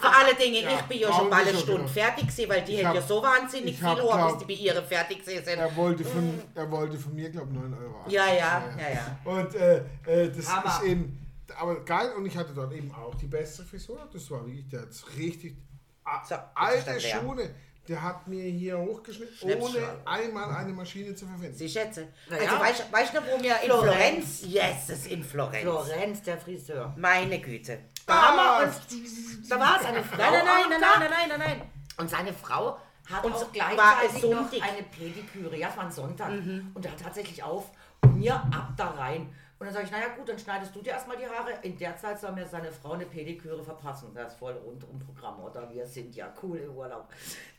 Vor 0.00 0.14
allen 0.16 0.36
Dingen, 0.36 0.64
Ja, 0.64 0.74
ich 0.76 0.82
bin 0.82 0.98
ja 0.98 1.12
schon 1.12 1.28
mal 1.28 1.42
Sie 1.44 1.50
eine 1.50 1.58
Stunde 1.58 1.80
genau. 1.82 1.88
fertig 1.92 2.26
gewesen, 2.28 2.48
weil 2.50 2.62
die 2.62 2.76
hätten 2.76 2.94
ja 2.94 3.02
so 3.02 3.22
wahnsinnig 3.22 3.76
viel 3.78 3.86
Haar, 3.86 4.32
bis 4.32 4.38
die 4.38 4.44
bei 4.54 4.60
ihre 4.60 4.82
fertig 4.82 5.20
gewesen 5.20 5.44
sind. 5.44 5.58
Er 5.58 5.76
wollte 5.76 6.04
von, 6.04 6.40
er 6.54 6.70
wollte 6.70 6.98
von 6.98 7.14
mir, 7.14 7.30
glaube 7.30 7.48
ich, 7.52 7.58
9 7.60 7.74
Euro. 7.74 8.04
Ja, 8.08 8.26
ja, 8.26 8.34
ja, 8.78 8.88
ja. 8.94 9.18
Und 9.24 9.54
äh, 9.54 9.76
äh, 10.06 10.30
das 10.30 10.46
Aber- 10.48 10.68
ist 10.68 10.82
eben, 10.82 11.18
aber 11.58 11.84
geil. 11.84 12.12
Und 12.16 12.26
ich 12.26 12.36
hatte 12.36 12.52
dort 12.54 12.72
eben 12.72 12.92
auch 12.92 13.14
die 13.14 13.26
beste 13.26 13.64
Frisur. 13.64 14.08
Das 14.12 14.30
war 14.30 14.44
wirklich, 14.46 14.68
der 14.68 14.82
hat 14.82 14.88
richtig 15.16 15.56
a- 16.04 16.24
So, 16.24 16.34
alte. 16.54 17.00
Schuhe. 17.00 17.50
Der 17.88 18.00
hat 18.00 18.28
mir 18.28 18.44
hier 18.44 18.78
hochgeschnitten, 18.78 19.60
ohne 19.60 19.78
einmal 20.04 20.54
eine 20.54 20.72
Maschine 20.72 21.16
zu 21.16 21.26
verwenden. 21.26 21.56
Sie 21.56 21.68
schätze. 21.68 22.06
Na 22.30 22.36
Also 22.36 22.54
ja. 22.54 22.60
weißt 22.60 22.92
weißt 22.92 23.12
du, 23.14 23.18
wo 23.18 23.42
wir 23.42 23.56
in 23.60 23.64
Florenz. 23.66 23.88
Florenz? 23.92 24.42
Yes, 24.46 24.76
es 24.88 24.98
ist 25.00 25.06
in 25.08 25.24
Florenz. 25.24 25.62
Florenz, 25.62 26.22
der 26.22 26.38
Friseur. 26.38 26.94
Meine 26.96 27.40
Güte. 27.40 27.80
Da 28.06 28.14
haben 28.22 28.36
wir 28.36 28.66
uns, 28.66 29.48
da 29.48 29.58
war 29.60 29.80
es 29.80 29.86
eine 29.86 30.02
Frau. 30.02 30.16
Nein, 30.16 30.32
nein, 30.32 30.44
nein, 30.44 30.70
nein, 30.70 30.80
nein, 30.80 31.10
nein, 31.10 31.28
nein, 31.28 31.38
nein. 31.58 31.70
Und 31.98 32.10
seine 32.10 32.32
Frau 32.32 32.78
hat 33.10 33.24
Und 33.24 33.32
auch 33.34 33.38
so- 33.38 33.46
gleichzeitig 33.52 34.22
noch 34.22 34.48
Sonntag? 34.50 34.62
eine 34.62 34.82
Pediküre. 34.84 35.56
Ja, 35.56 35.68
es 35.68 35.76
war 35.76 35.84
ein 35.84 35.92
Sonntag. 35.92 36.30
Mhm. 36.30 36.70
Und 36.74 36.84
er 36.84 36.92
hat 36.92 37.00
tatsächlich 37.00 37.42
auf 37.42 37.70
und 38.02 38.18
mir 38.18 38.34
ab 38.34 38.72
da 38.76 38.88
rein. 38.90 39.32
Und 39.58 39.66
dann 39.66 39.74
sage 39.74 39.86
ich, 39.86 39.92
naja 39.92 40.08
gut, 40.16 40.28
dann 40.28 40.38
schneidest 40.38 40.74
du 40.74 40.82
dir 40.82 40.90
erstmal 40.92 41.16
die 41.16 41.26
Haare. 41.26 41.52
In 41.62 41.78
der 41.78 41.96
Zeit 41.96 42.18
soll 42.18 42.32
mir 42.32 42.46
seine 42.46 42.72
Frau 42.72 42.92
eine 42.92 43.06
Pediküre 43.06 43.62
verpassen. 43.62 44.12
Das 44.14 44.32
ist 44.32 44.38
voll 44.38 44.54
rundum 44.54 44.98
Programm, 44.98 45.38
oder? 45.40 45.70
Wir 45.70 45.86
sind 45.86 46.16
ja 46.16 46.32
cool 46.42 46.58
im 46.58 46.72
Urlaub. 46.74 47.08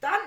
Dann 0.02 0.20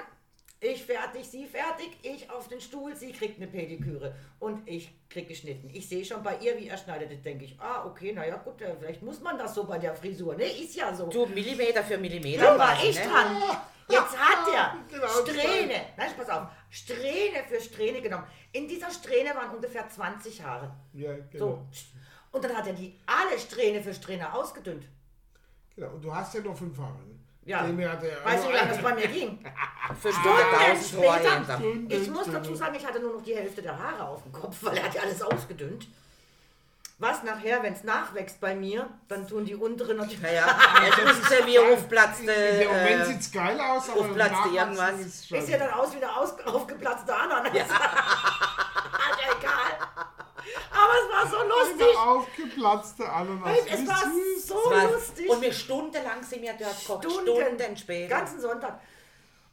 ich 0.61 0.85
fertig, 0.85 1.29
sie 1.29 1.47
fertig, 1.47 1.91
ich 2.03 2.31
auf 2.31 2.49
den 2.49 2.61
Stuhl, 2.61 2.97
sie 2.97 3.13
kriegt 3.13 3.37
eine 3.37 3.47
Pediküre 3.47 4.15
und 4.39 4.67
ich 4.67 4.91
krieg 5.11 5.29
geschnitten. 5.29 5.71
Ich 5.73 5.89
sehe 5.89 6.05
schon 6.05 6.23
bei 6.23 6.39
ihr, 6.39 6.59
wie 6.59 6.69
er 6.69 6.79
schneidet, 6.79 7.25
denke 7.25 7.45
ich, 7.45 7.61
ah, 7.61 7.85
okay, 7.85 8.13
naja 8.13 8.37
gut, 8.39 8.61
äh, 8.63 8.75
vielleicht 8.79 9.03
muss 9.03 9.21
man 9.21 9.37
das 9.37 9.55
so 9.55 9.65
bei 9.65 9.79
der 9.79 9.95
Frisur. 9.95 10.35
Ne, 10.35 10.45
ist 10.45 10.75
ja 10.75 10.95
so. 10.95 11.09
Du, 11.09 11.27
Millimeter 11.27 11.85
für 11.85 11.99
Millimeter. 11.99 12.43
Dann 12.43 12.59
war 12.59 12.75
quasi, 12.75 12.89
ich 12.89 12.99
ne? 12.99 13.05
dran. 13.05 13.43
Jetzt 13.89 14.19
hat 14.19 14.53
er 14.53 14.77
Genau, 14.91 15.07
Strähne, 15.07 15.87
nein, 15.97 16.11
pass 16.17 16.29
auf, 16.29 16.49
Strähne 16.71 17.45
für 17.49 17.61
Strähne 17.61 18.01
genommen. 18.01 18.27
In 18.51 18.67
dieser 18.67 18.91
Strähne 18.91 19.31
waren 19.35 19.55
ungefähr 19.55 19.89
20 19.89 20.43
Haare. 20.43 20.75
Ja, 20.93 21.15
genau. 21.31 21.39
So. 21.39 21.67
Und 22.33 22.45
dann 22.45 22.57
hat 22.57 22.67
er 22.67 22.73
die 22.73 22.99
alle 23.07 23.39
Strähne 23.39 23.81
für 23.81 23.95
Strähne 23.95 24.33
ausgedünnt. 24.35 24.85
genau. 25.75 25.91
Und 25.91 26.05
du 26.05 26.13
hast 26.13 26.35
ja 26.35 26.41
noch 26.41 26.57
fünf 26.57 26.77
Haare. 26.79 26.99
Ne? 27.07 27.16
Ja. 27.47 27.63
Weißt 28.25 28.45
du, 28.45 28.49
wie 28.49 28.53
lange 28.53 28.69
das 28.69 28.83
bei 28.83 28.95
mir 28.95 29.07
ging? 29.07 29.39
Für 30.03 30.13
Stunden 30.13 30.83
später. 30.85 31.61
Ich 31.89 32.11
muss 32.11 32.31
dazu 32.31 32.55
sagen, 32.55 32.75
ich 32.75 32.85
hatte 32.85 33.01
nur 33.01 33.15
noch 33.15 33.23
die 33.23 33.37
Hälfte 33.37 33.63
der 33.63 33.79
Haare 33.79 34.09
auf 34.09 34.23
dem 34.25 34.33
Kopf, 34.33 34.57
weil 34.63 34.77
er 34.77 34.85
hat 34.85 34.95
ja 34.95 35.03
alles 35.03 35.23
ausgedünnt. 35.23 35.87
Was 36.99 37.23
nachher, 37.23 37.63
wenn 37.63 37.75
es 37.75 37.85
nachwächst 37.85 38.41
bei 38.41 38.55
mir, 38.55 38.89
dann 39.09 39.29
tun 39.29 39.45
die 39.45 39.55
unteren 39.55 39.99
natürlich. 39.99 40.23
Naja, 40.23 40.59
jetzt 40.87 41.21
ist 41.21 41.31
ja 41.31 41.47
wie 41.47 41.59
aufplatzte. 41.73 42.33
In 42.33 42.59
dem 42.61 42.69
Moment 42.69 43.03
Äh, 43.03 43.05
sieht 43.05 43.21
es 43.21 43.31
geil 43.33 43.61
aus, 43.61 43.91
aber 43.91 44.01
aufplatzte 44.01 44.49
irgendwas. 44.49 45.01
ist 45.01 45.29
sehe 45.29 45.59
dann 45.59 45.71
aus 45.75 45.93
wie 45.93 46.03
eine 46.03 46.17
aus, 46.17 46.35
aufgeplatzte 46.47 47.15
Ananas. 47.15 47.53
Ja. 47.55 47.65
egal. 49.39 49.89
Aber 50.71 50.93
es 50.93 51.09
war. 51.79 51.89
Eine 51.89 51.99
aufgeplatzte 52.21 53.09
Ananas. 53.09 53.59
Es 53.71 53.81
Wie 53.83 53.89
war 53.89 53.97
süß. 54.03 54.47
so 54.47 54.55
was- 54.55 54.93
lustig. 54.93 55.29
Und 55.31 55.41
wir 55.43 55.53
stundenlang 55.53 56.23
sind 56.23 56.43
wir 56.43 56.55
dort 56.55 56.79
gekocht. 56.81 57.05
Stunden, 57.23 57.77
später. 57.77 58.09
Ganzen 58.17 58.41
Sonntag. 58.41 58.81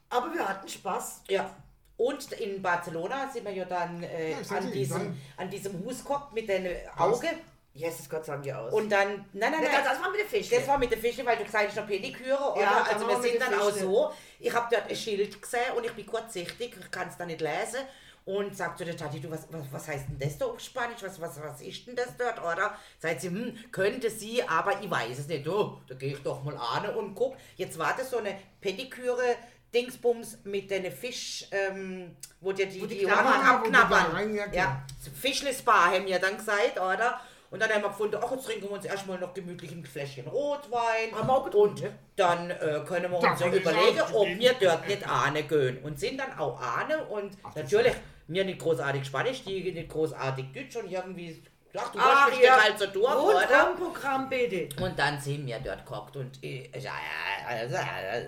Aber 0.09 0.33
wir 0.33 0.47
hatten 0.47 0.67
Spaß. 0.67 1.21
Ja. 1.29 1.49
Und 1.97 2.31
in 2.33 2.61
Barcelona 2.61 3.29
sind 3.31 3.45
wir 3.45 3.53
ja 3.53 3.65
dann 3.65 4.01
äh, 4.03 4.31
Ja, 4.31 4.37
an, 4.57 4.71
diesem, 4.71 5.17
an 5.37 5.49
diesem 5.49 5.83
Hus 5.85 5.99
gekocht 5.99 6.33
mit 6.33 6.49
den 6.49 6.67
Augen. 6.97 7.29
Jesus 7.75 8.07
Gott 8.07 8.23
sagen 8.25 8.43
die 8.43 8.53
aus. 8.53 8.71
Und 8.71 8.89
dann, 8.91 9.25
nein, 9.33 9.51
nein, 9.51 9.53
das, 9.63 9.71
nein. 9.71 9.83
das 9.83 10.01
war 10.01 10.11
mit 10.11 10.19
den 10.21 10.27
Fischen. 10.27 10.57
Das 10.59 10.67
war 10.67 10.77
mit 10.77 10.91
den 10.91 10.99
Fischen, 10.99 11.25
weil 11.25 11.37
du 11.37 11.43
gesagt 11.43 11.67
hast, 11.69 11.75
noch 11.75 11.87
Pediküre, 11.87 12.51
oder? 12.51 12.61
Ja, 12.61 12.83
also 12.87 13.07
wir 13.07 13.19
sind 13.19 13.41
dann 13.41 13.49
den 13.51 13.59
auch 13.59 13.71
Fischen. 13.71 13.89
so, 13.91 14.11
ich 14.39 14.53
habe 14.53 14.67
dort 14.75 14.89
ein 14.89 14.95
Schild 14.95 15.41
gesehen 15.41 15.73
und 15.75 15.83
ich 15.83 15.91
bin 15.93 16.05
kurzsichtig, 16.05 16.75
ich 16.79 16.91
kann 16.91 17.07
es 17.07 17.17
da 17.17 17.25
nicht 17.25 17.41
lesen. 17.41 17.79
Und 18.25 18.55
sagt 18.55 18.77
zu 18.77 18.85
der 18.85 18.95
Tati, 18.95 19.19
du, 19.19 19.29
was, 19.29 19.47
was, 19.51 19.65
was 19.71 19.87
heißt 19.87 20.05
denn 20.09 20.17
das 20.19 20.37
da 20.37 20.45
auf 20.45 20.59
Spanisch? 20.59 21.03
Was, 21.03 21.19
was, 21.19 21.41
was 21.41 21.61
ist 21.61 21.85
denn 21.87 21.95
das 21.95 22.15
dort, 22.17 22.39
oder? 22.39 22.77
Sagt 22.99 23.19
sie, 23.21 23.27
hm, 23.27 23.53
könnte 23.71 24.09
sie, 24.09 24.41
aber 24.43 24.81
ich 24.81 24.89
weiß 24.89 25.19
es 25.19 25.27
nicht. 25.27 25.45
Oh, 25.47 25.79
da 25.87 25.95
gehe 25.95 26.13
ich 26.13 26.23
doch 26.23 26.41
mal 26.43 26.55
an 26.55 26.95
und 26.95 27.15
guck. 27.15 27.35
Jetzt 27.57 27.77
war 27.77 27.93
das 27.97 28.09
so 28.11 28.17
eine 28.19 28.37
Pediküre, 28.61 29.35
Dingsbums 29.73 30.37
mit 30.45 30.69
den 30.69 30.89
Fisch, 30.91 31.47
ähm, 31.51 32.15
wo 32.39 32.51
dir 32.51 32.67
die, 32.67 32.81
Wo 32.81 32.85
die 32.85 32.99
die 32.99 33.05
Ohren 33.07 33.17
abknabbern. 33.17 34.35
ja, 34.35 34.45
ja, 34.53 34.85
genau. 35.03 35.15
Fischle-Spa 35.19 35.91
haben 35.91 36.05
wir 36.05 36.19
dann 36.19 36.37
gesagt, 36.37 36.79
oder? 36.79 37.19
Und 37.49 37.61
dann 37.61 37.69
haben 37.69 37.83
wir 37.83 37.89
gefunden, 37.89 38.17
ach, 38.19 38.31
jetzt 38.31 38.45
trinken 38.47 38.63
wir 38.63 38.71
uns 38.71 38.85
erstmal 38.85 39.19
noch 39.19 39.31
gemütlich 39.33 39.71
ein 39.71 39.85
Fläschchen 39.85 40.27
Rotwein. 40.27 41.13
Haben 41.13 41.27
wir 41.27 41.33
auch 41.33 41.45
getrunken, 41.45 41.85
und 41.85 41.93
dann 42.15 42.49
äh, 42.49 42.81
können 42.87 43.11
wir 43.11 43.19
uns 43.19 43.39
ja 43.39 43.47
überlegen, 43.47 44.01
ob 44.11 44.27
wir 44.27 44.53
dort 44.59 44.87
nicht 44.87 45.07
ahne 45.07 45.43
gehen. 45.43 45.77
Und 45.83 45.99
sind 45.99 46.19
dann 46.19 46.35
auch 46.39 46.59
ahne 46.59 47.05
und 47.05 47.37
das 47.43 47.55
natürlich, 47.55 47.93
mir 48.27 48.45
nicht 48.45 48.59
großartig 48.59 49.05
Spanisch, 49.05 49.43
die 49.43 49.71
nicht 49.71 49.89
großartig 49.89 50.45
Deutsch 50.53 50.75
und 50.77 50.89
irgendwie, 50.91 51.41
ach, 51.75 51.91
du 51.91 51.99
Ah, 51.99 52.25
hast 52.27 52.31
mich 52.35 52.45
ja. 52.45 52.61
halt 52.61 52.79
so 52.79 52.87
durch, 52.87 53.15
oder? 53.15 53.67
Rundum-Programm, 53.67 54.29
bitte. 54.29 54.69
Und 54.81 54.97
dann 54.97 55.19
sind 55.19 55.45
wir 55.45 55.59
dort 55.59 55.85
gekocht 55.85 56.15
und 56.17 56.43
äh, 56.43 56.69
ja, 56.79 56.91
ja, 56.93 58.21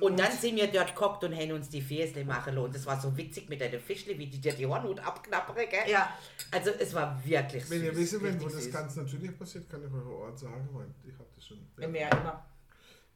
und 0.00 0.18
dann 0.18 0.30
sind 0.32 0.56
wir 0.56 0.66
dort 0.66 0.88
gekocht 0.88 1.24
und 1.24 1.34
haben 1.34 1.52
uns 1.52 1.68
die 1.70 1.80
Fäsle 1.80 2.24
machen 2.24 2.54
lassen. 2.54 2.66
Und 2.66 2.74
das 2.74 2.84
war 2.86 3.00
so 3.00 3.16
witzig 3.16 3.48
mit 3.48 3.60
den 3.60 3.80
Fischle, 3.80 4.18
wie 4.18 4.26
die 4.26 4.40
dir 4.40 4.52
die 4.52 4.66
Hornhaut 4.66 5.00
abknappern, 5.00 5.56
gell? 5.56 5.90
Ja. 5.90 6.12
Also 6.50 6.70
es 6.78 6.92
war 6.94 7.18
wirklich 7.24 7.68
Wenn 7.70 7.82
ihr 7.84 7.94
süß, 7.94 7.98
wissen 8.00 8.22
wollt, 8.22 8.40
wo 8.40 8.44
das 8.48 8.64
süß. 8.64 8.72
ganz 8.72 8.96
natürlich 8.96 9.38
passiert, 9.38 9.68
kann 9.70 9.80
ich 9.86 9.92
euch 9.92 10.06
Ort 10.06 10.38
sagen, 10.38 10.68
weil 10.72 10.86
ich 11.06 11.14
habe 11.18 11.28
das 11.34 11.46
schon. 11.46 11.58
Im 11.78 11.92
Meer 11.92 12.10
immer. 12.12 12.44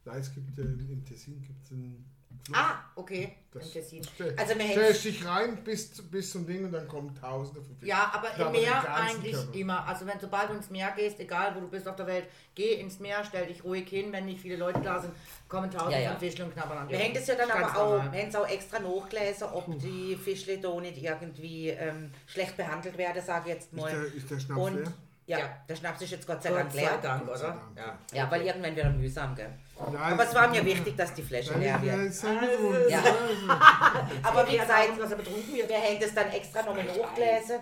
Nein, 0.05 0.19
es 0.19 0.33
gibt 0.33 0.57
äh, 0.57 0.61
in 0.63 1.05
Tessin 1.05 1.41
gibt 1.41 1.63
es 1.65 1.71
einen. 1.71 2.12
Ah, 2.51 2.79
okay. 2.95 3.35
Das- 3.53 3.71
Tessin. 3.71 4.01
Also 4.35 4.57
wir 4.57 4.65
stellst 4.67 5.05
dich 5.05 5.25
rein 5.25 5.63
bis, 5.63 5.89
bis 6.09 6.31
zum 6.31 6.45
Ding 6.47 6.65
und 6.65 6.71
dann 6.71 6.87
kommen 6.87 7.13
Tausende 7.15 7.61
von 7.61 7.75
Fischen. 7.75 7.87
Ja, 7.87 8.11
aber 8.13 8.47
im 8.47 8.51
Meer 8.51 8.95
eigentlich 8.95 9.33
Körper. 9.33 9.53
immer. 9.53 9.87
Also 9.87 10.07
wenn 10.07 10.19
sobald 10.19 10.49
du 10.49 10.55
ins 10.55 10.69
Meer 10.71 10.91
gehst, 10.95 11.19
egal 11.19 11.53
wo 11.55 11.59
du 11.59 11.67
bist 11.67 11.87
auf 11.87 11.95
der 11.95 12.07
Welt, 12.07 12.25
geh 12.55 12.73
ins 12.81 12.99
Meer, 12.99 13.23
stell 13.23 13.45
dich 13.45 13.63
ruhig 13.63 13.87
hin, 13.87 14.11
wenn 14.11 14.25
nicht 14.25 14.41
viele 14.41 14.55
Leute 14.55 14.81
da 14.81 14.99
sind, 14.99 15.13
kommen 15.47 15.69
tausende 15.69 15.93
Ja, 15.97 15.99
ja. 16.01 16.09
von 16.11 16.19
Fischl 16.19 16.41
und 16.41 16.53
knabbern 16.53 16.79
an 16.79 16.87
dir. 16.87 16.93
Wir 16.97 16.99
hängen 17.03 17.13
das 17.13 17.27
ja 17.27 17.35
dann 17.35 17.47
Ganz 17.47 17.71
aber 17.75 17.79
auch, 17.79 18.13
es 18.27 18.35
auch 18.35 18.49
extra 18.49 18.79
nachgelesen, 18.79 19.47
ob 19.53 19.79
die 19.79 20.15
Fischle 20.15 20.57
da 20.57 20.79
nicht 20.81 21.01
irgendwie 21.01 21.69
ähm, 21.69 22.09
schlecht 22.25 22.57
behandelt 22.57 22.97
werden, 22.97 23.21
sage 23.23 23.49
ich 23.49 23.53
jetzt 23.53 23.65
Ist 23.65 23.73
mal. 23.73 23.91
der, 23.91 24.13
ist 24.15 24.31
der 24.31 24.39
Schnaps 24.39 24.59
Und 24.61 24.75
leer? 24.77 24.93
Ja, 25.25 25.39
Ja. 25.39 25.57
der 25.67 25.75
Schnaps 25.75 26.01
ist 26.01 26.11
jetzt 26.11 26.27
Gott 26.27 26.41
sei 26.43 26.49
Gott 26.49 26.59
Dank 26.59 26.71
sei 26.71 26.79
leer. 26.81 26.97
Dank, 27.01 27.25
Gott 27.25 27.37
sei 27.37 27.45
oder? 27.47 27.53
Dank. 27.75 27.77
Ja. 28.13 28.17
Ja, 28.23 28.31
weil 28.31 28.41
irgendwann 28.43 28.75
wieder 28.75 28.89
mühsam, 28.89 29.35
gell? 29.35 29.49
Nein, 29.91 29.95
Aber 30.13 30.23
es 30.23 30.35
war 30.35 30.47
mir 30.49 30.63
wichtig, 30.65 30.95
dass 30.97 31.13
die 31.13 31.21
Flasche 31.23 31.57
leer 31.57 31.81
wird. 31.81 31.95
ist 32.05 32.23
ja. 32.23 32.29
Ja. 32.89 33.03
Aber 34.23 34.47
wie 34.47 34.57
gesagt, 34.57 34.89
was 34.99 35.11
er 35.11 35.17
betrunken 35.17 35.53
wird. 35.55 35.69
wir 35.69 35.77
haben 35.77 35.99
das 35.99 36.13
dann 36.13 36.29
extra 36.31 36.61
nochmal 36.63 36.85
nachgelesen. 36.85 37.59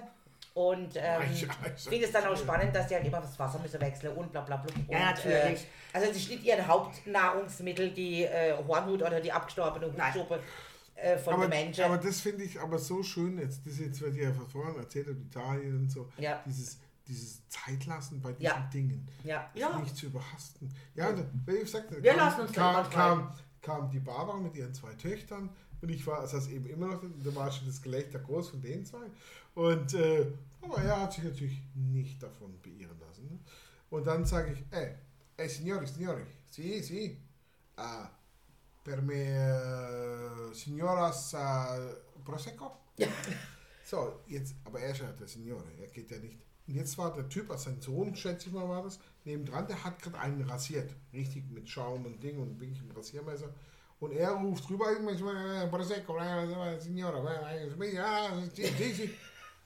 Und 0.54 0.98
ähm, 0.98 1.22
ich 1.32 1.48
finde 1.88 2.06
es 2.06 2.12
dann 2.12 2.26
auch 2.26 2.36
spannend, 2.36 2.76
dass 2.76 2.86
die 2.88 2.96
halt 2.96 3.06
immer 3.06 3.22
das 3.22 3.40
Wasser 3.40 3.58
müssen 3.60 3.80
wechseln 3.80 4.14
und 4.18 4.32
bla 4.34 4.42
bla 4.42 4.58
bla. 4.58 4.74
Und, 4.76 4.90
Ja, 4.92 5.12
natürlich. 5.12 5.62
Äh, 5.62 5.66
also 5.94 6.10
es 6.12 6.18
ist 6.18 6.30
nicht 6.30 6.44
ihr 6.44 6.68
Hauptnahrungsmittel, 6.68 7.92
die 7.92 8.24
äh, 8.24 8.54
Hornhut 8.68 9.02
oder 9.02 9.22
die 9.22 9.32
abgestorbene 9.32 9.88
Nein. 9.96 10.14
Hutsuppe 10.14 10.40
äh, 10.96 11.18
von 11.18 11.36
Aber, 11.36 11.44
den 11.48 11.50
Menschen. 11.52 11.84
aber 11.86 11.98
das 11.98 12.20
finde 12.20 12.44
ich 12.44 12.60
aber 12.60 12.78
so 12.78 13.02
schön, 13.02 13.40
jetzt, 13.40 13.62
das 13.66 13.80
jetzt 13.80 14.02
wird 14.02 14.16
ja 14.16 14.32
von 14.34 14.46
vorhin 14.48 14.76
erzählt, 14.78 15.08
und 15.08 15.22
Italien 15.22 15.78
und 15.78 15.90
so, 15.92 16.10
Ja. 16.18 16.42
dieses, 16.46 16.80
dieses 17.12 17.48
Zeitlassen 17.50 18.22
bei 18.22 18.32
diesen 18.34 18.44
Ja. 18.44 18.70
Dingen. 18.74 19.08
ja. 19.24 19.50
Ja. 19.54 19.78
Nicht 19.80 19.96
zu 19.96 20.08
überhasten. 20.08 20.70
Ja, 20.96 21.10
und, 21.10 21.26
wie 21.46 21.58
ich 21.58 21.70
sagte, 21.70 22.02
Wir 22.02 22.12
kam, 22.14 22.20
lassen 22.20 22.42
uns 22.42 22.52
kam, 22.54 22.90
kam, 22.90 23.34
kam 23.62 23.90
die 23.90 24.00
Barbara 24.00 24.38
mit 24.38 24.56
ihren 24.56 24.74
zwei 24.74 24.94
Töchtern 24.96 25.50
und 25.82 25.90
ich 25.90 26.06
war, 26.08 26.22
das 26.22 26.48
eben 26.48 26.68
immer 26.68 26.88
noch, 26.88 27.02
da 27.24 27.36
war 27.36 27.52
schon 27.52 27.68
das 27.68 27.82
Gelächter 27.82 28.20
groß 28.20 28.50
von 28.50 28.62
den 28.62 28.86
zwei. 28.86 29.08
Und 29.56 29.94
äh, 29.94 30.32
aber 30.62 30.78
er 30.78 31.02
hat 31.02 31.14
sich 31.14 31.24
natürlich 31.24 31.62
nicht 31.76 32.22
davon 32.22 32.60
beirren 32.62 33.00
lassen. 33.00 33.26
Ne? 33.28 33.40
Und 33.90 34.06
dann 34.08 34.24
sage 34.26 34.54
ich, 34.54 34.64
ey, 34.72 34.96
ey, 35.38 35.50
signori, 35.50 35.88
signori, 35.88 36.24
sì, 36.50 36.82
sì, 36.82 37.18
ah, 37.78 38.10
per 38.84 39.02
me, 39.02 39.24
äh, 39.24 40.54
signoras 40.54 41.34
äh, 41.34 41.96
prosecco? 42.24 42.78
So, 43.84 44.22
jetzt, 44.28 44.56
aber 44.64 44.80
er 44.80 44.96
ja 44.96 45.12
der 45.12 45.28
Signore, 45.28 45.66
er 45.78 45.88
geht 45.88 46.10
ja 46.12 46.18
nicht. 46.20 46.38
Und 46.72 46.78
jetzt 46.78 46.98
war 46.98 47.14
der 47.14 47.28
Typ, 47.28 47.52
also 47.52 47.66
sein 47.66 47.82
Sohn, 47.82 48.16
schätze 48.16 48.48
ich 48.48 48.54
mal, 48.54 48.66
war 48.70 48.82
das, 48.82 48.98
nebendran, 49.26 49.68
der 49.68 49.84
hat 49.84 50.02
gerade 50.02 50.18
einen 50.20 50.50
rasiert. 50.50 50.90
Richtig 51.12 51.44
mit 51.52 51.68
Schaum 51.68 52.06
und 52.06 52.24
Ding 52.24 52.40
und 52.40 52.58
wirklich 52.62 52.82
mit 52.82 52.96
Rasiermesser. 52.96 53.50
Und 54.00 54.14
er 54.14 54.30
ruft 54.32 54.70
rüber, 54.70 54.86
Prosecco, 55.70 56.18
äh, 56.18 56.46
äh, 56.46 56.80
ja. 56.96 57.12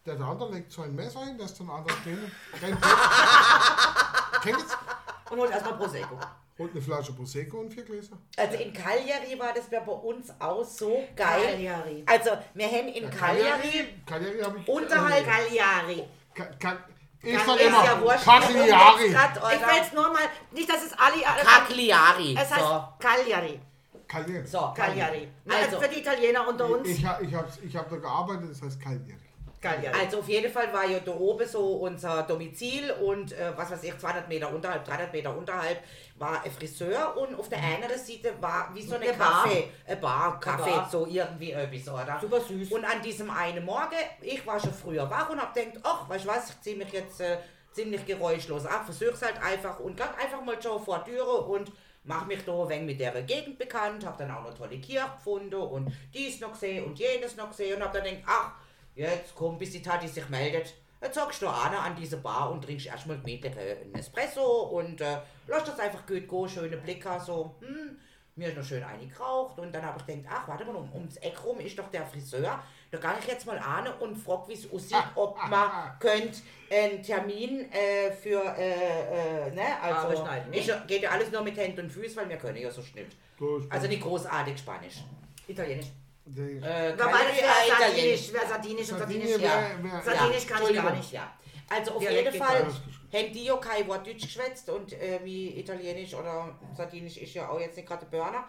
Der 0.03 0.19
andere 0.19 0.51
legt 0.51 0.71
so 0.71 0.81
ein 0.81 0.95
Messer 0.95 1.23
hin, 1.25 1.37
lässt 1.37 1.59
den 1.59 1.69
anderen 1.69 1.95
stehen, 2.01 2.31
rennt? 2.59 2.79
Und 5.31 5.39
holt 5.39 5.51
erstmal 5.51 5.77
Prosecco. 5.77 6.19
Holt 6.57 6.71
eine 6.71 6.81
Flasche 6.81 7.13
Prosecco 7.13 7.59
und 7.59 7.71
vier 7.73 7.83
Gläser. 7.83 8.17
Also 8.37 8.57
in 8.57 8.71
Cagliari 8.73 9.37
war 9.37 9.53
das 9.53 9.69
ja 9.69 9.81
bei 9.81 9.91
uns 9.91 10.31
auch 10.39 10.63
so 10.63 11.03
geil. 11.15 11.41
Cagliari. 11.51 12.03
Also 12.05 12.31
wir 12.53 12.67
haben 12.67 12.87
in 12.87 13.09
Cagliari 13.09 13.87
Cagliari 14.05 14.39
habe 14.39 14.59
ich. 14.59 14.67
unterhalb 14.67 15.25
Cagliari. 15.25 16.03
Ka- 16.33 16.51
Ka- 16.59 16.77
ich 17.25 17.39
sag 17.39 17.59
immer, 17.59 17.83
ja 17.83 17.95
Cagliari. 18.17 19.05
Ich 19.05 19.61
will 19.61 19.81
es 19.81 19.93
nur 19.93 20.11
mal, 20.13 20.21
nicht, 20.51 20.69
dass 20.69 20.83
es 20.85 20.93
Ali... 20.93 21.21
Cagliari. 21.43 22.37
Es 22.39 22.51
heißt 22.51 22.65
So. 22.65 22.83
Cagliari. 22.99 23.59
Cagliari. 24.07 24.47
So, 24.47 24.71
Cagliari. 24.75 25.27
Also, 25.49 25.65
Also 25.65 25.81
für 25.81 25.89
die 25.89 25.99
Italiener 25.99 26.47
unter 26.47 26.69
uns. 26.69 26.87
Ich, 26.87 27.05
ha- 27.05 27.19
ich 27.21 27.33
habe 27.33 27.47
ich 27.65 27.75
hab 27.75 27.89
da 27.89 27.95
gearbeitet, 27.97 28.51
das 28.51 28.61
heißt 28.61 28.79
Cagliari. 28.81 29.19
Cagliari. 29.61 29.99
also 29.99 30.19
auf 30.19 30.29
jeden 30.29 30.51
Fall 30.53 30.71
war 30.71 30.85
ja 30.85 30.99
da 30.99 31.11
oben 31.13 31.47
so 31.47 31.77
unser 31.77 32.21
Domizil 32.23 32.91
und 33.01 33.31
äh, 33.31 33.51
was 33.55 33.71
weiß 33.71 33.81
ich, 33.83 33.97
200 33.97 34.29
Meter 34.29 34.53
unterhalb, 34.53 34.85
300 34.85 35.11
Meter 35.11 35.35
unterhalb 35.35 35.79
war 36.17 36.43
ein 36.43 36.51
Friseur 36.51 37.15
und 37.17 37.37
auf 37.37 37.49
der 37.49 37.59
anderen 37.61 37.97
Seite 37.99 38.33
war 38.39 38.69
wie 38.73 38.81
so 38.81 38.95
eine 38.95 39.05
Eine 39.09 39.17
Bar. 39.17 39.43
Kaffee, 39.43 39.69
eine 39.85 39.97
Bar, 39.97 40.39
Kaffee, 40.39 40.71
Bar. 40.71 40.89
so 40.89 41.05
irgendwie 41.05 41.51
etwas, 41.51 41.93
oder? 41.93 42.17
Super 42.21 42.39
süß. 42.39 42.71
Und 42.71 42.85
an 42.85 43.01
diesem 43.01 43.29
einen 43.29 43.65
Morgen, 43.65 43.95
ich 44.21 44.45
war 44.47 44.59
schon 44.59 44.73
früher 44.73 45.09
wach 45.09 45.29
und 45.29 45.41
hab 45.41 45.53
gedacht, 45.53 45.79
ach, 45.83 46.07
weißt 46.07 46.23
du 46.25 46.29
was, 46.29 46.49
ich 46.51 46.61
zieh 46.61 46.75
mich 46.75 46.91
jetzt 46.93 47.19
äh, 47.19 47.37
ziemlich 47.73 48.05
geräuschlos 48.05 48.65
ab, 48.65 48.85
versuch's 48.85 49.21
halt 49.21 49.41
einfach 49.43 49.79
und 49.81 49.97
gang 49.97 50.17
einfach 50.17 50.41
mal 50.41 50.61
schon 50.61 50.81
vor 50.81 51.03
die 51.05 51.11
Türe 51.11 51.41
und 51.41 51.71
mach 52.05 52.25
mich 52.25 52.45
da 52.45 52.53
ein 52.53 52.69
wenig 52.69 52.85
mit 52.85 52.99
der 53.01 53.21
Gegend 53.23 53.57
bekannt, 53.57 54.05
hab 54.05 54.17
dann 54.17 54.31
auch 54.31 54.43
noch 54.43 54.53
tolle 54.53 54.79
Kirche 54.79 55.09
gefunden 55.17 55.55
und 55.55 55.91
dies 56.13 56.39
noch 56.39 56.53
gesehen 56.53 56.85
und 56.85 56.97
jenes 56.97 57.35
noch 57.35 57.49
gesehen 57.49 57.75
und 57.75 57.83
hab 57.83 57.91
dann 57.91 58.05
gedacht, 58.05 58.23
ach, 58.25 58.51
jetzt 58.95 59.35
komm, 59.35 59.57
bis 59.57 59.71
die 59.71 59.81
Tati 59.81 60.07
sich 60.07 60.29
meldet. 60.29 60.73
Jetzt 61.05 61.15
sagst 61.15 61.39
du 61.43 61.47
an 61.47 61.71
an 61.71 61.95
diese 61.95 62.17
Bar 62.17 62.49
und 62.51 62.63
trinkst 62.63 62.87
erstmal 62.87 63.19
gemütlich 63.19 63.53
einen 63.55 63.93
Espresso 63.93 64.63
und 64.63 64.99
äh, 65.01 65.17
lass 65.45 65.63
das 65.65 65.79
einfach 65.79 66.03
gut 66.07 66.27
gehen, 66.27 66.49
schöne 66.49 66.77
Blicke, 66.77 67.21
so, 67.23 67.53
hm, 67.59 67.95
mir 68.35 68.47
ist 68.49 68.57
noch 68.57 68.63
schön 68.63 68.83
eingeraucht 68.83 69.59
und 69.59 69.71
dann 69.71 69.85
habe 69.85 69.99
ich 69.99 70.05
gedacht, 70.07 70.35
ach, 70.35 70.47
warte 70.47 70.65
mal, 70.65 70.75
um, 70.75 70.91
ums 70.93 71.17
Eck 71.17 71.43
rum 71.45 71.59
ist 71.59 71.77
doch 71.77 71.89
der 71.91 72.07
Friseur. 72.07 72.59
Da 72.89 72.97
kann 72.97 73.17
ich 73.19 73.27
jetzt 73.27 73.45
mal 73.45 73.59
an 73.59 73.87
und 73.99 74.15
frag, 74.15 74.47
wie 74.47 74.53
es 74.53 74.71
aussieht, 74.71 74.97
ob 75.13 75.37
man 75.47 75.69
könnt 75.99 76.41
einen 76.71 77.03
Termin 77.03 77.71
äh, 77.71 78.11
für, 78.11 78.41
äh, 78.57 79.47
äh, 79.49 79.51
ne, 79.51 79.79
also, 79.83 79.95
Haare 80.01 80.17
schneiden, 80.17 80.49
ne? 80.49 80.59
ja- 80.59 80.83
geht 80.87 81.03
ja 81.03 81.11
alles 81.11 81.31
nur 81.31 81.43
mit 81.43 81.55
Händen 81.55 81.81
und 81.81 81.91
Füßen, 81.91 82.17
weil 82.17 82.29
wir 82.29 82.37
können 82.37 82.57
ja 82.57 82.71
so 82.71 82.81
schnell. 82.81 83.05
Ich 83.39 83.71
Also 83.71 83.87
nicht 83.87 84.01
großartig 84.01 84.57
Spanisch. 84.57 85.03
Italienisch. 85.47 85.87
Äh, 86.27 86.59
keine 86.59 86.97
das 86.97 87.07
wäre 87.07 87.67
Italienisch. 87.67 88.27
Sardinisch, 88.27 88.33
wäre 88.33 88.47
Sardinisch 88.47 88.91
und 88.91 88.97
Sardinisch 88.99 89.37
ja. 89.37 90.01
Sardinisch 90.03 90.47
kann 90.47 90.63
ich 90.67 90.75
gar 90.75 90.95
nicht. 90.95 91.11
Ja. 91.11 91.33
Also 91.69 91.91
auf 91.93 91.99
Dialekt 91.99 92.33
jeden 92.33 92.43
Fall 92.43 92.65
haben 93.13 93.33
die 93.33 93.43
ja 93.43 93.57
kein 93.57 93.87
Wort 93.87 94.05
Deutsch 94.05 94.23
geschwätzt 94.23 94.69
und 94.69 94.93
äh, 94.93 95.19
wie 95.23 95.59
Italienisch 95.59 96.13
oder 96.13 96.57
Sardinisch 96.73 97.17
ist 97.17 97.33
ja 97.33 97.49
auch 97.49 97.59
jetzt 97.59 97.75
nicht 97.75 97.87
gerade 97.87 98.05
der 98.05 98.17
Burner. 98.17 98.45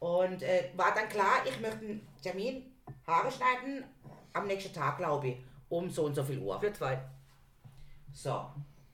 Und 0.00 0.42
äh, 0.42 0.70
war 0.76 0.94
dann 0.94 1.08
klar, 1.08 1.38
ich 1.46 1.58
möchte 1.60 1.78
einen 1.78 2.06
Termin, 2.22 2.74
Haare 3.06 3.30
schneiden, 3.30 3.84
am 4.34 4.46
nächsten 4.46 4.72
Tag, 4.72 4.98
glaube 4.98 5.28
ich, 5.28 5.36
um 5.68 5.88
so 5.90 6.04
und 6.04 6.14
so 6.14 6.22
viel 6.22 6.38
Uhr. 6.38 6.60
Für 6.60 6.72
zwei. 6.72 7.00
So. 8.12 8.44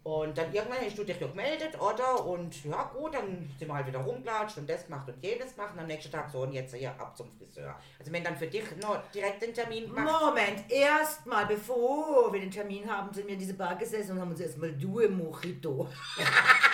Und 0.03 0.39
dann 0.39 0.53
irgendwann 0.53 0.81
hast 0.81 0.97
du 0.97 1.05
dich 1.05 1.21
ja 1.21 1.27
gemeldet, 1.27 1.79
oder? 1.79 2.25
Und 2.25 2.65
ja 2.65 2.85
gut, 2.85 3.15
dann 3.15 3.51
sind 3.59 3.69
wir 3.69 3.75
halt 3.75 3.87
wieder 3.87 3.99
rumgelatscht 3.99 4.57
und 4.57 4.69
das 4.69 4.87
gemacht 4.87 5.07
und 5.09 5.23
jenes 5.23 5.55
gemacht 5.55 5.75
und 5.75 5.81
am 5.81 5.87
nächsten 5.87 6.11
Tag 6.11 6.31
so 6.31 6.41
und 6.41 6.55
jetzt 6.55 6.75
hier 6.75 6.91
ab 6.99 7.15
zum 7.15 7.31
Friseur. 7.37 7.77
Also 7.99 8.11
wenn 8.11 8.25
dann 8.25 8.37
für 8.37 8.47
dich 8.47 8.65
noch 8.81 9.03
direkt 9.11 9.43
den 9.43 9.53
Termin 9.53 9.87
gemacht. 9.87 10.23
Moment, 10.23 10.71
erstmal, 10.71 11.45
bevor 11.45 12.33
wir 12.33 12.41
den 12.41 12.51
Termin 12.51 12.91
haben, 12.91 13.13
sind 13.13 13.27
wir 13.27 13.35
in 13.35 13.41
diese 13.41 13.55
Bar 13.55 13.77
gesessen 13.77 14.13
und 14.13 14.21
haben 14.21 14.31
uns 14.31 14.41
erstmal 14.41 14.73
Due 14.73 15.09
Mojito. 15.09 15.87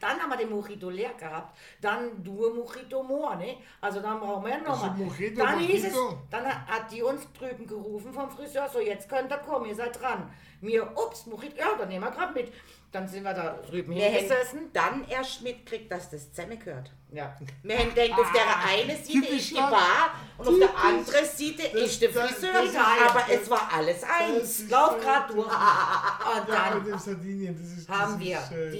dann 0.00 0.18
haben 0.18 0.30
wir 0.30 0.36
den 0.38 0.50
Mojito 0.50 0.90
leer 0.90 1.12
gehabt, 1.18 1.56
dann 1.80 2.22
Due 2.24 2.50
Mojito 2.52 3.02
more, 3.02 3.36
ne? 3.36 3.58
Also 3.80 4.00
dann 4.00 4.18
brauchen 4.18 4.44
wir 4.46 4.58
nochmal. 4.58 4.90
Also 4.90 5.04
Mojito, 5.04 5.42
Dann 5.44 5.58
hieß 5.60 5.84
es, 5.84 5.92
Mojito. 5.92 6.18
dann 6.30 6.44
hat 6.66 6.90
die 6.90 7.02
uns 7.02 7.22
drüben 7.38 7.66
gerufen 7.66 8.12
vom 8.12 8.30
Friseur, 8.30 8.68
so 8.68 8.80
jetzt 8.80 9.08
könnt 9.08 9.30
ihr 9.30 9.38
kommen, 9.38 9.66
ihr 9.66 9.74
seid 9.74 10.00
dran. 10.00 10.30
Mir, 10.62 10.90
ups, 10.96 11.26
Mojito, 11.26 11.56
ja, 11.58 11.74
dann 11.78 11.88
nehmen 11.88 12.04
wir 12.04 12.10
gerade 12.10 12.32
mit. 12.34 12.52
Dann 12.92 13.06
sind 13.06 13.22
wir 13.22 13.32
da 13.32 13.52
drüben 13.66 13.94
Wir 13.94 14.04
haben 14.06 14.14
hingesessen. 14.14 14.70
dann 14.72 15.06
erst 15.08 15.42
mitgekriegt, 15.42 15.90
dass 15.92 16.10
das 16.10 16.32
zusammengehört. 16.32 16.90
Ja. 17.12 17.36
Wir 17.62 17.78
haben 17.78 17.94
gedacht, 17.94 18.18
auf 18.20 18.32
der 18.32 18.68
einen 18.68 18.90
Seite 18.90 19.12
typisch 19.12 19.30
ist 19.36 19.50
die. 19.52 19.54
Bar 19.54 20.10
und 20.38 20.48
auf 20.48 20.58
der 20.58 20.76
anderen 20.76 21.04
Seite 21.24 21.78
ist 21.78 22.02
der 22.02 22.10
Friseur. 22.10 22.52
das 22.52 22.64
ist- 22.64 22.76
aber 22.76 23.22
es 23.30 23.48
war 23.48 23.70
alles 23.72 24.02
eins. 24.02 24.68
Lauf 24.68 25.00
gerade 25.00 25.32
durch. 25.34 25.46
Und 26.36 26.48
dann 26.48 26.78
mit 26.82 26.86
dem 26.92 26.98
Sardinien, 26.98 27.56
das 27.56 27.78
ist. 27.78 27.88
haben 27.88 28.18
wir 28.18 28.38
ist, 28.38 28.52
äh, 28.52 28.70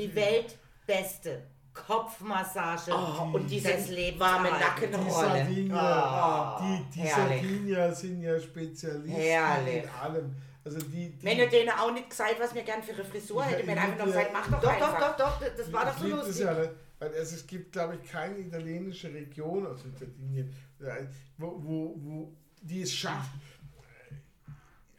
weltbeste 0.90 1.42
Kopfmassage 1.72 2.90
Oh, 2.92 3.30
und 3.36 3.48
diese 3.48 3.72
des 3.72 3.88
Lebens 3.90 4.20
warme 4.20 4.48
erhalten. 4.48 4.86
Die 4.90 4.96
Nackenrolle. 4.96 5.28
Sardinier, 5.28 5.76
Ah, 5.76 6.60
die, 6.92 7.00
die. 7.00 7.06
Sardinier 7.08 7.94
sind 7.94 8.22
ja 8.22 8.40
Spezialisten 8.40 9.10
Herrlich. 9.20 9.84
in 9.84 9.88
allem. 9.90 10.34
Also 10.64 10.78
die, 10.80 11.10
die 11.10 11.22
Wenn 11.24 11.38
ihr 11.38 11.48
denen 11.48 11.70
auch 11.70 11.92
nicht 11.92 12.10
gesagt, 12.10 12.36
was 12.38 12.54
wir 12.54 12.62
gern 12.62 12.82
für 12.82 12.92
eine 12.92 13.04
Frisur 13.04 13.44
hätten, 13.44 13.66
wenn 13.66 13.78
einfach 13.78 13.96
nur 13.98 14.06
gesagt, 14.06 14.30
mach 14.32 14.50
doch, 14.50 14.60
Doch, 14.60 14.72
einfach. 14.72 15.16
doch, 15.16 15.16
doch, 15.16 15.40
doch, 15.40 15.56
das 15.56 15.72
war 15.72 15.86
doch 15.86 15.98
so 15.98 16.06
lustig. 16.08 16.38
ja, 16.44 16.52
ne? 16.52 16.70
Weil 16.98 17.10
es, 17.12 17.32
es 17.32 17.46
gibt, 17.46 17.72
glaube 17.72 17.96
ich, 18.02 18.10
keine 18.10 18.36
italienische 18.38 19.08
Region, 19.14 19.66
also 19.66 19.84
in 19.84 19.96
Sardinien, 19.96 20.54
äh, 20.80 21.04
wo, 21.38 21.54
wo, 21.62 21.94
wo 21.96 22.32
die 22.60 22.82
es 22.82 22.92
schafft, 22.92 23.30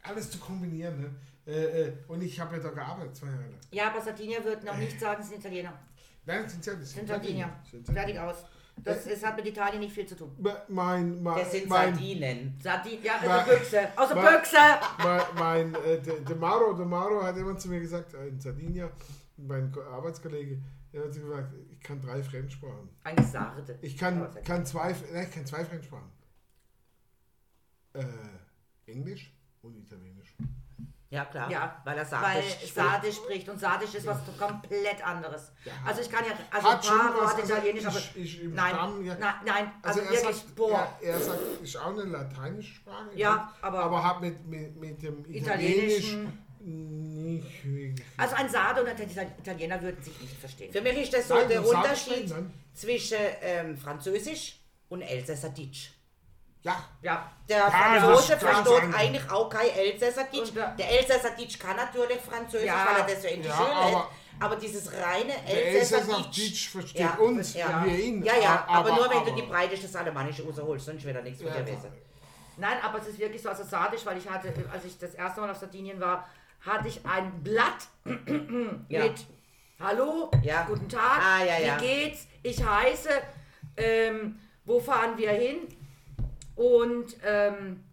alles 0.02 0.30
zu 0.30 0.38
kombinieren. 0.38 1.00
Ne? 1.00 1.10
Äh, 1.46 1.50
äh, 1.88 1.92
und 2.08 2.22
ich 2.22 2.38
habe 2.38 2.56
ja 2.56 2.62
da 2.62 2.70
gearbeitet, 2.70 3.16
zwei 3.16 3.26
Jahre 3.26 3.42
lang. 3.42 3.58
Ja, 3.72 3.88
aber 3.90 4.00
Sardinier 4.00 4.44
würden 4.44 4.68
auch 4.68 4.76
nicht 4.76 4.98
sagen, 5.00 5.22
sie 5.22 5.30
sind 5.30 5.40
Italiener. 5.40 5.72
Nein, 6.24 6.48
sind 6.48 6.64
ja 6.64 6.74
das 6.74 6.90
Sind 6.92 7.08
Sardinier. 7.08 7.50
Sind 7.68 7.86
Fertig 7.86 8.18
aus. 8.18 8.44
Das 8.76 9.06
ist, 9.06 9.24
hat 9.24 9.36
mit 9.36 9.46
Italien 9.46 9.80
nicht 9.80 9.92
viel 9.92 10.06
zu 10.06 10.16
tun. 10.16 10.34
Mein, 10.68 11.22
mein, 11.22 11.38
Das 11.38 11.50
sind 11.52 11.68
mein, 11.68 11.94
Sardinen. 11.94 12.58
Sardin, 12.62 13.02
ja, 13.02 13.14
Ma- 13.24 13.38
also 13.38 13.50
Büchse. 13.52 13.88
Aus 13.96 14.08
der 14.08 14.16
Ma- 14.16 14.30
Büchse! 14.30 14.56
mein, 14.98 15.22
mein 15.72 15.74
äh, 15.84 16.00
der, 16.00 16.20
der 16.20 16.36
Maro, 16.36 16.72
der 16.72 16.86
Maro 16.86 17.22
hat 17.22 17.36
immer 17.36 17.56
zu 17.58 17.68
mir 17.68 17.80
gesagt, 17.80 18.14
äh, 18.14 18.28
in 18.28 18.40
Sardinien, 18.40 18.88
mein 19.36 19.70
Ko- 19.72 19.82
Arbeitskollege, 19.82 20.62
der 20.92 21.02
hat 21.04 21.12
gesagt, 21.12 21.54
ich 21.70 21.80
kann 21.80 22.00
drei 22.00 22.22
Fremdsprachen. 22.22 22.88
Eine 23.04 23.22
Sarde. 23.24 23.78
Ich 23.82 23.96
kann, 23.98 24.26
kann 24.44 24.64
zwei, 24.64 24.94
nein, 25.12 25.26
ich 25.28 25.34
kann 25.34 25.44
zwei 25.44 25.64
Fremdsprachen. 25.64 26.10
Äh, 27.94 28.04
Englisch 28.86 29.34
und 29.60 29.76
Italienisch. 29.76 30.11
Ja, 31.12 31.26
klar. 31.26 31.50
Ja, 31.50 31.76
weil 31.84 31.98
er 31.98 32.06
sagt, 32.06 32.22
Weil 32.24 32.40
das 32.42 32.52
spricht. 32.54 32.74
Sardisch 32.74 33.16
spricht 33.16 33.48
und 33.50 33.60
Sardisch 33.60 33.94
ist 33.94 34.06
was 34.06 34.18
komplett 34.38 35.06
anderes. 35.06 35.52
Ja. 35.62 35.72
Also 35.86 36.00
ich 36.00 36.10
kann 36.10 36.24
ja, 36.24 36.32
also 36.50 36.68
Hat 36.70 36.82
ein 36.82 36.88
paar 36.98 37.14
Worte 37.14 37.42
also 37.42 37.52
Italienisch, 37.52 37.84
aber 37.86 37.98
ich- 37.98 38.16
ich 38.16 38.42
nein, 38.44 38.74
Stamm, 38.74 39.04
ja. 39.04 39.14
nein, 39.20 39.34
nein, 39.44 39.72
also, 39.82 40.00
er 40.00 40.10
wirklich, 40.10 40.36
sagt, 40.36 40.56
boah. 40.56 40.88
Er, 41.02 41.10
er 41.10 41.20
sagt, 41.20 41.38
ist 41.62 41.76
auch 41.76 41.86
eine 41.92 42.04
lateinische 42.04 42.74
Sprache. 42.76 43.10
Ja, 43.14 43.52
aber- 43.60 43.80
aber 43.84 44.02
hat 44.02 44.20
mit, 44.22 44.46
mit, 44.46 44.74
mit 44.76 45.02
dem 45.02 45.22
Italienisch 45.30 45.98
Italienischen- 45.98 46.38
nicht 46.60 47.64
wirklich. 47.64 48.06
Also 48.16 48.34
ein 48.36 48.48
Sarde 48.48 48.80
und 48.82 48.88
ein 48.88 48.96
Italiener 49.38 49.82
würden 49.82 50.02
sich 50.02 50.18
nicht 50.18 50.38
verstehen. 50.38 50.72
Für 50.72 50.80
mich 50.80 50.96
ist 50.96 51.12
das 51.12 51.28
so 51.28 51.34
Nein, 51.34 51.48
der 51.48 51.66
Unterschied 51.66 52.32
zwischen 52.72 53.18
ähm, 53.42 53.76
Französisch 53.76 54.60
und 54.88 55.02
Elsässerdeutsch. 55.02 55.90
Ja, 56.62 56.76
Ja, 57.02 57.30
Der 57.48 57.58
Ja, 57.58 57.70
Franzose 57.70 58.36
versteht 58.38 58.94
eigentlich 58.96 59.30
auch 59.30 59.48
kein 59.50 59.68
Elsässerdeutsch. 59.70 60.52
Der- 60.54 60.68
Der 60.78 60.90
Elsässerdeutsch 61.00 61.58
kann 61.58 61.76
natürlich 61.76 62.18
Französisch, 62.20 62.66
Ja. 62.66 62.86
weil 62.88 63.00
er 63.02 63.06
das 63.14 63.22
so 63.22 63.28
in 63.28 63.42
die 63.42 63.48
Ja, 63.48 63.56
Schule 63.56 63.72
aber- 63.72 63.98
hat. 63.98 64.08
Aber 64.40 64.56
dieses 64.56 64.90
reine 64.92 65.34
der 65.46 65.66
Elsässerdeutsch... 65.66 66.68
Versteht 66.70 67.00
Ja, 67.00 67.14
uns, 67.14 67.54
ja. 67.54 67.84
wir 67.84 67.94
ihn. 67.98 68.22
Ja, 68.24 68.34
ja, 68.36 68.64
aber, 68.66 68.90
nur 68.94 69.08
wenn 69.10 69.18
aber, 69.18 69.30
du 69.30 69.36
die 69.36 69.42
Breite 69.42 69.76
des 69.76 69.94
Alemannische 69.94 70.44
rausholst, 70.44 70.86
sonst 70.86 71.04
wird 71.04 71.14
er 71.16 71.22
nichts 71.22 71.40
Ja, 71.42 71.50
dir 71.50 71.66
wissen. 71.66 71.92
Nein, 72.56 72.76
aber 72.82 72.98
es 72.98 73.08
ist 73.08 73.18
wirklich 73.18 73.40
so, 73.42 73.48
also 73.50 73.62
Sardisch, 73.64 74.04
weil 74.04 74.18
ich 74.18 74.28
hatte, 74.28 74.52
als 74.72 74.84
ich 74.84 74.98
das 74.98 75.14
erste 75.14 75.40
Mal 75.40 75.50
auf 75.50 75.58
Sardinien 75.58 76.00
war, 76.00 76.28
hatte 76.66 76.88
ich 76.88 77.04
ein 77.06 77.42
Blatt 77.42 77.86
Ja. 78.88 79.04
mit 79.04 79.26
Hallo, 79.80 80.30
Ja. 80.42 80.64
guten 80.66 80.88
Tag, 80.88 81.20
Ah, 81.20 81.44
ja, 81.44 81.58
ja. 81.58 81.80
wie 81.80 81.84
geht's, 81.86 82.26
ich 82.42 82.64
heiße, 82.64 83.10
ähm, 83.76 84.38
wo 84.64 84.78
fahren 84.80 85.16
wir 85.16 85.30
hin? 85.30 85.68
Und, 86.54 87.16
ähm, 87.24 87.84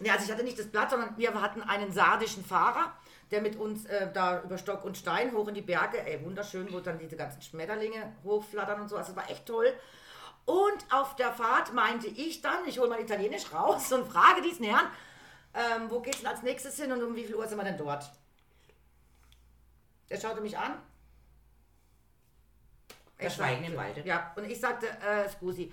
ja, 0.00 0.14
also 0.14 0.26
ich 0.26 0.32
hatte 0.32 0.44
nicht 0.44 0.58
das 0.58 0.66
Blatt, 0.66 0.90
sondern 0.90 1.16
wir 1.16 1.40
hatten 1.40 1.62
einen 1.62 1.92
sardischen 1.92 2.44
Fahrer, 2.44 2.92
der 3.30 3.40
mit 3.40 3.56
uns 3.56 3.86
äh, 3.86 4.12
da 4.12 4.42
über 4.42 4.58
Stock 4.58 4.84
und 4.84 4.96
Stein 4.96 5.32
hoch 5.32 5.48
in 5.48 5.54
die 5.54 5.62
Berge, 5.62 6.04
ey, 6.06 6.24
wunderschön, 6.24 6.72
wo 6.72 6.80
dann 6.80 6.98
diese 6.98 7.16
ganzen 7.16 7.42
Schmetterlinge 7.42 8.14
hochflattern 8.24 8.80
und 8.80 8.88
so, 8.88 8.96
also 8.96 9.12
es 9.12 9.16
war 9.16 9.28
echt 9.30 9.46
toll. 9.46 9.72
Und 10.44 10.86
auf 10.90 11.16
der 11.16 11.32
Fahrt 11.32 11.72
meinte 11.74 12.06
ich 12.06 12.40
dann, 12.40 12.66
ich 12.66 12.78
hole 12.78 12.88
mal 12.88 13.00
Italienisch 13.00 13.52
raus 13.52 13.92
und 13.92 14.06
frage 14.06 14.42
diesen 14.42 14.64
Herrn, 14.64 14.86
ähm, 15.54 15.90
wo 15.90 16.00
geht's 16.00 16.18
denn 16.18 16.28
als 16.28 16.42
nächstes 16.42 16.76
hin 16.76 16.92
und 16.92 17.02
um 17.02 17.16
wie 17.16 17.24
viel 17.24 17.34
Uhr 17.34 17.48
sind 17.48 17.58
wir 17.58 17.64
denn 17.64 17.78
dort? 17.78 18.10
Er 20.08 20.20
schaute 20.20 20.40
mich 20.40 20.56
an. 20.56 20.74
Das 23.18 23.32
Ich 23.32 23.34
Schweigen 23.34 23.64
im 23.64 23.76
Walde. 23.76 24.02
Ja, 24.04 24.32
und 24.36 24.44
ich 24.44 24.60
sagte, 24.60 24.86
äh, 24.86 25.28
scusi, 25.28 25.72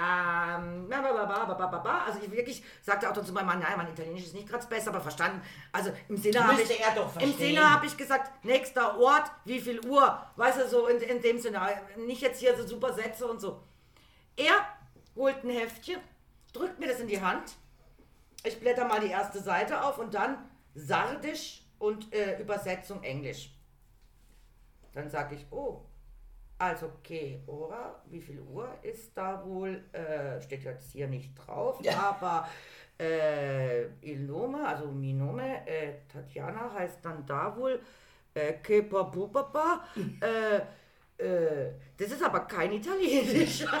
ähm, 0.00 0.88
also 0.90 2.18
ich 2.22 2.30
wirklich 2.30 2.62
sagte 2.82 3.08
auch 3.08 3.12
dann 3.12 3.26
zu 3.26 3.32
meinem 3.32 3.46
Mann, 3.46 3.58
nein, 3.60 3.76
mein 3.76 3.88
Italienisch 3.88 4.24
ist 4.24 4.34
nicht 4.34 4.48
gerade 4.48 4.60
das 4.62 4.68
Beste, 4.68 4.90
aber 4.90 5.00
verstanden. 5.00 5.42
Also 5.72 5.92
im 6.08 6.16
Sinne 6.16 6.46
habe 6.46 6.62
ich, 6.62 6.80
er 6.80 6.94
doch 6.94 7.06
im 7.06 7.10
verstehen. 7.10 7.38
Sinne 7.38 7.70
habe 7.70 7.86
ich 7.86 7.96
gesagt, 7.96 8.44
nächster 8.44 8.98
Ort, 8.98 9.30
wie 9.44 9.60
viel 9.60 9.84
Uhr, 9.86 10.26
weißt 10.36 10.60
du, 10.60 10.68
so 10.68 10.86
in, 10.86 11.00
in 11.00 11.20
dem 11.20 11.38
Sinne, 11.38 11.60
nicht 11.98 12.22
jetzt 12.22 12.40
hier 12.40 12.56
so 12.56 12.66
super 12.66 12.92
Sätze 12.92 13.26
und 13.26 13.40
so. 13.40 13.62
Er 14.36 14.66
holt 15.16 15.44
ein 15.44 15.50
Heftchen, 15.50 16.00
drückt 16.52 16.78
mir 16.78 16.88
das 16.88 17.00
in 17.00 17.08
die 17.08 17.20
Hand, 17.20 17.52
ich 18.42 18.58
blätter 18.58 18.86
mal 18.86 19.00
die 19.00 19.10
erste 19.10 19.40
Seite 19.40 19.84
auf 19.84 19.98
und 19.98 20.14
dann 20.14 20.38
Sardisch 20.74 21.62
und 21.78 22.12
äh, 22.14 22.40
Übersetzung 22.40 23.02
Englisch. 23.02 23.50
Dann 24.94 25.10
sage 25.10 25.34
ich, 25.34 25.46
oh, 25.50 25.84
also 26.60 26.86
okay, 26.98 27.40
ora, 27.46 28.00
wie 28.10 28.20
viel 28.20 28.40
Uhr 28.40 28.68
ist 28.82 29.16
da 29.16 29.42
wohl? 29.44 29.82
Äh, 29.92 30.40
steht 30.42 30.62
jetzt 30.64 30.92
hier 30.92 31.08
nicht 31.08 31.30
drauf, 31.34 31.80
aber 31.98 32.46
äh, 32.98 33.84
il 34.02 34.26
nome, 34.26 34.66
also 34.66 34.86
mi 34.92 35.12
nome, 35.12 35.66
äh, 35.66 35.94
Tatjana 36.12 36.70
heißt 36.74 36.98
dann 37.02 37.24
da 37.26 37.56
wohl 37.56 37.80
äh, 38.34 38.52
che 38.62 38.82
papupapa. 38.82 39.84
äh, 40.20 40.56
äh, 41.24 41.72
das 41.96 42.10
ist 42.12 42.22
aber 42.22 42.40
kein 42.40 42.72
Italienisch. 42.72 43.60
Ja. 43.62 43.80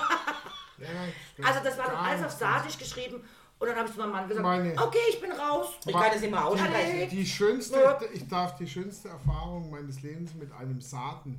Also 1.42 1.60
das 1.62 1.76
war 1.76 1.88
Gar 1.88 2.02
alles 2.04 2.24
auf. 2.24 2.30
Sardisch 2.30 2.78
geschrieben 2.78 3.22
Und 3.58 3.68
dann 3.68 3.76
habe 3.76 3.86
ich 3.86 3.92
zu 3.92 4.00
meinem 4.00 4.12
Mann 4.12 4.26
gesagt, 4.26 4.42
Meine- 4.42 4.72
okay, 4.82 4.98
ich 5.10 5.20
bin 5.20 5.30
raus. 5.32 5.74
Ich 5.84 5.92
kann 5.92 6.10
das 6.10 6.22
immer 6.22 6.46
aussprechen. 6.46 6.72
Hey. 6.72 7.08
Die 7.08 7.26
schönste, 7.26 7.78
Ja. 7.82 7.98
ich 8.14 8.26
darf 8.26 8.56
die 8.56 8.66
schönste 8.66 9.08
Erfahrung 9.10 9.68
meines 9.70 10.00
Lebens 10.00 10.34
mit 10.34 10.50
einem 10.52 10.80
Saaten, 10.80 11.38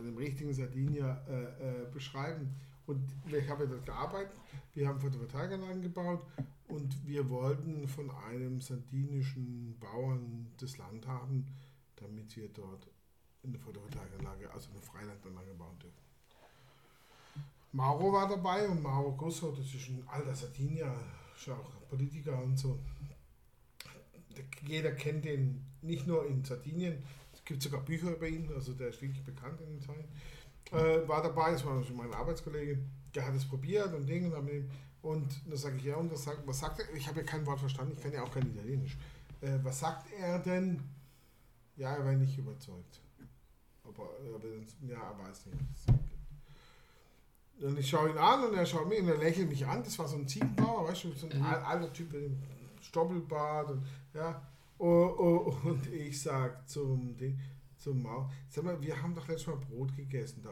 einem 0.00 0.16
richtigen 0.16 0.52
Sardinier, 0.52 1.22
äh, 1.28 1.82
äh, 1.84 1.90
beschreiben. 1.92 2.54
Und 2.86 3.00
ich 3.26 3.48
habe 3.48 3.68
dort 3.68 3.86
gearbeitet, 3.86 4.32
wir 4.74 4.88
haben 4.88 5.00
Photovoltaikanlagen 5.00 5.82
gebaut 5.82 6.24
und 6.68 7.06
wir 7.06 7.28
wollten 7.30 7.86
von 7.86 8.10
einem 8.10 8.60
sardinischen 8.60 9.76
Bauern 9.78 10.46
das 10.58 10.76
Land 10.78 11.06
haben, 11.06 11.46
damit 11.96 12.36
wir 12.36 12.48
dort 12.48 12.88
eine 13.44 13.58
Photovoltaikanlage, 13.58 14.50
also 14.52 14.70
eine 14.72 14.80
Freilandanlage 14.82 15.54
bauen 15.54 15.78
dürfen. 15.78 16.00
Mauro 17.72 18.12
war 18.12 18.28
dabei 18.28 18.68
und 18.68 18.82
Mauro 18.82 19.12
Gusso, 19.12 19.52
das 19.52 19.66
ist 19.72 19.88
ein 19.88 20.02
alter 20.08 20.34
Sardinier, 20.34 20.92
ist 21.36 21.48
auch 21.48 21.70
Politiker 21.88 22.42
und 22.42 22.58
so. 22.58 22.78
Der- 24.36 24.44
Jeder 24.68 24.92
kennt 24.92 25.24
den 25.24 25.64
nicht 25.82 26.06
nur 26.06 26.26
in 26.26 26.44
Sardinien, 26.44 27.02
gibt 27.50 27.62
sogar 27.62 27.80
Bücher 27.80 28.12
über 28.12 28.28
ihn, 28.28 28.48
also 28.54 28.72
der 28.72 28.88
ist 28.88 29.02
wirklich 29.02 29.24
bekannt 29.24 29.60
in 29.60 29.76
Italien. 29.76 30.08
Äh, 30.72 31.08
war 31.08 31.20
dabei, 31.20 31.50
das 31.50 31.64
war 31.66 31.82
schon 31.82 31.96
mein 31.96 32.14
Arbeitskollege, 32.14 32.78
der 33.14 33.26
hat 33.26 33.34
es 33.34 33.44
probiert 33.44 33.92
und 33.92 34.06
Dinge 34.06 34.28
und, 34.28 34.36
haben 34.36 34.48
ihm- 34.48 34.70
und 35.02 35.28
dann 35.48 35.56
sage 35.56 35.76
ich, 35.78 35.84
ja, 35.84 35.96
und 35.96 36.12
das 36.12 36.22
sagt, 36.24 36.46
was 36.46 36.60
sagt 36.60 36.78
er? 36.78 36.94
Ich 36.94 37.08
habe 37.08 37.20
ja 37.20 37.26
kein 37.26 37.44
Wort 37.46 37.58
verstanden, 37.58 37.94
ich 37.96 38.02
kann 38.02 38.12
ja 38.12 38.22
auch 38.22 38.30
kein 38.32 38.46
Italienisch. 38.46 38.96
Äh, 39.40 39.58
was 39.64 39.80
sagt 39.80 40.06
er 40.12 40.38
denn? 40.38 40.80
Ja, 41.76 41.96
er 41.96 42.04
war 42.04 42.12
nicht 42.12 42.38
überzeugt. 42.38 43.00
Aber, 43.82 44.04
aber 44.34 44.46
ja, 44.86 45.10
er 45.10 45.18
weiß 45.18 45.46
nicht. 45.46 45.58
Und 47.62 47.78
ich 47.78 47.88
schaue 47.90 48.10
ihn 48.10 48.18
an 48.18 48.44
und 48.44 48.54
er 48.54 48.64
schaut 48.64 48.88
mich 48.88 49.00
und 49.00 49.08
er 49.08 49.18
lächelt 49.18 49.48
mich 49.48 49.66
an. 49.66 49.82
Das 49.82 49.98
war 49.98 50.06
so 50.06 50.16
ein 50.16 50.28
Ziegenbauer, 50.28 50.88
weißt 50.88 51.04
du, 51.04 51.12
so 51.12 51.26
ein 51.28 51.42
al- 51.42 51.62
alter 51.62 51.92
Typ 51.92 52.12
mit 52.12 52.22
dem 52.22 52.38
Stoppelbart 52.80 53.70
und 53.70 53.84
ja. 54.14 54.40
Oh, 54.82 55.14
oh, 55.18 55.68
und 55.68 55.92
ich 55.92 56.22
sag 56.22 56.66
zum 56.66 57.14
Ding, 57.14 57.38
zum 57.76 58.02
Mau, 58.02 58.30
sag 58.48 58.64
mal, 58.64 58.80
wir 58.80 59.02
haben 59.02 59.14
doch 59.14 59.28
letztes 59.28 59.48
Mal 59.48 59.56
Brot 59.56 59.94
gegessen 59.94 60.42
da 60.42 60.50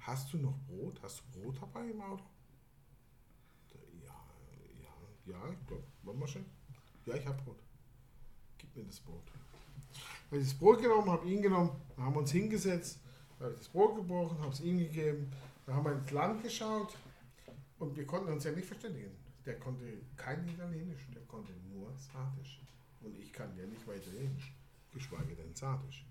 Hast 0.00 0.30
du 0.34 0.36
noch 0.36 0.58
Brot? 0.66 1.00
Hast 1.02 1.22
du 1.22 1.40
Brot 1.40 1.56
dabei 1.58 1.88
im 1.88 2.02
Auto? 2.02 2.22
Ja, 4.04 4.12
ja, 4.82 5.32
ja, 5.32 5.50
ich 5.50 5.66
glaube, 5.66 5.82
wollen 6.02 6.20
wir 6.20 6.28
schon? 6.28 6.44
Ja, 7.06 7.14
ich 7.14 7.26
habe 7.26 7.42
Brot. 7.42 7.56
Gib 8.58 8.76
mir 8.76 8.84
das 8.84 9.00
Brot. 9.00 9.22
Habe 10.26 10.42
ich 10.42 10.48
das 10.48 10.58
Brot 10.58 10.82
genommen, 10.82 11.08
habe 11.08 11.26
ihn 11.26 11.40
genommen, 11.40 11.70
haben 11.96 12.16
uns 12.16 12.32
hingesetzt, 12.32 12.98
habe 13.38 13.54
das 13.54 13.68
Brot 13.68 13.96
gebrochen, 13.96 14.38
habe 14.40 14.52
es 14.52 14.60
ihm 14.60 14.78
gegeben, 14.78 15.32
dann 15.64 15.76
haben 15.76 15.86
wir 15.86 15.92
ins 15.92 16.10
Land 16.10 16.42
geschaut 16.42 16.98
und 17.78 17.96
wir 17.96 18.06
konnten 18.06 18.30
uns 18.30 18.44
ja 18.44 18.52
nicht 18.52 18.66
verständigen. 18.66 19.16
Der 19.46 19.58
konnte 19.58 19.86
kein 20.18 20.46
Italienisch, 20.46 21.08
der 21.14 21.22
konnte 21.22 21.54
nur 21.72 21.90
Sardisch. 21.96 22.60
Und 23.00 23.16
ich 23.18 23.32
kann 23.32 23.56
ja 23.56 23.66
nicht 23.66 23.86
mal 23.86 23.96
Italienisch, 23.96 24.52
geschweige 24.92 25.34
denn 25.34 25.54
Sardisch. 25.54 26.04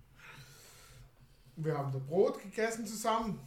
Wir 1.56 1.76
haben 1.76 1.92
das 1.92 2.02
Brot 2.02 2.42
gegessen 2.42 2.86
zusammen, 2.86 3.38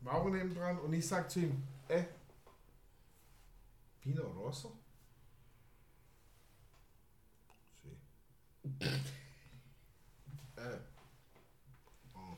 Mauro 0.00 0.30
neben 0.30 0.54
dran 0.54 0.78
und 0.78 0.92
ich 0.92 1.06
sag 1.06 1.30
zu 1.30 1.40
ihm, 1.40 1.62
äh, 1.88 2.04
Vino 4.02 4.22
Rosso? 4.22 4.72
Sie. 7.82 7.96
Äh. 10.56 10.60
Oh. 12.14 12.36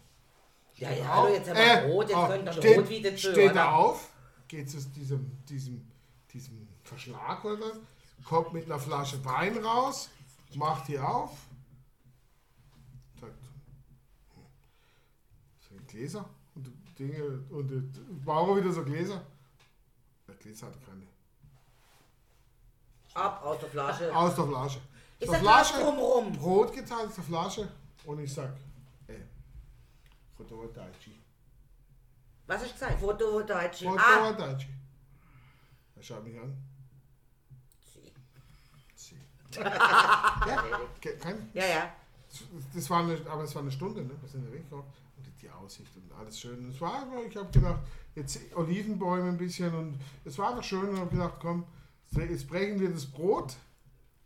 Ja, 0.76 0.90
ja, 0.90 1.06
hallo, 1.06 1.34
jetzt 1.34 1.48
haben 1.48 1.56
wir 1.56 1.84
Äh, 1.84 1.88
Brot, 1.88 2.08
jetzt 2.08 2.16
oh, 2.16 2.26
könnt 2.26 2.46
ihr 2.46 2.52
steht, 2.52 2.76
Brot 2.76 2.88
wieder 2.88 3.10
zu, 3.16 3.32
Steht 3.32 3.54
er 3.54 3.74
auf, 3.74 4.10
geht 4.48 4.70
zu 4.70 4.80
diesem, 4.90 5.44
diesem, 5.48 5.90
diesem 6.32 6.68
Verschlag 6.82 7.44
oder 7.44 7.60
was, 7.60 7.78
kommt 8.24 8.52
mit 8.52 8.64
einer 8.64 8.78
Flasche 8.78 9.24
Wein 9.24 9.58
raus, 9.58 10.10
macht 10.56 10.88
die 10.88 10.98
auf, 10.98 11.46
sagt, 13.20 13.42
das 15.58 15.68
sind 15.68 15.88
Gläser 15.88 16.28
und 16.54 16.66
die 16.66 16.94
Dinge, 16.98 17.24
und 17.50 18.00
warum 18.24 18.56
wieder 18.58 18.72
so 18.72 18.84
Gläser? 18.84 19.24
Der 20.26 20.34
Gläser 20.36 20.66
hat 20.66 20.84
keine. 20.84 21.06
Ab 23.14 23.42
aus 23.44 23.58
der 23.60 23.68
Flasche. 23.68 24.16
Aus 24.16 24.34
der 24.34 24.46
Flasche. 24.46 24.80
Ist 25.18 25.32
der 25.32 25.40
Flasche, 25.40 25.74
drumrum? 25.74 26.32
Brot 26.32 26.72
geteilt 26.72 27.08
aus 27.08 27.14
der 27.14 27.24
Flasche 27.24 27.68
und 28.04 28.20
ich 28.20 28.32
sag, 28.32 28.56
ey, 29.06 29.22
Photovoltaici. 30.36 31.20
Was 32.46 32.62
hast 32.62 32.70
du 32.70 32.72
gesagt? 32.74 33.00
Photovoltaici. 33.00 33.86
Ah. 33.86 33.92
Photovoltaici. 33.92 34.68
Er 35.96 36.02
schaut 36.02 36.24
mich 36.24 36.38
an. 36.40 36.69
Ja, 39.56 40.62
ke- 41.00 41.16
kein, 41.18 41.48
Ja, 41.54 41.64
ja. 41.66 41.92
das 42.74 42.88
war 42.90 43.00
eine, 43.02 43.18
aber 43.28 43.44
es 43.44 43.54
war 43.54 43.62
eine 43.62 43.70
Stunde, 43.70 44.02
ne? 44.02 44.10
Wir 44.20 44.28
sind 44.28 44.44
ja 44.46 44.52
weggekommen. 44.52 44.84
Und 45.16 45.26
die- 45.42 45.50
Aussicht 45.50 45.90
und 45.96 46.12
alles 46.18 46.38
schön. 46.38 46.58
Und 46.58 46.70
es 46.70 46.80
war 46.80 47.06
ich 47.28 47.36
habe 47.36 47.50
gedacht, 47.50 47.80
jetzt 48.14 48.40
Olivenbäume 48.54 49.28
ein 49.30 49.36
bisschen 49.38 49.74
und 49.74 49.98
es 50.24 50.38
war 50.38 50.50
einfach 50.50 50.62
schön 50.64 50.88
und 50.90 50.98
habe 50.98 51.10
gedacht, 51.10 51.34
komm, 51.40 51.64
jetzt 52.16 52.48
brechen 52.48 52.78
wir 52.80 52.90
das 52.90 53.06
Brot 53.06 53.56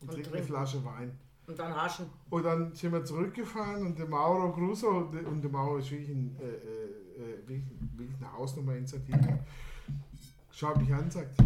und, 0.01 0.11
trinken 0.11 0.31
eine. 0.31 0.43
Flasche 0.43 0.85
Wein. 0.85 1.19
Und 1.47 1.59
dann 1.59 1.75
haschen. 1.77 2.07
Und 2.31 2.43
dann 2.43 2.75
sind 2.75 2.93
wir 2.93 3.05
zurückgefahren 3.05 3.87
und 3.87 3.99
der 3.99 4.07
Mauro 4.07 4.51
Gruso, 4.53 4.89
und 4.89 5.43
der 5.43 5.51
Mauro 5.51 5.77
ist 5.79 5.91
wirklich, 5.91 6.09
ein, 6.11 6.37
äh, 6.41 6.45
äh, 6.45 7.39
wirklich, 7.47 7.65
wirklich 7.97 8.17
eine 8.19 8.33
Hausnummer 8.33 8.75
in 8.77 8.87
Sardinien, 8.87 9.39
schaut 10.51 10.79
mich 10.79 10.93
an 10.93 11.01
und 11.05 11.13
sagt, 11.13 11.39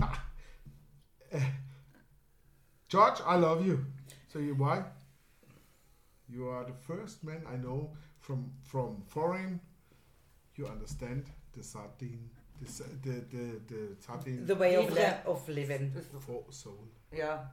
"Ha, 0.00 0.12
äh, 1.30 1.40
George, 2.94 3.20
I 3.26 3.36
love 3.36 3.66
you. 3.66 3.78
So 4.32 4.38
you 4.38 4.54
why? 4.54 4.84
You 6.28 6.48
are 6.48 6.64
the 6.64 6.72
first 6.86 7.24
man 7.24 7.42
I 7.52 7.56
know 7.56 7.90
from 8.20 8.52
from 8.62 9.02
foreign. 9.08 9.60
You 10.56 10.66
understand 10.68 11.24
the 11.52 11.62
sardine, 11.62 12.30
the 12.60 12.66
the 13.02 13.14
the, 13.32 13.60
the 13.68 13.96
sardine 14.00 14.46
The 14.46 14.54
way 14.54 14.76
of, 14.76 14.90
li 14.94 15.02
of 15.26 15.48
living. 15.48 15.92
for 16.20 16.44
soul. 16.52 16.88
Ja. 17.12 17.52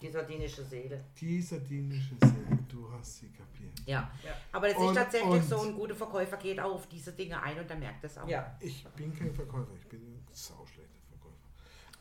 Die 0.00 0.10
sardinische 0.10 0.62
Seele. 0.64 1.00
Die 1.20 1.40
sardinische 1.40 2.16
Seele, 2.20 2.58
du 2.68 2.90
hast 2.92 3.16
sie 3.18 3.28
kapiert. 3.30 3.72
Ja. 3.86 4.10
Aber 4.52 4.66
es 4.68 4.74
ist 4.74 4.80
Und- 4.80 4.94
tatsächlich 4.94 5.30
und- 5.42 5.48
so, 5.48 5.60
ein 5.62 5.74
guter 5.74 5.94
Verkäufer 5.94 6.36
geht 6.36 6.60
auch 6.60 6.74
auf 6.74 6.86
diese 6.88 7.12
Dinge 7.12 7.40
ein 7.42 7.58
und 7.58 7.70
er 7.70 7.76
merkt 7.76 8.04
das 8.04 8.18
auch. 8.18 8.28
Ja. 8.28 8.56
Ich 8.60 8.84
bin 8.96 9.14
kein 9.16 9.32
Verkäufer, 9.32 9.72
ich 9.80 9.86
bin 9.88 10.22
Verkäufer. 10.32 10.82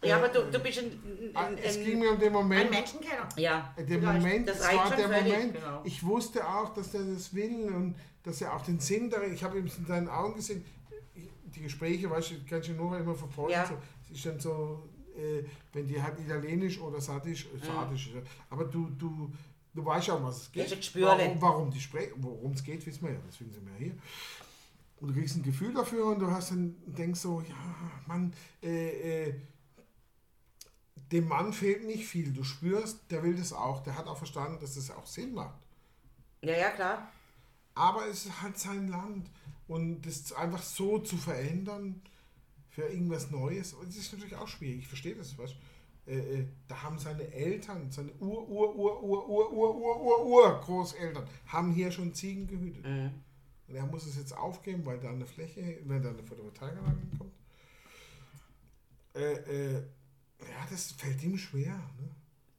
Ja, 0.05 0.17
Äh, 0.17 0.19
aber 0.19 0.27
du, 0.29 0.51
du 0.51 0.59
bist 0.59 0.79
ein, 0.79 0.91
Ah, 1.33 1.45
ein, 1.47 1.57
Es 1.57 1.77
ein, 1.77 1.83
ging 1.85 1.99
mir 1.99 2.11
um 2.11 2.17
den 2.19 2.27
Ein 2.27 2.33
Moment, 2.33 2.71
Menschenkenner. 2.71 3.27
ja, 3.37 3.73
der 3.77 3.85
vielleicht. 3.87 4.03
Moment, 4.21 4.47
Das 4.49 4.59
das 4.59 4.75
war 4.75 4.89
der 4.95 5.09
völlig, 5.09 5.33
Moment. 5.33 5.53
genau. 5.55 5.81
Ich 5.83 6.03
wusste 6.05 6.47
auch, 6.47 6.73
dass 6.73 6.93
er 6.93 7.03
das 7.03 7.33
will 7.33 7.69
und 7.73 7.95
dass 8.23 8.41
er 8.41 8.53
auch 8.55 8.61
den 8.61 8.79
Sinn 8.79 9.09
darin, 9.09 9.33
ich 9.33 9.43
habe 9.43 9.57
ihm 9.59 9.65
in 9.65 9.85
seinen 9.85 10.07
Augen 10.07 10.35
gesehen, 10.35 10.63
die 11.45 11.61
Gespräche, 11.61 12.09
weißt 12.09 12.31
du, 12.31 12.35
kannst 12.49 12.69
du 12.69 12.73
nur 12.73 12.97
immer 12.97 13.15
verfolgen. 13.15 13.51
Ja. 13.53 13.65
So, 13.65 13.75
es 14.09 14.17
ist 14.17 14.25
dann 14.25 14.39
so, 14.39 14.87
äh, 15.15 15.43
wenn 15.73 15.87
die 15.87 16.01
halt 16.01 16.19
italienisch 16.19 16.79
oder 16.79 16.99
sardisch, 16.99 17.47
Mhm. 17.51 17.61
äh, 17.61 17.65
sardisch 17.65 18.07
ist, 18.07 18.27
aber 18.49 18.65
du, 18.65 18.89
du, 18.97 19.31
du 19.73 19.85
weißt 19.85 20.07
ja, 20.07 20.15
um 20.15 20.23
was 20.25 20.41
es 20.43 20.51
geht. 20.51 20.71
Ein 20.71 21.01
warum, 21.03 21.41
warum 21.41 21.71
die 21.71 21.79
sprechen, 21.79 22.13
worum 22.17 22.51
es 22.53 22.63
geht, 22.63 22.85
wissen 22.85 23.03
wir 23.05 23.13
ja, 23.13 23.19
deswegen 23.27 23.51
sind 23.51 23.65
wir 23.65 23.73
ja 23.73 23.79
hier. 23.79 23.95
Und 25.01 25.09
du 25.09 25.13
kriegst 25.13 25.35
ein 25.35 25.43
Gefühl 25.43 25.73
dafür 25.73 26.05
und 26.07 26.19
du 26.19 26.31
hast 26.31 26.51
dann 26.51 26.75
denkst 26.85 27.19
so, 27.19 27.41
ja, 27.41 27.55
Mann, 28.07 28.33
äh, 28.63 29.27
äh, 29.27 29.33
dem 31.11 31.27
Mann 31.27 31.53
fehlt 31.53 31.85
nicht 31.85 32.07
viel. 32.07 32.31
Du 32.33 32.43
spürst, 32.43 32.99
der 33.09 33.23
will 33.23 33.35
das 33.35 33.53
auch. 33.53 33.83
Der 33.83 33.97
hat 33.97 34.07
auch 34.07 34.17
verstanden, 34.17 34.59
dass 34.59 34.75
das 34.75 34.91
auch 34.91 35.05
Sinn 35.05 35.33
macht. 35.33 35.59
ja, 36.41 36.57
ja, 36.57 36.69
klar. 36.71 37.11
Aber 37.75 38.07
es 38.07 38.25
ist 38.25 38.41
halt 38.41 38.57
sein 38.57 38.87
Land. 38.87 39.29
Und 39.67 40.01
das 40.03 40.31
einfach 40.33 40.61
so 40.61 40.99
zu 40.99 41.17
verändern 41.17 42.01
für 42.69 42.83
irgendwas 42.83 43.31
Neues, 43.31 43.75
das 43.83 43.95
ist 43.95 44.13
natürlich 44.13 44.35
auch 44.35 44.47
schwierig. 44.47 44.79
Ich 44.79 44.87
verstehe 44.87 45.15
das, 45.15 45.37
weißt. 45.37 45.55
Äh, 46.07 46.17
äh, 46.17 46.45
da 46.67 46.83
haben 46.83 46.99
seine 46.99 47.23
Eltern, 47.33 47.91
seine 47.91 48.11
Ur, 48.19 48.47
Ur, 48.47 48.75
Ur, 48.75 49.01
Ur, 49.03 49.27
Ur, 49.27 49.51
Ur, 49.51 49.75
Ur, 49.75 50.01
Ur, 50.01 50.25
Ur 50.25 50.61
Großeltern, 50.61 51.27
haben 51.47 51.71
hier 51.71 51.91
schon 51.91 52.13
Ziegen 52.13 52.45
gehütet. 52.45 52.85
Mhm. 52.85 53.11
Und 53.67 53.75
er 53.75 53.85
muss 53.87 54.05
es 54.05 54.15
jetzt 54.15 54.37
aufgeben, 54.37 54.85
weil 54.85 54.99
da 54.99 55.09
eine 55.09 55.25
Fläche, 55.25 55.79
wenn 55.85 56.03
da 56.03 56.09
eine 56.09 56.21
Photovoltaikanlage 56.21 56.97
kommt. 57.17 57.33
Äh, 59.15 59.33
äh, 59.77 59.83
ja, 60.41 60.67
das 60.69 60.91
fällt 60.93 61.21
ihm 61.23 61.38
schwer. 61.38 61.73
Ne? 61.99 62.09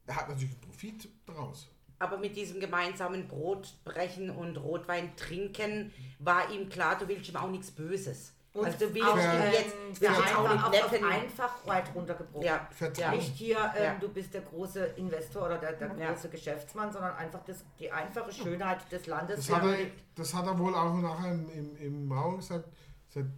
Er 0.06 0.16
hat 0.16 0.28
natürlich 0.28 0.52
einen 0.52 0.60
Profit 0.60 1.08
daraus. 1.26 1.68
Aber 1.98 2.18
mit 2.18 2.36
diesem 2.36 2.60
gemeinsamen 2.60 3.26
Brotbrechen 3.26 4.30
und 4.30 4.56
Rotwein 4.58 5.16
trinken 5.16 5.92
war 6.18 6.50
ihm 6.50 6.68
klar, 6.68 6.98
du 6.98 7.08
willst 7.08 7.28
ihm 7.30 7.36
auch 7.36 7.50
nichts 7.50 7.70
Böses. 7.70 8.32
Und 8.52 8.64
also 8.66 8.86
du 8.86 8.94
willst 8.94 9.08
auch, 9.08 9.16
ihm 9.16 9.20
Ver- 9.22 9.52
jetzt, 9.52 9.74
ähm, 9.74 9.92
jetzt 10.00 10.10
auch 10.10 10.44
einfach, 10.44 10.52
nicht 10.52 10.64
auf, 10.64 10.84
auf 10.84 10.90
netten. 10.92 11.06
einfach 11.08 11.66
weit 11.66 11.94
runtergebrochen. 11.94 12.46
Ja, 12.46 12.68
Vertrauen. 12.70 13.16
Nicht 13.16 13.34
hier, 13.34 13.72
ähm, 13.76 13.82
Ja. 13.82 13.94
du 13.98 14.08
bist 14.08 14.32
der 14.32 14.40
große 14.42 14.84
Investor 14.96 15.44
oder 15.46 15.58
der, 15.58 15.72
der 15.72 15.94
Ja. 15.98 16.12
große 16.12 16.28
Geschäftsmann, 16.30 16.90
sondern 16.92 17.14
einfach 17.16 17.44
das, 17.44 17.64
die 17.78 17.90
einfache 17.90 18.32
Schönheit 18.32 18.90
des 18.90 19.06
Landes. 19.06 19.46
Das 19.46 19.56
hat, 19.56 19.64
er, 19.64 19.86
das 20.14 20.32
hat 20.34 20.46
er 20.46 20.58
wohl 20.58 20.74
auch 20.74 20.94
nachher 20.94 21.32
im, 21.32 21.50
im, 21.50 21.76
im 21.76 22.06
Mauer 22.06 22.36
gesagt. 22.36 22.68
gesagt 23.08 23.30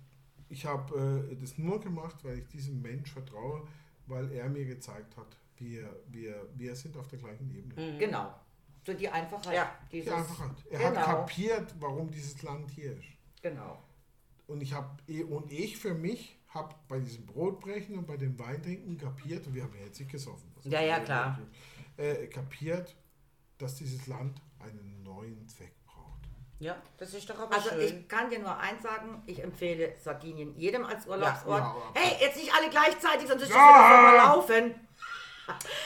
ich 0.48 0.64
habe 0.66 1.28
äh, 1.30 1.36
das 1.36 1.58
nur 1.58 1.80
gemacht, 1.80 2.16
weil 2.22 2.38
ich 2.38 2.48
diesem 2.48 2.80
Mensch 2.80 3.12
vertraue, 3.12 3.66
weil 4.08 4.30
er 4.32 4.48
mir 4.48 4.64
gezeigt 4.64 5.16
hat, 5.16 5.36
wir, 5.56 6.00
wir, 6.08 6.48
wir 6.54 6.74
sind 6.76 6.96
auf 6.96 7.08
der 7.08 7.18
gleichen 7.18 7.50
Ebene. 7.50 7.98
Genau. 7.98 8.34
So 8.86 8.94
die 8.94 9.08
Einfachheit. 9.08 9.54
Ja, 9.54 9.74
dieses, 9.92 10.08
Die 10.08 10.14
Einfachheit. 10.14 10.56
Er 10.70 10.78
Genau. 10.78 11.00
hat 11.00 11.04
kapiert, 11.06 11.74
warum 11.78 12.10
dieses 12.10 12.42
Land 12.42 12.70
hier 12.70 12.92
ist. 12.96 13.06
Genau. 13.42 13.82
Und 14.46 14.62
ich 14.62 14.72
habe 14.72 14.96
und 15.26 15.52
ich 15.52 15.76
für 15.76 15.94
mich 15.94 16.38
habe 16.48 16.74
bei 16.88 16.98
diesem 16.98 17.26
Brotbrechen 17.26 17.98
und 17.98 18.06
bei 18.06 18.16
dem 18.16 18.38
Weintrinken 18.38 18.96
kapiert, 18.96 19.46
und 19.46 19.54
wir 19.54 19.64
haben 19.64 19.74
ja 19.74 19.84
jetzt 19.84 19.98
nicht 20.00 20.10
gesoffen. 20.10 20.50
was 20.54 20.64
Ja, 20.64 20.80
ja, 20.80 21.00
klar. 21.00 21.38
Äh, 21.98 22.28
kapiert, 22.28 22.96
dass 23.58 23.74
dieses 23.74 24.06
Land 24.06 24.40
einen 24.60 25.02
neuen 25.02 25.46
Zweck. 25.48 25.72
Ja, 26.60 26.74
das 26.98 27.14
ist 27.14 27.30
doch 27.30 27.38
aber 27.38 27.54
Also 27.54 27.68
schön. 27.68 27.80
ich 27.80 28.08
kann 28.08 28.28
dir 28.30 28.40
nur 28.40 28.56
eins 28.58 28.82
sagen, 28.82 29.22
ich 29.26 29.42
empfehle 29.42 29.94
Sardinien 30.02 30.56
jedem 30.56 30.84
als 30.84 31.06
Urlaubsort. 31.06 31.60
Ja, 31.60 31.76
ja, 31.94 32.00
hey, 32.00 32.16
jetzt 32.20 32.36
nicht 32.36 32.52
alle 32.52 32.68
gleichzeitig, 32.68 33.28
sonst 33.28 33.42
ist 33.42 33.50
Ja. 33.50 34.36
das 34.36 34.48
verlaufen. 34.48 34.88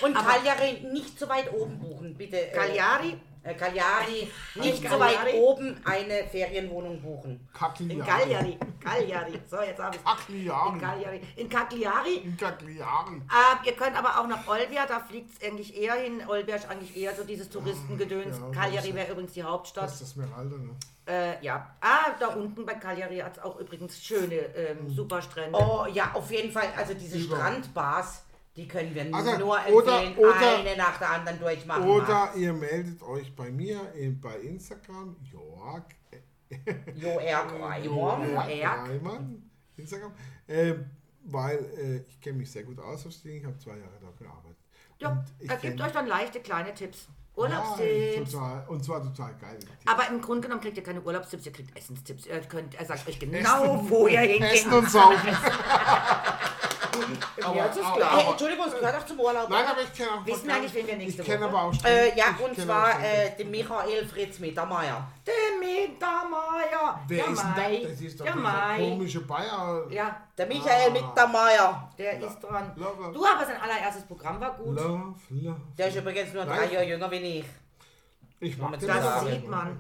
Und 0.01 0.15
Cagliari 0.15 0.81
nicht 0.93 1.19
so 1.19 1.29
weit 1.29 1.53
oben 1.53 1.79
buchen, 1.79 2.17
bitte. 2.17 2.37
äh, 2.51 2.53
Cagliari 2.53 3.21
Äh, 3.45 3.55
Cagliari, 3.55 4.31
nicht 4.55 4.83
so 4.83 4.89
Cagliari. 4.97 5.27
weit 5.33 5.35
oben 5.35 5.81
eine 5.85 6.25
Ferienwohnung 6.31 7.03
buchen. 7.03 7.49
in 7.81 7.99
Cagliari. 7.99 7.99
Cagliari. 8.01 8.59
Cagliari. 8.81 9.41
So, 9.51 9.61
jetzt 9.63 9.81
habe 9.83 9.97
ich 9.97 10.05
Cagliari. 10.05 10.71
In 10.75 10.81
Cagliari. 10.81 11.21
In 11.37 11.49
Cagliari. 11.49 12.15
In 12.19 12.37
Cagliari. 12.37 13.17
Äh, 13.17 13.67
ihr 13.69 13.73
könnt 13.75 13.97
aber 13.99 14.21
auch 14.21 14.29
nach 14.29 14.47
Olbia, 14.47 14.87
da 14.87 15.01
fliegt 15.01 15.31
es 15.43 15.47
eigentlich 15.49 15.77
eher 15.77 15.95
hin. 15.95 16.23
Olbia 16.29 16.55
ist 16.55 16.69
eigentlich 16.71 16.97
eher 16.97 17.15
so 17.17 17.25
dieses 17.25 17.51
Touristengedöns. 17.51 18.39
Ja, 18.39 18.61
Cagliari 18.63 18.87
das- 18.89 18.95
wäre 18.97 19.11
übrigens 19.13 19.33
die 19.33 19.41
Das 19.41 19.49
Hauptstadt. 19.51 19.91
ist 19.91 20.01
das 20.03 20.11
Smeralda, 20.11 20.57
ne? 20.57 20.71
Äh, 21.05 21.45
ja. 21.45 21.75
Ah, 21.81 22.13
da 22.21 22.29
unten 22.29 22.65
bei 22.65 22.75
Cagliari 22.75 23.19
hat 23.19 23.37
es 23.39 23.43
auch 23.43 23.59
übrigens 23.59 24.01
schöne, 24.01 24.35
ähm, 24.55 24.89
super 24.89 25.21
Strände. 25.21 25.59
Oh 25.59 25.85
ja, 25.93 26.13
auf 26.15 26.31
jeden 26.31 26.53
Fall. 26.53 26.69
Also 26.77 26.95
diese. 26.95 27.19
Strandbars, 27.19 28.23
die 28.57 28.69
können 28.69 28.95
wir 28.95 29.15
Also, 29.15 29.39
nur 29.39 29.59
oder- 29.73 30.03
empfehlen, 30.05 30.19
oder- 30.19 30.59
eine 30.59 30.77
nach 30.77 30.99
der 30.99 31.11
anderen 31.11 31.39
durchmachen. 31.39 31.85
Oder 31.89 32.33
ihr 32.37 32.53
meldet 32.53 33.03
euch 33.03 33.35
bei 33.35 33.51
mir 33.51 33.93
in, 33.95 34.21
bei 34.21 34.37
Instagram, 34.37 35.17
Jörg, 35.23 35.85
Jo, 36.97 37.19
er 37.19 37.39
Reimer. 37.51 38.47
Erk. 38.49 38.89
Reimann, 38.89 39.51
Instagram, 39.77 40.13
äh, 40.47 40.75
weil 41.25 41.59
äh, 41.79 41.97
ich 42.09 42.21
kenne 42.21 42.39
mich 42.39 42.51
sehr 42.51 42.65
gut 42.65 42.79
aus 42.79 43.07
ich 43.25 43.45
habe 43.45 43.57
zwei 43.59 43.79
Jahre 43.79 43.99
da 44.01 44.11
gearbeitet. 44.19 44.59
Ja, 44.99 45.25
er 45.41 45.57
gibt 45.57 45.81
euch 45.81 45.93
dann 45.93 46.07
leichte 46.07 46.41
kleine 46.41 46.75
Tipps. 46.75 47.09
Ja, 47.35 47.43
Urlaubstipps. 47.45 48.31
total, 48.33 48.67
und 48.69 48.85
zwar 48.85 49.03
total 49.03 49.35
geil. 49.39 49.59
aber 49.87 50.07
im 50.09 50.21
Grunde 50.21 50.43
genommen 50.43 50.61
kriegt 50.61 50.77
ihr 50.77 50.83
keine 50.83 51.01
Urlaubstipps, 51.01 51.47
ihr 51.47 51.53
kriegt 51.53 51.75
Essenstipps. 51.77 52.27
Ihr 52.27 52.39
könnt, 52.43 52.75
er 52.75 52.85
sagt 52.85 53.09
euch 53.09 53.19
genau, 53.19 53.89
wo 53.89 54.07
ihr 54.07 54.21
Essen 54.21 54.45
hingehen 54.45 54.73
und 54.75 54.91
Saufen. 54.91 55.31
Ja, 57.39 57.67
das 57.67 57.77
ist 57.77 57.85
aber- 57.85 57.97
klar. 57.97 58.17
Hey, 58.19 58.31
Entschuldigung, 58.31 58.67
es 58.69 58.79
gehört 58.79 58.97
auch 58.97 59.07
zum 59.07 59.21
Urlaub. 59.21 59.49
Nein, 59.51 59.65
aber 59.67 59.83
ich 59.83 59.93
kenne 59.93 60.11
auch. 60.13 60.27
Wissen 60.27 60.47
wir 60.47 60.55
eigentlich, 60.55 60.75
wen 60.75 60.87
wir 60.87 60.97
nächste 60.97 61.23
Ich 61.23 61.29
Woche- 61.29 61.45
aber 61.45 61.63
auch. 61.63 61.85
Äh, 61.85 62.19
ja, 62.19 62.25
und 62.45 62.61
zwar 62.61 63.03
äh, 63.03 63.37
den 63.37 63.51
Michael 63.51 64.07
Fritz 64.07 64.39
Mittermeier. 64.39 65.07
Der 65.27 65.35
Mittermeier. 65.61 67.01
Wer 67.07 67.25
der 67.25 67.33
ist 67.33 67.43
denn 67.43 67.83
das? 67.83 67.91
Das 67.93 68.01
ist 68.01 68.21
doch 68.21 68.25
der 68.27 68.35
dieser 68.35 68.77
komische 68.91 69.21
Bayer. 69.21 69.87
Ja, 69.91 70.17
Der 70.37 70.47
Michael 70.47 70.91
Mittermeier. 70.93 71.93
der 71.99 72.21
ist 72.21 72.41
dran. 72.41 72.73
Love. 72.77 73.13
Du, 73.13 73.25
aber 73.27 73.45
sein 73.47 73.61
allererstes 73.61 74.05
Programm 74.05 74.41
war 74.41 74.53
gut. 74.55 74.77
Love, 74.77 75.15
love. 75.31 75.61
Der 75.79 75.89
ist 75.89 75.97
übrigens 75.97 76.33
nur 76.33 76.45
drei. 76.45 76.67
Jahre 76.73 76.85
jünger 76.87 77.11
wie 77.11 77.17
ich. 77.41 77.45
Ich 78.41 78.59
mag 78.59 78.73
Das 78.79 78.89
aber. 78.89 79.31
sieht 79.31 79.49
man. 79.49 79.79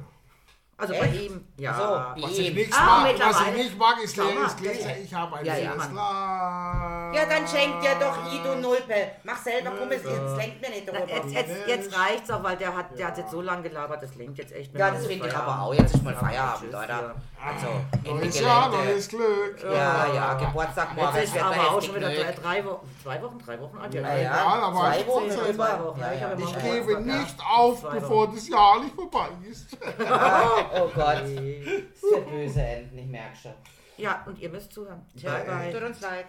Also 0.82 0.94
bei 0.94 1.06
ihm. 1.06 1.46
Ja. 1.56 1.74
So, 1.74 1.82
Was 2.22 2.30
wie 2.36 2.40
ich 2.42 2.48
ihm. 2.48 2.54
nicht 2.56 2.72
Ah, 2.74 2.84
mag, 2.84 3.04
was 3.04 3.12
mittlerweile. 3.12 3.50
ich 3.56 3.64
nicht 3.64 3.78
mag, 3.78 4.02
ist 4.02 4.16
leeres 4.16 4.56
Gläser. 4.56 4.96
Ich 4.98 5.14
habe 5.14 5.36
ein 5.36 5.44
Ja, 5.46 5.54
ja, 5.54 5.60
leeres 5.60 5.76
Mann. 5.78 5.92
Glas. 5.92 7.16
Ja, 7.16 7.26
dann 7.26 7.46
schenk 7.48 7.80
dir 7.80 7.94
doch 8.00 8.32
Ido 8.32 8.54
Nulpe. 8.56 8.94
Mach 9.22 9.36
selber, 9.38 9.70
komm, 9.78 9.90
es 9.92 10.02
jetzt 10.02 10.36
lenkt 10.36 10.60
mir 10.60 10.70
nicht 10.70 10.82
Na, 10.86 10.92
darüber. 10.92 11.14
jetzt, 11.14 11.32
jetzt, 11.32 11.66
jetzt 11.68 11.98
reicht's 11.98 12.30
auch, 12.30 12.42
weil 12.42 12.56
der 12.56 12.74
hat, 12.76 12.98
der 12.98 13.06
hat 13.06 13.18
jetzt 13.18 13.30
so 13.30 13.40
lange 13.40 13.62
gelabert, 13.62 14.02
das 14.02 14.14
lenkt 14.16 14.38
jetzt 14.38 14.52
echt. 14.52 14.74
Ja, 14.76 14.90
das 14.90 15.06
finde 15.06 15.28
ich 15.28 15.36
aber 15.36 15.62
auch. 15.62 15.74
Jetzt 15.74 15.94
ist 15.94 16.02
mal 16.02 16.12
Ja, 16.14 16.18
Feierabend, 16.18 16.72
ja. 16.72 17.14
Also, 17.44 17.66
in 17.94 18.02
die 18.04 18.10
Neues 18.26 18.40
Jahr, 18.40 18.68
neues 18.68 19.08
Glück. 19.08 19.58
Ja, 19.64 20.06
ja, 20.14 20.34
Geburtstag 20.34 20.94
morgen. 20.94 21.16
Jetzt 21.16 21.34
ist 21.34 21.42
aber 21.42 21.70
auch 21.70 21.82
schon 21.82 21.96
wieder 21.96 22.10
drei, 22.10 22.64
Wochen, 22.64 22.88
zwei 23.02 23.20
Wochen, 23.22 23.38
drei 23.44 23.60
Wochen 23.60 23.78
alt. 23.78 23.92
Ja, 23.94 24.16
ja, 24.16 24.32
aber 24.32 24.78
zwei 24.80 24.98
ich- 25.00 25.06
Wochen 25.08 25.24
ich- 25.28 25.48
über. 25.54 25.84
Wochen. 25.84 26.00
Ja, 26.00 26.12
Ich 26.12 26.50
ja. 26.52 26.60
gebe 26.60 26.92
ja. 26.92 27.00
nicht 27.00 27.36
auf, 27.44 27.80
Zwei 27.80 27.90
bevor 27.98 28.28
das 28.32 28.48
Jahr 28.48 28.80
nicht 28.80 28.94
vorbei 28.94 29.28
ist. 29.50 29.66
Oh 30.74 30.88
Gott. 30.94 31.22
Das 31.22 32.02
ist 32.02 32.14
für 32.14 32.20
böse 32.22 32.62
Enden, 32.62 32.98
ich 32.98 33.06
merke 33.06 33.36
schon. 33.36 33.52
Ja, 33.96 34.24
und 34.26 34.38
ihr 34.38 34.48
müsst 34.48 34.72
zuhören. 34.72 35.06
Tja, 35.16 35.44
bye. 35.44 35.72
tut 35.72 35.82
uns 35.82 36.00
leid. 36.00 36.26